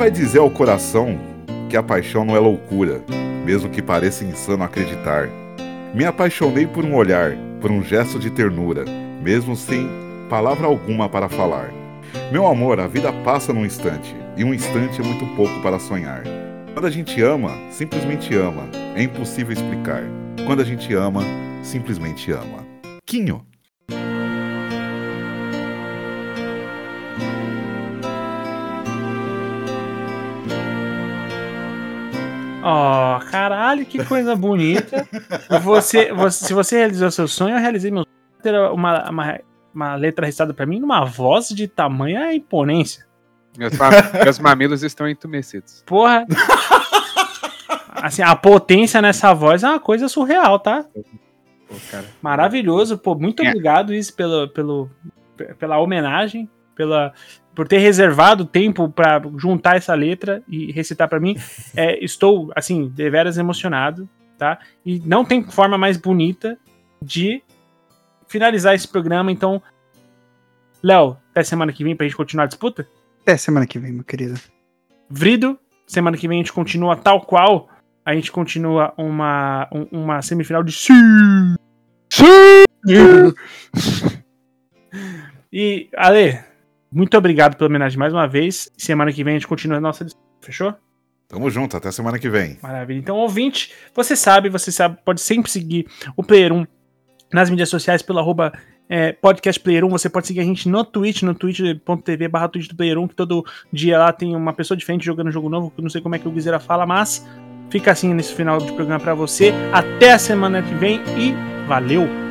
Vai 0.00 0.10
dizer 0.10 0.38
ao 0.38 0.50
coração 0.50 1.18
que 1.68 1.76
a 1.76 1.82
paixão 1.82 2.24
não 2.24 2.34
é 2.34 2.38
loucura, 2.38 3.02
mesmo 3.44 3.68
que 3.68 3.82
pareça 3.82 4.24
insano 4.24 4.64
acreditar? 4.64 5.28
Me 5.94 6.06
apaixonei 6.06 6.66
por 6.66 6.86
um 6.86 6.94
olhar, 6.94 7.36
por 7.60 7.70
um 7.70 7.82
gesto 7.82 8.18
de 8.18 8.30
ternura, 8.30 8.86
mesmo 9.20 9.54
sem 9.54 9.86
palavra 10.30 10.66
alguma 10.66 11.06
para 11.06 11.28
falar. 11.28 11.70
Meu 12.32 12.46
amor, 12.46 12.80
a 12.80 12.86
vida 12.86 13.12
passa 13.12 13.52
num 13.52 13.66
instante, 13.66 14.16
e 14.38 14.42
um 14.42 14.54
instante 14.54 15.02
é 15.02 15.04
muito 15.04 15.26
pouco 15.36 15.60
para 15.60 15.78
sonhar. 15.78 16.22
Quando 16.72 16.86
a 16.86 16.90
gente 16.90 17.20
ama, 17.20 17.50
simplesmente 17.70 18.34
ama. 18.34 18.70
É 18.96 19.02
impossível 19.02 19.52
explicar. 19.52 20.02
Quando 20.46 20.62
a 20.62 20.64
gente 20.64 20.94
ama, 20.94 21.20
simplesmente 21.62 22.32
ama. 22.32 22.66
Quinho. 23.04 23.49
Ó, 32.62 33.16
oh, 33.16 33.30
caralho, 33.30 33.86
que 33.86 34.04
coisa 34.04 34.36
bonita. 34.36 35.08
Você, 35.62 36.12
você, 36.12 36.44
se 36.46 36.52
você 36.52 36.76
realizou 36.76 37.10
seu 37.10 37.26
sonho, 37.26 37.56
eu 37.56 37.60
realizei 37.60 37.90
meu 37.90 38.04
sonho. 38.04 38.42
Ter 38.42 38.54
uma, 38.70 39.10
uma, 39.10 39.40
uma 39.74 39.94
letra 39.94 40.26
recitada 40.26 40.52
para 40.52 40.66
mim 40.66 40.80
numa 40.80 41.04
voz 41.04 41.48
de 41.48 41.66
tamanha 41.66 42.32
imponência. 42.34 43.06
Meus, 43.56 43.72
meus 44.24 44.38
mamilos 44.38 44.82
estão 44.82 45.08
entumecidos. 45.08 45.82
Porra! 45.86 46.26
assim, 47.94 48.22
a 48.22 48.36
potência 48.36 49.00
nessa 49.00 49.32
voz 49.34 49.62
é 49.62 49.68
uma 49.68 49.80
coisa 49.80 50.08
surreal, 50.08 50.58
tá? 50.58 50.84
Pô, 51.68 51.76
Maravilhoso, 52.20 52.98
pô, 52.98 53.14
muito 53.14 53.42
é. 53.42 53.48
obrigado 53.48 53.94
isso 53.94 54.14
pelo, 54.14 54.48
pelo, 54.48 54.90
pela 55.58 55.78
homenagem, 55.78 56.48
pela, 56.80 57.12
por 57.54 57.68
ter 57.68 57.76
reservado 57.76 58.46
tempo 58.46 58.88
para 58.88 59.20
juntar 59.36 59.76
essa 59.76 59.92
letra 59.92 60.42
e 60.48 60.72
recitar 60.72 61.10
para 61.10 61.20
mim. 61.20 61.36
É, 61.76 62.02
estou, 62.02 62.50
assim, 62.56 62.88
deveras 62.88 63.38
emocionado, 63.38 64.08
tá? 64.36 64.58
E 64.84 64.98
não 65.00 65.24
tem 65.24 65.44
forma 65.44 65.78
mais 65.78 65.96
bonita 65.96 66.58
de 67.00 67.42
finalizar 68.26 68.74
esse 68.74 68.88
programa, 68.88 69.30
então. 69.30 69.62
Léo, 70.82 71.16
até 71.30 71.44
semana 71.44 71.72
que 71.72 71.84
vem 71.84 71.94
pra 71.94 72.06
gente 72.06 72.16
continuar 72.16 72.44
a 72.44 72.48
disputa? 72.48 72.88
Até 73.22 73.36
semana 73.36 73.66
que 73.66 73.78
vem, 73.78 73.92
meu 73.92 74.04
querido. 74.04 74.40
Vrido, 75.08 75.58
semana 75.86 76.16
que 76.16 76.26
vem 76.26 76.38
a 76.38 76.42
gente 76.42 76.52
continua 76.52 76.96
tal 76.96 77.20
qual. 77.20 77.68
A 78.04 78.14
gente 78.14 78.32
continua 78.32 78.92
uma, 78.96 79.68
uma 79.92 80.22
semifinal 80.22 80.62
de 80.62 80.72
sim! 80.72 81.54
Sim! 82.10 82.64
e, 85.52 85.88
Ale, 85.96 86.49
muito 86.92 87.16
obrigado 87.16 87.56
pela 87.56 87.68
homenagem 87.68 87.98
mais 87.98 88.12
uma 88.12 88.26
vez. 88.26 88.70
Semana 88.76 89.12
que 89.12 89.22
vem 89.22 89.34
a 89.34 89.38
gente 89.38 89.48
continua 89.48 89.78
a 89.78 89.80
nossa 89.80 90.04
disputa, 90.04 90.26
fechou? 90.40 90.74
Tamo 91.28 91.48
junto, 91.48 91.76
até 91.76 91.92
semana 91.92 92.18
que 92.18 92.28
vem. 92.28 92.58
Maravilha. 92.60 92.98
Então, 92.98 93.16
ouvinte, 93.16 93.72
você 93.94 94.16
sabe, 94.16 94.48
você 94.48 94.72
sabe, 94.72 94.98
pode 95.04 95.20
sempre 95.20 95.48
seguir 95.48 95.86
o 96.16 96.24
Player 96.24 96.52
1 96.52 96.66
nas 97.32 97.48
mídias 97.48 97.68
sociais 97.68 98.02
pelo 98.02 98.18
arroba 98.18 98.52
é, 98.88 99.12
Podcast 99.12 99.60
Player 99.60 99.84
1. 99.84 99.88
Você 99.90 100.10
pode 100.10 100.26
seguir 100.26 100.40
a 100.40 100.44
gente 100.44 100.68
no 100.68 100.84
Twitch, 100.84 101.22
no 101.22 101.32
twitch.tv 101.32 102.26
barra 102.26 102.48
Twitch 102.48 102.68
do 102.68 102.74
Player 102.74 102.98
1, 102.98 103.06
que 103.06 103.14
todo 103.14 103.44
dia 103.72 103.96
lá 103.96 104.12
tem 104.12 104.34
uma 104.34 104.52
pessoa 104.52 104.76
diferente 104.76 105.06
jogando 105.06 105.28
um 105.28 105.32
jogo 105.32 105.48
novo, 105.48 105.70
que 105.70 105.80
não 105.80 105.88
sei 105.88 106.00
como 106.00 106.16
é 106.16 106.18
que 106.18 106.26
o 106.26 106.32
Guizera 106.32 106.58
fala, 106.58 106.84
mas 106.84 107.24
fica 107.70 107.92
assim 107.92 108.12
nesse 108.12 108.34
final 108.34 108.58
de 108.58 108.72
programa 108.72 108.98
para 108.98 109.14
você. 109.14 109.54
Até 109.72 110.12
a 110.12 110.18
semana 110.18 110.60
que 110.60 110.74
vem 110.74 111.00
e 111.16 111.32
valeu! 111.68 112.29